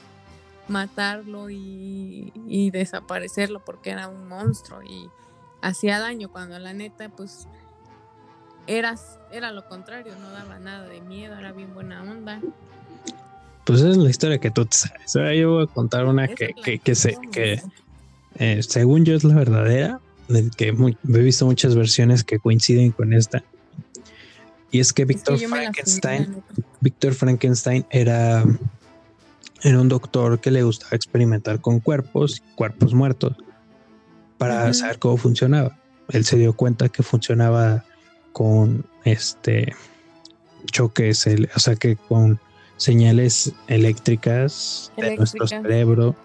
matarlo 0.67 1.49
y, 1.49 2.31
desaparecerlo 2.71 3.63
porque 3.63 3.91
era 3.91 4.07
un 4.07 4.27
monstruo 4.27 4.81
y 4.83 5.09
hacía 5.61 5.99
daño 5.99 6.29
cuando 6.29 6.59
la 6.59 6.73
neta 6.73 7.09
pues 7.09 7.47
eras, 8.67 9.19
era 9.31 9.51
lo 9.51 9.67
contrario, 9.67 10.13
no 10.19 10.29
daba 10.31 10.59
nada 10.59 10.87
de 10.87 11.01
miedo, 11.01 11.37
era 11.37 11.51
bien 11.51 11.73
buena 11.73 12.03
onda. 12.03 12.41
Pues 13.63 13.81
es 13.81 13.97
la 13.97 14.09
historia 14.09 14.37
que 14.37 14.51
tú 14.51 14.65
te 14.65 14.77
sabes. 14.77 15.15
Ahora 15.15 15.35
yo 15.35 15.51
voy 15.51 15.63
a 15.63 15.67
contar 15.67 16.05
una 16.05 16.27
que, 16.27 16.53
que, 16.53 16.79
que, 16.79 16.93
que 17.31 17.61
eh, 18.35 18.63
según 18.63 19.03
yo 19.03 19.15
es 19.15 19.23
la 19.23 19.35
verdadera, 19.35 19.99
que 20.55 20.67
he 20.67 21.21
visto 21.21 21.45
muchas 21.45 21.75
versiones 21.75 22.23
que 22.23 22.39
coinciden 22.39 22.91
con 22.91 23.13
esta. 23.13 23.43
Y 24.71 24.79
es 24.79 24.91
que 24.93 25.05
Víctor 25.05 25.39
Frankenstein, 25.39 26.43
Víctor 26.81 27.13
Frankenstein 27.13 27.85
era, 27.89 28.43
era 29.63 29.81
un 29.81 29.87
doctor 29.87 30.39
que 30.39 30.51
le 30.51 30.63
gustaba 30.63 30.95
experimentar 30.95 31.61
con 31.61 31.79
cuerpos, 31.79 32.43
cuerpos 32.55 32.93
muertos, 32.93 33.35
para 34.37 34.73
saber 34.73 34.99
cómo 34.99 35.17
funcionaba. 35.17 35.77
Él 36.09 36.25
se 36.25 36.37
dio 36.37 36.53
cuenta 36.53 36.89
que 36.89 37.03
funcionaba 37.03 37.85
con 38.33 38.85
este 39.03 39.73
choques, 40.71 41.25
o 41.55 41.59
sea 41.59 41.75
que 41.75 41.95
con 41.95 42.39
señales 42.75 43.53
eléctricas, 43.67 44.91
de 44.97 45.15
nuestro 45.15 45.47
cerebro 45.47 46.15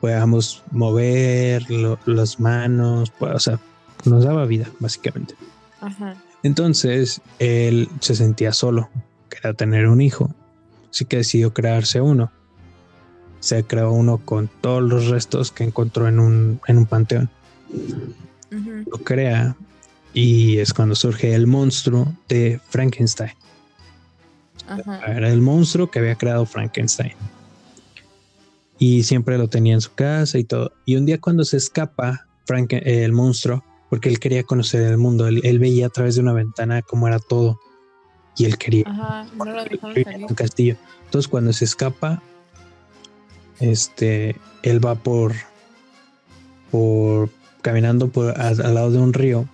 podamos 0.00 0.62
mover 0.70 1.66
las 2.06 2.40
manos, 2.40 3.12
pues, 3.18 3.34
o 3.34 3.38
sea, 3.38 3.60
nos 4.04 4.24
daba 4.24 4.46
vida, 4.46 4.66
básicamente. 4.78 5.34
Entonces, 6.42 7.20
él 7.38 7.88
se 8.00 8.14
sentía 8.14 8.52
solo, 8.52 8.88
quería 9.28 9.52
tener 9.52 9.86
un 9.86 10.00
hijo, 10.00 10.30
así 10.90 11.04
que 11.04 11.18
decidió 11.18 11.52
crearse 11.52 12.00
uno. 12.00 12.32
Se 13.40 13.64
creó 13.64 13.92
uno 13.92 14.18
con 14.18 14.48
todos 14.60 14.82
los 14.82 15.08
restos 15.08 15.50
que 15.50 15.64
encontró 15.64 16.08
en 16.08 16.18
un, 16.18 16.60
en 16.66 16.78
un 16.78 16.86
panteón. 16.86 17.30
Lo 18.50 18.98
crea 18.98 19.56
y 20.12 20.58
es 20.58 20.74
cuando 20.74 20.94
surge 20.94 21.34
el 21.34 21.46
monstruo 21.46 22.12
de 22.28 22.60
Frankenstein. 22.68 23.32
Era 25.06 25.28
el 25.30 25.40
monstruo 25.40 25.90
que 25.90 25.98
había 25.98 26.16
creado 26.16 26.44
Frankenstein 26.46 27.14
y 28.80 29.02
siempre 29.02 29.36
lo 29.36 29.48
tenía 29.48 29.74
en 29.74 29.82
su 29.82 29.94
casa 29.94 30.38
y 30.38 30.44
todo. 30.44 30.72
Y 30.86 30.96
un 30.96 31.04
día 31.04 31.20
cuando 31.20 31.44
se 31.44 31.58
escapa 31.58 32.26
Frank, 32.46 32.72
eh, 32.72 33.04
el 33.04 33.12
monstruo, 33.12 33.62
porque 33.90 34.08
él 34.08 34.18
quería 34.18 34.42
conocer 34.42 34.82
el 34.82 34.96
mundo, 34.96 35.28
él, 35.28 35.58
veía 35.58 35.86
a 35.86 35.90
través 35.90 36.14
de 36.14 36.22
una 36.22 36.32
ventana 36.32 36.80
cómo 36.82 37.06
era 37.06 37.18
todo 37.18 37.60
y 38.36 38.46
él 38.46 38.56
quería 38.56 38.84
Ajá, 38.86 39.26
no 39.36 39.44
lo 39.44 39.62
un 40.28 40.34
castillo. 40.34 40.76
Entonces 41.04 41.28
cuando 41.28 41.52
se 41.52 41.66
escapa, 41.66 42.22
este, 43.58 44.36
él 44.62 44.84
va 44.84 44.94
por, 44.94 45.34
por 46.70 47.28
caminando 47.60 48.08
por 48.08 48.40
al, 48.40 48.56
lado 48.56 48.90
de 48.90 48.98
un 48.98 49.12
río 49.12 49.46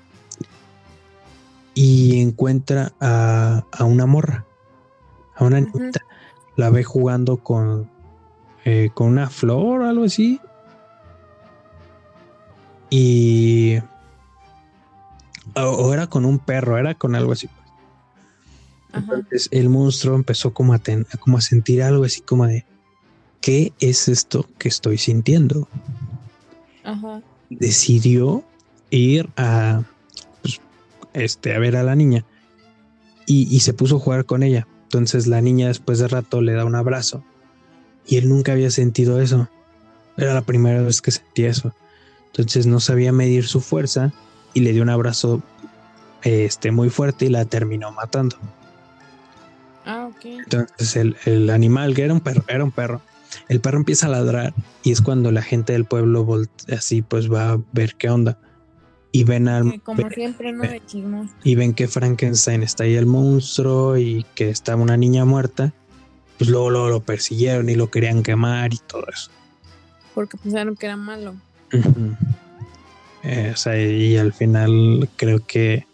y 1.74 2.20
encuentra 2.20 2.92
a, 3.00 3.64
a 3.72 3.84
una 3.84 4.06
morra, 4.06 4.46
a 5.34 5.44
una 5.44 5.60
niñita. 5.60 6.02
La 6.54 6.70
ve 6.70 6.84
jugando 6.84 7.38
con, 7.38 7.90
eh, 8.68 8.90
con 8.92 9.06
una 9.06 9.30
flor 9.30 9.82
o 9.82 9.88
algo 9.88 10.04
así. 10.04 10.40
Y... 12.90 13.78
O, 15.54 15.94
era 15.94 16.08
con 16.08 16.24
un 16.24 16.40
perro, 16.40 16.76
era 16.76 16.94
con 16.94 17.14
algo 17.14 17.30
así. 17.30 17.48
Entonces 18.92 19.48
el 19.52 19.68
monstruo 19.68 20.16
empezó 20.16 20.52
como 20.52 20.74
a, 20.74 20.80
como 21.20 21.38
a 21.38 21.40
sentir 21.40 21.80
algo 21.80 22.04
así 22.04 22.22
como 22.22 22.46
de, 22.46 22.66
¿qué 23.40 23.72
es 23.78 24.08
esto 24.08 24.48
que 24.58 24.68
estoy 24.68 24.98
sintiendo? 24.98 25.68
Decidió 27.50 28.42
ir 28.90 29.30
a, 29.36 29.84
pues, 30.42 30.60
este, 31.12 31.54
a 31.54 31.60
ver 31.60 31.76
a 31.76 31.84
la 31.84 31.94
niña 31.94 32.24
y, 33.26 33.46
y, 33.54 33.60
se 33.60 33.74
puso 33.74 33.96
a 33.96 34.00
jugar 34.00 34.24
con 34.24 34.42
ella. 34.42 34.66
Entonces 34.84 35.28
la 35.28 35.40
niña 35.40 35.68
después 35.68 36.00
de 36.00 36.08
rato 36.08 36.40
le 36.40 36.52
da 36.52 36.64
un 36.64 36.74
abrazo 36.74 37.22
y 38.06 38.16
él 38.16 38.28
nunca 38.28 38.52
había 38.52 38.70
sentido 38.70 39.20
eso. 39.20 39.48
Era 40.16 40.34
la 40.34 40.42
primera 40.42 40.82
vez 40.82 41.02
que 41.02 41.10
sentía 41.10 41.50
eso. 41.50 41.74
Entonces 42.28 42.66
no 42.66 42.80
sabía 42.80 43.12
medir 43.12 43.46
su 43.46 43.60
fuerza 43.60 44.12
y 44.54 44.60
le 44.60 44.72
dio 44.72 44.82
un 44.82 44.90
abrazo 44.90 45.42
este, 46.22 46.70
muy 46.70 46.90
fuerte 46.90 47.26
y 47.26 47.28
la 47.28 47.44
terminó 47.44 47.92
matando. 47.92 48.36
Ah, 49.84 50.08
ok. 50.10 50.24
Entonces 50.24 51.16
el, 51.24 51.50
animal, 51.50 51.94
que 51.94 52.02
era 52.02 52.12
un 52.12 52.20
perro, 52.20 52.44
era 52.48 52.64
un 52.64 52.72
perro. 52.72 53.00
El 53.48 53.60
perro 53.60 53.78
empieza 53.78 54.06
a 54.06 54.10
ladrar 54.10 54.54
y 54.82 54.92
es 54.92 55.00
cuando 55.00 55.30
la 55.32 55.42
gente 55.42 55.72
del 55.72 55.84
pueblo 55.84 56.26
así 56.72 57.02
pues 57.02 57.30
va 57.32 57.52
a 57.52 57.60
ver 57.72 57.96
qué 57.96 58.08
onda. 58.08 58.38
Y 59.12 59.24
ven 59.24 59.48
al... 59.48 59.80
como 59.82 60.08
siempre, 60.10 60.52
no 60.52 60.62
de 60.62 60.82
Y 61.42 61.54
ven 61.54 61.72
que 61.72 61.88
Frankenstein 61.88 62.62
está 62.62 62.84
ahí 62.84 62.96
el 62.96 63.06
monstruo 63.06 63.96
y 63.96 64.26
que 64.34 64.50
está 64.50 64.76
una 64.76 64.96
niña 64.96 65.24
muerta 65.24 65.72
pues 66.38 66.50
luego, 66.50 66.70
lo 66.70 67.00
persiguieron 67.00 67.68
y 67.68 67.74
lo 67.74 67.90
querían 67.90 68.22
quemar 68.22 68.72
y 68.74 68.78
todo 68.78 69.06
eso. 69.12 69.30
Porque 70.14 70.36
pensaron 70.36 70.76
que 70.76 70.86
era 70.86 70.96
malo. 70.96 71.34
Eh, 73.28 73.50
o 73.52 73.56
sea, 73.56 73.76
y 73.76 74.16
al 74.16 74.32
final 74.32 75.08
creo 75.16 75.44
que, 75.44 75.84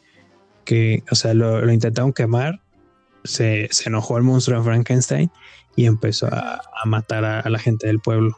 que 0.67 1.03
o 1.11 1.15
sea, 1.15 1.33
lo, 1.33 1.73
intentaron 1.73 2.13
quemar, 2.13 2.61
se, 3.25 3.71
enojó 3.87 4.19
el 4.19 4.23
monstruo 4.23 4.59
de 4.59 4.65
Frankenstein 4.65 5.31
y 5.75 5.87
empezó 5.87 6.27
a, 6.27 6.61
matar 6.85 7.25
a, 7.25 7.49
la 7.49 7.59
gente 7.59 7.87
del 7.87 8.01
pueblo. 8.01 8.37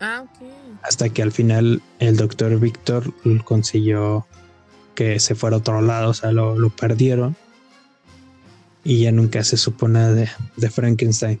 Ah, 0.00 0.24
ok. 0.24 0.48
Hasta 0.82 1.10
que 1.10 1.22
al 1.22 1.30
final 1.30 1.82
el 1.98 2.16
doctor 2.16 2.58
Víctor 2.58 3.12
consiguió 3.44 4.26
que 4.94 5.20
se 5.20 5.34
fuera 5.34 5.56
a 5.56 5.58
otro 5.58 5.82
lado, 5.82 6.08
o 6.08 6.14
sea, 6.14 6.32
lo, 6.32 6.58
lo 6.58 6.70
perdieron 6.70 7.36
y 8.84 9.02
ya 9.02 9.12
nunca 9.12 9.44
se 9.44 9.56
supo 9.56 9.88
nada 9.88 10.14
de, 10.14 10.70
Frankenstein. 10.70 11.40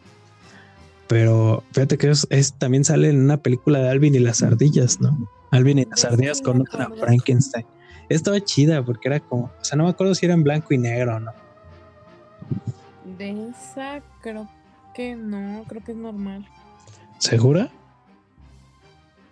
Pero 1.06 1.64
fíjate 1.72 1.96
que 1.96 2.10
es, 2.10 2.52
también 2.58 2.84
sale 2.84 3.08
en 3.08 3.20
una 3.22 3.38
película 3.38 3.78
de 3.78 3.88
Alvin 3.88 4.14
y 4.14 4.18
las 4.18 4.42
ardillas, 4.42 5.00
¿no? 5.00 5.28
Alvin 5.50 5.78
y 5.78 5.84
las 5.86 6.02
De 6.02 6.08
ardillas 6.08 6.42
conocen 6.42 6.82
a. 6.82 6.90
Frankenstein. 6.90 7.64
Estaba 8.08 8.40
chida 8.40 8.84
porque 8.84 9.08
era 9.08 9.20
como, 9.20 9.44
o 9.44 9.64
sea, 9.64 9.76
no 9.76 9.84
me 9.84 9.90
acuerdo 9.90 10.14
si 10.14 10.26
era 10.26 10.34
en 10.34 10.42
blanco 10.42 10.74
y 10.74 10.78
negro 10.78 11.16
o 11.16 11.20
no. 11.20 11.32
De 13.18 13.48
esa 13.48 14.02
creo 14.20 14.48
que 14.94 15.14
no, 15.14 15.64
creo 15.66 15.82
que 15.82 15.92
es 15.92 15.98
normal. 15.98 16.46
¿Segura? 17.18 17.70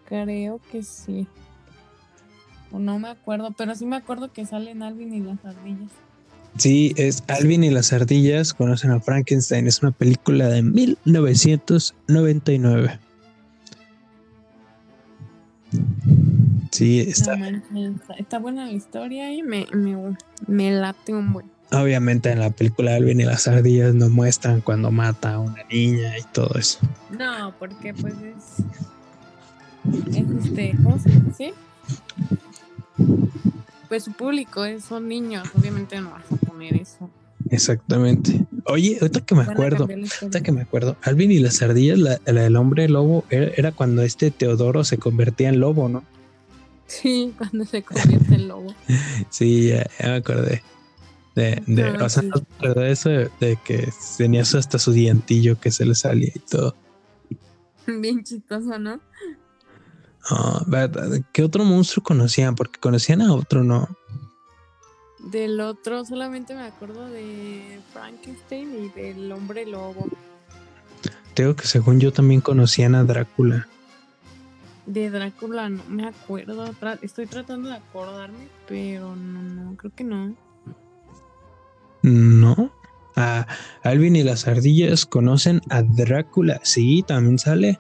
Creo 0.07 0.61
que 0.71 0.83
sí. 0.83 1.27
O 2.73 2.79
no 2.79 2.99
me 2.99 3.09
acuerdo, 3.09 3.53
pero 3.53 3.75
sí 3.75 3.87
me 3.87 3.97
acuerdo 3.97 4.33
que 4.33 4.47
salen 4.47 4.83
Alvin 4.83 5.15
y 5.15 5.21
las 5.21 5.45
ardillas. 5.45 5.91
Sí, 6.59 6.95
es 6.97 7.23
Alvin 7.29 7.63
y 7.65 7.71
las 7.71 7.93
ardillas 7.93 8.55
conocen 8.55 8.93
a 8.93 9.01
Frankenstein. 9.01 9.67
Es 9.67 9.83
una 9.83 9.91
película 9.93 10.49
de 10.49 10.63
1999. 10.63 12.99
Sí, 16.71 17.01
está, 17.01 17.37
está 18.19 18.39
buena 18.39 18.67
la 18.67 18.73
historia 18.73 19.33
y 19.33 19.43
me, 19.43 19.67
me, 19.73 20.17
me 20.47 20.71
late 20.71 21.15
un 21.15 21.33
buen. 21.33 21.51
Obviamente 21.73 22.31
en 22.31 22.39
la 22.41 22.51
película 22.51 22.95
Alvin 22.95 23.21
y 23.21 23.25
las 23.25 23.49
ardillas 23.49 23.95
no 23.95 24.09
muestran 24.09 24.61
cuando 24.61 24.91
mata 24.91 25.35
a 25.35 25.41
una 25.41 25.65
niña 25.65 26.17
y 26.17 26.23
todo 26.33 26.59
eso. 26.59 26.79
No, 27.11 27.55
porque 27.59 27.93
pues 27.93 28.15
es. 28.15 28.65
Es 30.17 30.25
este. 30.45 30.75
¿Cómo 30.83 30.99
se 30.99 31.11
dice? 31.11 31.55
Pues 33.89 34.05
su 34.05 34.12
público 34.12 34.64
es, 34.64 34.84
son 34.84 35.09
niños, 35.09 35.49
obviamente 35.59 36.01
no 36.01 36.11
vas 36.11 36.24
a 36.32 36.37
poner 36.37 36.74
eso. 36.76 37.11
Exactamente. 37.51 38.45
Oye, 38.64 38.99
ahorita 39.01 39.20
que 39.20 39.34
me 39.34 39.43
acuerdo, 39.43 39.84
ahorita 39.84 40.43
que 40.43 40.53
me 40.53 40.62
acuerdo, 40.62 40.97
Alvin 41.03 41.30
y 41.30 41.39
las 41.39 41.62
ardillas, 41.62 41.99
la, 41.99 42.20
la 42.24 42.43
del 42.43 42.57
hombre 42.57 42.89
lobo, 42.89 43.24
era, 43.30 43.53
era 43.57 43.72
cuando 43.72 44.03
este 44.03 44.30
Teodoro 44.30 44.82
se 44.82 44.99
convertía 44.99 45.49
en 45.49 45.61
lobo, 45.61 45.89
¿no? 45.89 46.03
Sí, 46.87 47.34
cuando 47.37 47.64
se 47.64 47.82
convierte 47.82 48.34
en 48.34 48.49
lobo. 48.49 48.74
Sí, 49.30 49.68
ya, 49.68 49.87
ya 50.01 50.09
me 50.09 50.14
acordé. 50.16 50.62
De, 51.34 51.62
de, 51.66 51.82
Ah, 51.84 52.05
o 52.05 52.09
sea, 52.09 52.22
sí. 52.22 52.30
¿no 52.62 52.74
de 52.74 52.91
eso 52.91 53.11
de, 53.11 53.30
de 53.41 53.59
que 53.62 53.89
tenía 54.16 54.41
hasta 54.43 54.78
su 54.78 54.93
dientillo 54.93 55.61
que 55.61 55.70
se 55.70 55.84
le 55.84 55.95
salía 55.95 56.32
y 56.34 56.39
todo. 56.39 56.74
Bien 57.87 58.24
chistoso, 58.24 58.78
¿no? 58.78 59.01
Ah, 60.29 60.62
¿verdad? 60.66 61.20
¿Qué 61.33 61.43
otro 61.43 61.64
monstruo 61.64 62.03
conocían? 62.03 62.55
Porque 62.55 62.81
conocían 62.81 63.22
a 63.22 63.33
otro, 63.33 63.62
¿no? 63.62 63.89
Del 65.18 65.61
otro 65.61 66.05
solamente 66.05 66.55
me 66.55 66.62
acuerdo 66.62 67.07
de 67.09 67.81
Frankenstein 67.93 68.85
y 68.85 68.89
del 69.01 69.31
hombre 69.33 69.66
lobo. 69.66 70.07
Te 71.35 71.43
digo 71.43 71.57
que 71.57 71.66
según 71.66 72.01
yo 72.01 72.12
también 72.12 72.41
conocían 72.41 72.95
a 72.95 73.05
Drácula. 73.05 73.68
De 74.87 75.11
Drácula 75.11 75.68
no 75.68 75.83
me 75.89 76.07
acuerdo. 76.07 76.70
estoy 77.03 77.27
tratando 77.27 77.68
de 77.68 77.77
acordarme, 77.77 78.49
pero 78.68 79.14
no, 79.16 79.43
no, 79.43 79.77
creo 79.77 79.93
que 79.95 80.05
no. 80.05 80.35
No. 82.03 82.72
A 83.16 83.47
Alvin 83.83 84.16
y 84.16 84.22
las 84.22 84.47
ardillas 84.47 85.07
conocen 85.07 85.61
a 85.70 85.83
Drácula. 85.83 86.61
Sí, 86.62 87.05
también 87.07 87.39
sale. 87.39 87.79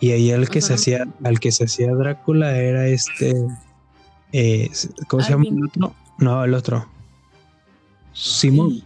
Y 0.00 0.12
ahí 0.12 0.30
el 0.30 0.48
que 0.48 0.60
se 0.60 0.74
hacía, 0.74 1.06
al 1.24 1.40
que 1.40 1.50
se 1.52 1.64
hacía 1.64 1.92
Drácula 1.92 2.56
era 2.56 2.86
este. 2.86 3.34
eh, 4.32 4.70
¿Cómo 5.08 5.22
se 5.22 5.30
llama 5.30 5.44
el 5.48 5.64
otro? 5.64 5.94
No, 6.18 6.44
el 6.44 6.54
otro. 6.54 6.86
Simón. 8.12 8.82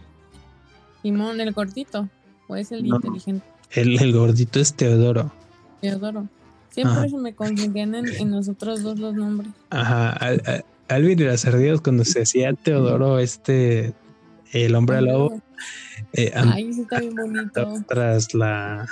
Simón, 1.01 1.39
el 1.41 1.51
gordito. 1.53 2.09
O 2.47 2.55
es 2.55 2.71
el 2.71 2.87
No. 2.87 2.95
inteligente. 2.97 3.45
El, 3.71 3.99
el 4.01 4.13
gordito 4.13 4.59
es 4.59 4.73
Teodoro. 4.73 5.31
Teodoro. 5.81 6.27
Siempre 6.69 6.93
Ajá. 6.97 7.09
se 7.09 7.17
me 7.17 7.33
confundían 7.35 7.95
en, 7.95 8.07
en 8.07 8.31
los 8.31 8.49
otros 8.49 8.81
dos 8.83 8.97
los 8.99 9.13
nombres. 9.13 9.51
Ajá. 9.69 10.11
Al- 10.11 10.41
al- 10.45 10.65
Alvin 10.89 11.19
y 11.19 11.23
las 11.23 11.45
ardillas, 11.45 11.81
cuando 11.81 12.03
se 12.05 12.21
hacía 12.23 12.53
Teodoro, 12.53 13.19
este. 13.19 13.93
El 14.51 14.75
hombre 14.75 15.01
lobo. 15.01 15.41
eh, 16.13 16.31
Ay, 16.35 16.71
sí 16.73 16.81
está 16.81 16.99
bien 16.99 17.15
bonito. 17.15 17.73
tras 17.87 18.33
la. 18.35 18.85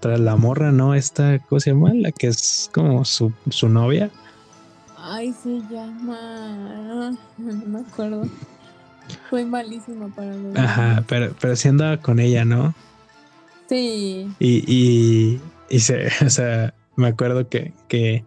Tras 0.00 0.20
la 0.20 0.36
morra, 0.36 0.70
¿no? 0.70 0.94
Esta, 0.94 1.38
¿cómo 1.40 1.60
se 1.60 1.70
llama? 1.70 1.92
La 1.94 2.12
que 2.12 2.28
es 2.28 2.70
como 2.72 3.04
su, 3.04 3.32
su 3.50 3.68
novia. 3.68 4.10
Ay, 4.96 5.32
se 5.32 5.60
llama. 5.70 7.16
No 7.38 7.66
me 7.66 7.80
acuerdo. 7.80 8.22
Soy 9.30 9.44
malísima 9.44 10.08
para 10.08 10.34
los 10.34 10.56
Ajá, 10.56 11.04
pero, 11.08 11.34
pero 11.40 11.56
sí 11.56 11.68
andaba 11.68 11.96
con 11.96 12.20
ella, 12.20 12.44
¿no? 12.44 12.74
Sí. 13.68 14.30
Y, 14.38 14.64
y, 14.66 15.40
y 15.68 15.80
se, 15.80 16.08
o 16.24 16.30
sea, 16.30 16.74
me 16.96 17.08
acuerdo 17.08 17.48
que, 17.48 17.72
que, 17.88 18.24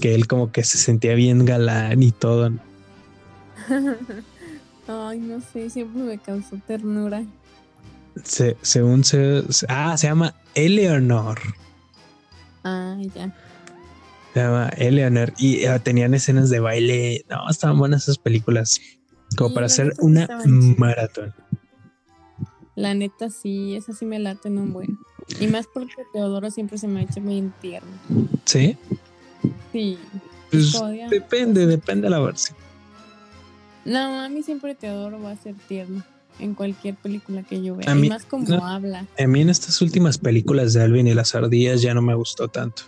que 0.00 0.14
él 0.14 0.26
como 0.26 0.50
que 0.50 0.64
se 0.64 0.78
sentía 0.78 1.14
bien 1.14 1.44
galán 1.44 2.02
y 2.02 2.12
todo. 2.12 2.50
¿no? 2.50 2.60
Ay, 4.88 5.18
no 5.18 5.40
sé, 5.40 5.70
siempre 5.70 6.02
me 6.02 6.18
causó 6.18 6.56
ternura. 6.66 7.24
Se, 8.22 8.56
según 8.62 9.04
se, 9.04 9.50
se- 9.52 9.66
ah, 9.68 9.96
se 9.96 10.06
llama 10.06 10.34
Eleanor. 10.54 11.40
Ah, 12.62 12.96
ya. 13.14 13.34
Se 14.32 14.40
llama 14.40 14.68
Eleanor. 14.76 15.32
Y 15.38 15.64
eh, 15.64 15.78
tenían 15.80 16.14
escenas 16.14 16.50
de 16.50 16.60
baile. 16.60 17.24
No, 17.28 17.48
estaban 17.50 17.78
buenas 17.78 18.04
esas 18.04 18.18
películas. 18.18 18.80
Como 19.36 19.48
Sí, 19.50 19.54
para 19.54 19.66
hacer 19.66 19.92
una 19.98 20.28
maratón. 20.78 21.34
La 22.76 22.94
neta 22.94 23.30
sí, 23.30 23.76
esa 23.76 23.92
sí 23.92 24.04
me 24.04 24.18
late 24.18 24.48
en 24.48 24.58
un 24.58 24.72
buen. 24.72 24.98
Y 25.40 25.46
más 25.46 25.66
porque 25.72 25.94
Teodoro 26.12 26.50
siempre 26.50 26.78
se 26.78 26.86
me 26.88 27.00
ha 27.00 27.02
hecho 27.04 27.20
bien 27.20 27.52
tierno. 27.60 27.90
¿Sí? 28.44 28.76
Sí. 29.72 29.98
Pues 30.50 30.72
depende, 31.10 31.66
depende 31.66 32.06
de 32.06 32.10
la 32.10 32.20
versión. 32.20 32.56
No, 33.84 34.20
a 34.20 34.28
mí 34.28 34.42
siempre 34.42 34.74
Teodoro 34.74 35.20
va 35.20 35.32
a 35.32 35.36
ser 35.36 35.54
tierno 35.68 36.04
en 36.38 36.54
cualquier 36.54 36.96
película 36.96 37.42
que 37.42 37.62
yo 37.62 37.76
vea. 37.76 37.90
A 37.90 37.96
y 37.96 38.00
mí- 38.00 38.08
más 38.08 38.24
como 38.24 38.46
no. 38.48 38.66
habla. 38.66 39.06
A 39.18 39.26
mí 39.26 39.40
en 39.40 39.50
estas 39.50 39.80
últimas 39.82 40.18
películas 40.18 40.72
de 40.72 40.82
Alvin 40.82 41.06
y 41.06 41.14
las 41.14 41.34
ardillas 41.34 41.82
ya 41.82 41.94
no 41.94 42.02
me 42.02 42.14
gustó 42.14 42.48
tanto. 42.48 42.82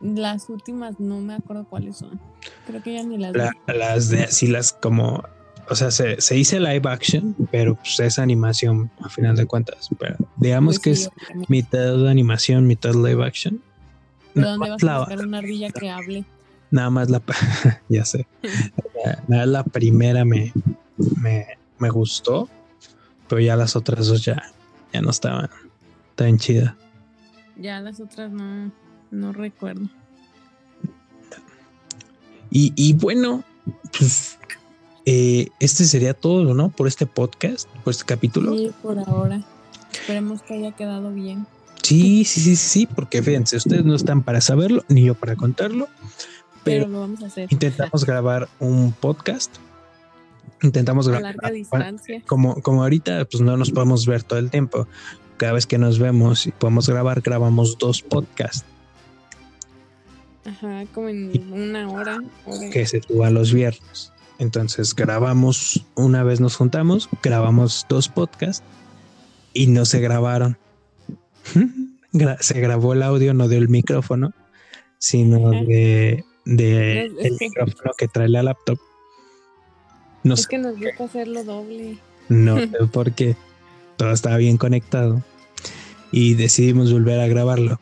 Las 0.00 0.48
últimas 0.50 1.00
no 1.00 1.20
me 1.20 1.34
acuerdo 1.34 1.64
cuáles 1.68 1.96
son. 1.96 2.20
Creo 2.66 2.82
que 2.82 2.94
ya 2.94 3.02
ni 3.02 3.16
las. 3.18 3.34
La- 3.34 3.52
las 3.66 4.08
de 4.10 4.24
así 4.24 4.46
las 4.46 4.72
como 4.72 5.22
o 5.70 5.74
sea 5.74 5.90
se, 5.90 6.20
se 6.20 6.34
dice 6.34 6.60
live 6.60 6.82
action 6.90 7.34
pero 7.50 7.74
pues 7.76 7.98
es 7.98 8.18
animación 8.18 8.90
a 9.00 9.08
final 9.08 9.34
de 9.34 9.46
cuentas 9.46 9.88
pero 9.98 10.16
digamos 10.36 10.74
Pues 10.78 10.80
que 10.80 10.90
es 10.90 11.10
mitad 11.48 12.06
animación 12.06 12.66
mitad 12.66 12.92
live 12.92 13.24
action 13.24 13.62
¿De 14.34 14.42
nada 14.42 14.56
dónde 14.58 14.70
vas 14.72 14.84
a 14.84 15.04
sacar 15.06 15.26
una 15.26 15.38
ardilla 15.38 15.70
que 15.70 15.88
hable? 15.90 16.24
nada 16.70 16.90
más 16.90 17.08
la 17.08 17.22
ya 17.88 18.04
sé 18.04 18.26
nada 19.28 19.40
más 19.40 19.48
la 19.48 19.64
primera 19.64 20.26
me, 20.26 20.52
me 21.22 21.46
me 21.84 21.90
gustó 21.90 22.48
pero 23.28 23.40
ya 23.40 23.56
las 23.56 23.76
otras 23.76 24.06
dos 24.08 24.24
ya 24.24 24.42
ya 24.92 25.00
no 25.02 25.10
estaban 25.10 25.50
tan 26.14 26.38
chidas 26.38 26.72
Ya 27.56 27.80
las 27.80 28.00
otras 28.00 28.30
no, 28.32 28.70
no 29.10 29.32
recuerdo. 29.32 29.88
y, 32.50 32.72
y 32.76 32.92
bueno 32.94 33.44
pues 33.96 34.38
eh, 35.06 35.48
este 35.60 35.84
sería 35.84 36.14
todo 36.14 36.54
no 36.54 36.70
por 36.70 36.86
este 36.88 37.06
podcast 37.06 37.68
por 37.84 37.90
este 37.92 38.04
capítulo 38.04 38.56
Sí, 38.56 38.72
por 38.82 38.98
ahora. 38.98 39.42
Esperemos 39.92 40.42
que 40.42 40.54
haya 40.54 40.72
quedado 40.72 41.12
bien. 41.12 41.46
Sí, 41.82 42.24
sí, 42.24 42.40
sí, 42.40 42.56
sí, 42.56 42.86
porque 42.86 43.22
fíjense, 43.22 43.56
ustedes 43.58 43.84
no 43.84 43.94
están 43.94 44.22
para 44.24 44.40
saberlo, 44.40 44.82
ni 44.88 45.04
yo 45.04 45.14
para 45.14 45.36
contarlo, 45.36 45.86
Pero 46.64 46.84
pero 46.84 46.88
lo 46.88 47.00
vamos 47.00 47.22
a 47.22 47.26
hacer. 47.26 47.46
intentamos 47.52 48.04
grabar 48.04 48.48
un 48.58 48.92
podcast. 48.92 49.54
Intentamos 50.64 51.06
grabar. 51.06 51.34
larga 51.34 51.50
distancia. 51.52 52.22
Como, 52.26 52.60
como 52.62 52.82
ahorita, 52.82 53.24
pues 53.26 53.40
no 53.42 53.56
nos 53.56 53.70
podemos 53.70 54.06
ver 54.06 54.22
todo 54.24 54.38
el 54.40 54.50
tiempo. 54.50 54.88
Cada 55.36 55.52
vez 55.52 55.66
que 55.66 55.78
nos 55.78 55.98
vemos 56.00 56.46
y 56.46 56.50
podemos 56.52 56.88
grabar, 56.88 57.20
grabamos 57.20 57.76
dos 57.78 58.02
podcasts 58.02 58.64
Ajá, 60.44 60.84
como 60.92 61.08
en 61.08 61.52
una 61.52 61.88
hora. 61.90 62.20
hora. 62.46 62.70
que 62.70 62.86
se 62.86 63.00
suban 63.02 63.34
los 63.34 63.52
viernes. 63.52 64.12
Entonces 64.38 64.94
grabamos, 64.94 65.84
una 65.94 66.22
vez 66.22 66.40
nos 66.40 66.56
juntamos, 66.56 67.08
grabamos 67.22 67.86
dos 67.88 68.08
podcasts 68.08 68.62
y 69.52 69.68
no 69.68 69.84
se 69.86 70.00
grabaron. 70.00 70.58
Gra- 72.12 72.38
se 72.40 72.60
grabó 72.60 72.92
el 72.92 73.02
audio, 73.02 73.32
no 73.34 73.48
del 73.48 73.68
micrófono, 73.68 74.32
sino 74.98 75.50
de, 75.50 76.24
de 76.44 77.04
el 77.06 77.36
micrófono 77.40 77.92
que 77.96 78.08
trae 78.08 78.28
la 78.28 78.42
laptop. 78.42 78.78
No 80.24 80.34
Es 80.34 80.42
sé, 80.42 80.48
que 80.48 80.58
nos 80.58 80.78
gusta 80.78 81.04
hacerlo 81.04 81.44
doble. 81.44 81.98
no 82.28 82.56
sé 82.58 82.68
por 82.92 83.12
qué. 83.12 83.36
Todo 83.96 84.10
estaba 84.10 84.36
bien 84.38 84.56
conectado 84.56 85.22
y 86.10 86.34
decidimos 86.34 86.92
volver 86.92 87.20
a 87.20 87.28
grabarlo. 87.28 87.78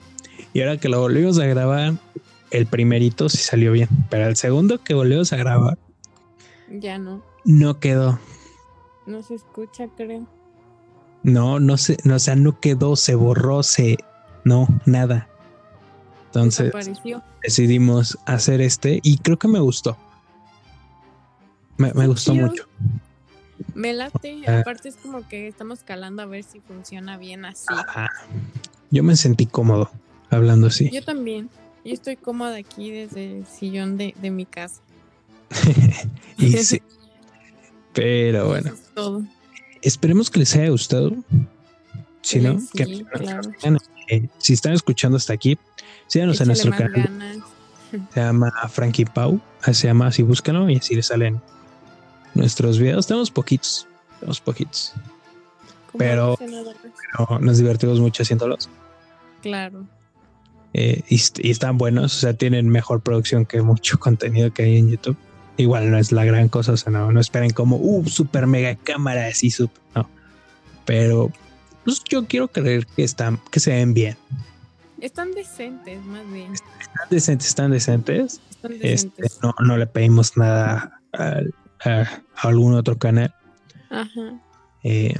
Y 0.52 0.60
ahora 0.60 0.76
que 0.76 0.88
lo 0.90 1.00
volvimos 1.00 1.38
a 1.38 1.46
grabar, 1.46 1.94
el 2.50 2.66
primerito 2.66 3.28
sí 3.30 3.38
salió 3.38 3.72
bien, 3.72 3.88
pero 4.10 4.26
el 4.26 4.36
segundo 4.36 4.78
que 4.82 4.92
volvimos 4.92 5.32
a 5.32 5.36
grabar 5.38 5.78
Ya 6.68 6.98
no. 6.98 7.22
no 7.44 7.80
quedó. 7.80 8.18
No 9.06 9.22
se 9.22 9.34
escucha, 9.36 9.86
creo. 9.96 10.26
No, 11.22 11.58
no 11.60 11.76
sé, 11.78 11.96
no, 12.04 12.16
o 12.16 12.18
sea, 12.18 12.36
no 12.36 12.60
quedó, 12.60 12.96
se 12.96 13.14
borró, 13.14 13.62
se. 13.62 13.96
No, 14.44 14.66
nada. 14.86 15.28
Entonces 16.26 16.72
decidimos 17.42 18.18
hacer 18.26 18.60
este 18.60 19.00
y 19.02 19.18
creo 19.18 19.38
que 19.38 19.48
me 19.48 19.60
gustó. 19.60 19.96
Me, 21.82 21.92
me 21.94 22.06
gustó 22.06 22.34
mucho. 22.34 22.64
Me 23.74 23.92
late. 23.92 24.42
Ah. 24.46 24.60
Aparte 24.60 24.88
es 24.88 24.96
como 24.96 25.26
que 25.28 25.48
estamos 25.48 25.82
calando 25.82 26.22
a 26.22 26.26
ver 26.26 26.44
si 26.44 26.60
funciona 26.60 27.16
bien 27.16 27.44
así. 27.44 27.66
Ajá. 27.68 28.08
Yo 28.90 29.02
me 29.02 29.16
sentí 29.16 29.46
cómodo 29.46 29.90
hablando 30.30 30.66
así. 30.68 30.90
Yo 30.90 31.02
también. 31.02 31.48
Yo 31.84 31.92
estoy 31.94 32.16
cómoda 32.16 32.56
aquí 32.56 32.90
desde 32.90 33.38
el 33.38 33.46
sillón 33.46 33.96
de, 33.96 34.14
de 34.20 34.30
mi 34.30 34.46
casa. 34.46 34.80
y 36.38 36.52
sí. 36.58 36.80
Pero 37.92 38.46
bueno, 38.48 38.68
Eso 38.68 38.76
es 38.82 38.94
todo. 38.94 39.22
esperemos 39.82 40.30
que 40.30 40.38
les 40.38 40.54
haya 40.56 40.70
gustado. 40.70 41.12
Si 42.22 42.40
no, 42.40 42.58
Sí, 42.60 42.68
que 42.74 43.04
claro. 43.04 43.40
eh, 44.08 44.28
si 44.38 44.52
están 44.54 44.72
escuchando 44.72 45.16
hasta 45.16 45.32
aquí, 45.34 45.58
síganos 46.06 46.40
en 46.40 46.50
Échale 46.50 46.70
nuestro 46.70 46.70
más 46.70 46.80
canal. 46.80 47.18
ganas. 47.18 48.06
Se 48.14 48.20
llama 48.20 48.52
Frankie 48.70 49.04
Pau. 49.04 49.40
Se 49.72 49.86
llama 49.88 50.06
así, 50.06 50.22
búscalo 50.22 50.70
y 50.70 50.76
así 50.76 50.94
les 50.94 51.06
salen 51.06 51.40
nuestros 52.34 52.78
videos. 52.78 53.06
Tenemos 53.06 53.30
poquitos, 53.30 53.86
tenemos 54.20 54.40
poquitos. 54.40 54.92
Como 55.90 55.98
Pero- 55.98 56.38
nos 57.40 57.58
divertimos 57.58 58.00
mucho 58.00 58.22
haciéndolos. 58.22 58.68
Claro. 59.42 59.84
eh, 60.74 61.02
y, 61.08 61.16
est- 61.16 61.38
y 61.44 61.50
están 61.50 61.76
buenos, 61.76 62.16
o 62.16 62.18
sea, 62.20 62.32
tienen 62.32 62.66
mejor 62.68 63.02
producción 63.02 63.44
que 63.44 63.60
mucho 63.60 63.98
contenido 64.00 64.52
que 64.54 64.62
hay 64.62 64.78
en 64.78 64.88
YouTube. 64.90 65.16
Igual 65.58 65.90
no 65.90 65.98
es 65.98 66.12
la 66.12 66.24
gran 66.24 66.48
cosa, 66.48 66.72
o 66.72 66.76
sea, 66.78 66.90
no, 66.90 67.12
no 67.12 67.20
esperen 67.20 67.50
como, 67.50 67.76
uh, 67.76 68.06
super 68.08 68.46
mega 68.46 68.74
cámara, 68.76 69.26
así, 69.26 69.50
super, 69.50 69.82
no. 69.94 70.08
Pero, 70.86 71.30
pues 71.84 72.02
yo 72.08 72.26
quiero 72.26 72.48
creer 72.48 72.86
que 72.86 73.04
están, 73.04 73.38
que 73.50 73.60
se 73.60 73.72
ven 73.72 73.92
bien. 73.92 74.16
Están 74.98 75.32
decentes, 75.32 76.02
más 76.06 76.26
bien. 76.32 76.54
Están 76.54 77.08
decentes, 77.10 77.48
están 77.48 77.70
decentes. 77.70 78.40
Están 78.50 78.72
Este, 78.80 79.24
no, 79.42 79.54
no 79.60 79.76
le 79.76 79.86
pedimos 79.86 80.36
nada 80.38 81.00
al- 81.12 81.52
a, 81.84 82.00
a 82.36 82.48
algún 82.48 82.74
otro 82.74 82.98
canal. 82.98 83.34
Ajá. 83.90 84.40
eh, 84.82 85.14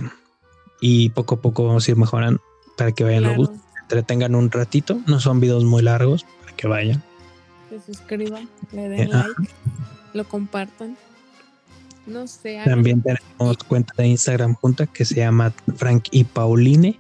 y 0.80 1.10
poco 1.10 1.36
a 1.36 1.40
poco 1.40 1.66
vamos 1.66 1.86
a 1.86 1.90
ir 1.90 1.96
mejorando 1.96 2.40
para 2.76 2.90
que 2.92 3.04
vayan, 3.04 3.22
Claro. 3.22 3.36
busquen, 3.36 3.60
entretengan 3.82 4.34
un 4.34 4.50
ratito. 4.50 4.98
No 5.06 5.20
son 5.20 5.38
videos 5.40 5.64
muy 5.64 5.82
largos 5.82 6.24
para 6.40 6.56
que 6.56 6.66
vayan. 6.66 7.02
Se 7.70 7.80
suscriban, 7.80 8.48
le 8.72 8.88
den 8.88 9.00
Eh, 9.08 9.10
ah. 9.12 9.26
like, 9.38 9.52
lo 10.14 10.24
compartan. 10.24 10.96
No 12.06 12.26
sé. 12.26 12.60
También 12.64 13.00
tenemos 13.02 13.58
cuenta 13.58 13.94
de 13.96 14.08
Instagram 14.08 14.54
junta 14.54 14.86
que 14.88 15.04
se 15.04 15.16
llama 15.16 15.52
Frank 15.76 16.08
y 16.10 16.24
Pauline. 16.24 16.98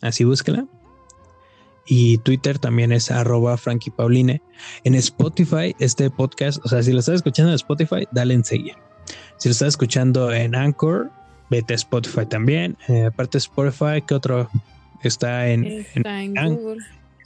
Así 0.00 0.24
búsquela. 0.24 0.66
Y 1.86 2.18
Twitter 2.18 2.58
también 2.58 2.92
es 2.92 3.10
arroba 3.10 3.56
Frank 3.56 3.82
y 3.86 3.90
Pauline. 3.90 4.40
En 4.84 4.94
Spotify, 4.94 5.74
este 5.78 6.08
podcast, 6.10 6.58
o 6.64 6.68
sea, 6.68 6.82
si 6.82 6.92
lo 6.92 7.00
estás 7.00 7.16
escuchando 7.16 7.50
en 7.50 7.56
Spotify, 7.56 8.06
dale 8.12 8.34
en 8.34 8.44
seguir. 8.44 8.74
Si 9.36 9.48
lo 9.48 9.52
estás 9.52 9.68
escuchando 9.68 10.32
en 10.32 10.54
Anchor, 10.54 11.10
vete 11.50 11.74
a 11.74 11.76
Spotify 11.76 12.24
también. 12.26 12.76
Eh, 12.88 13.06
aparte 13.06 13.32
de 13.36 13.40
Spotify, 13.40 14.02
¿qué 14.06 14.14
otro 14.14 14.48
está 15.02 15.48
en, 15.48 15.64
en, 15.64 15.86
Está 15.94 16.22
en 16.22 16.38
An- 16.38 16.54
Google. 16.56 16.84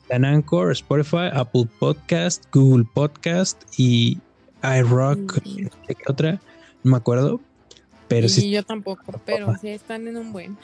en 0.08 0.24
Anchor, 0.24 0.72
Spotify, 0.72 1.28
Apple 1.32 1.66
Podcast, 1.78 2.44
Google 2.52 2.84
Podcast 2.92 3.62
y 3.78 4.18
iRock? 4.62 5.36
Ujú. 5.46 5.70
¿Qué 5.86 5.96
otra? 6.08 6.40
No 6.82 6.90
me 6.92 6.96
acuerdo. 6.96 7.40
Pero 8.08 8.26
y 8.26 8.30
sí 8.30 8.50
yo 8.50 8.62
tampoco, 8.64 9.20
pero 9.24 9.54
sí 9.60 9.68
están 9.68 10.08
en 10.08 10.16
un 10.16 10.32
buen. 10.32 10.56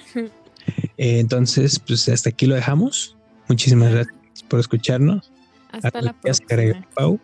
Eh, 0.97 1.19
entonces, 1.21 1.79
pues 1.79 2.09
hasta 2.09 2.31
aquí 2.31 2.47
lo 2.47 2.55
dejamos. 2.55 3.17
Muchísimas 3.49 3.93
gracias 3.93 4.17
por 4.49 4.61
escucharnos. 4.61 5.31
Hasta 5.71 5.89
¿Algo 5.89 6.01
la 6.01 6.13
próxima. 6.15 6.87
Pau? 6.95 7.21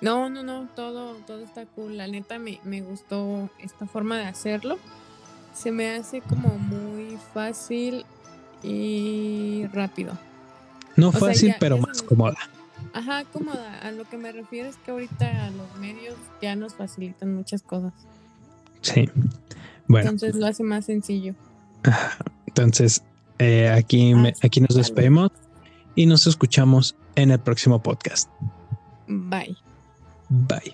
No, 0.00 0.28
no, 0.28 0.42
no, 0.42 0.68
todo, 0.74 1.14
todo 1.26 1.40
está 1.44 1.64
cool. 1.66 1.96
La 1.96 2.08
neta 2.08 2.38
me, 2.38 2.58
me 2.64 2.80
gustó 2.82 3.50
esta 3.60 3.86
forma 3.86 4.18
de 4.18 4.24
hacerlo. 4.24 4.78
Se 5.54 5.70
me 5.70 5.94
hace 5.94 6.20
como 6.22 6.48
muy 6.58 7.16
fácil 7.34 8.04
y 8.62 9.66
rápido. 9.72 10.18
No 10.96 11.12
fácil, 11.12 11.50
ya- 11.50 11.56
pero 11.60 11.78
más 11.78 12.02
cómoda. 12.02 12.36
Ajá, 12.94 13.24
cómoda. 13.32 13.78
A 13.78 13.92
lo 13.92 14.04
que 14.04 14.16
me 14.18 14.32
refiero 14.32 14.68
es 14.68 14.76
que 14.78 14.90
ahorita 14.90 15.50
los 15.50 15.76
medios 15.78 16.14
ya 16.40 16.56
nos 16.56 16.74
facilitan 16.74 17.34
muchas 17.34 17.62
cosas. 17.62 17.92
Sí. 18.80 19.08
Bueno, 19.86 20.10
Entonces 20.10 20.34
lo 20.36 20.46
hace 20.46 20.62
más 20.64 20.86
sencillo. 20.86 21.34
entonces 22.46 23.02
eh, 23.42 23.68
aquí, 23.70 24.14
me- 24.14 24.30
Hasta 24.30 24.46
aquí 24.46 24.60
nos 24.60 24.74
despedimos 24.76 25.30
y 25.94 26.06
nos 26.06 26.26
escuchamos 26.26 26.94
en 27.16 27.30
el 27.30 27.38
próximo 27.40 27.82
podcast. 27.82 28.28
Bye. 29.08 29.56
Bye. 30.28 30.72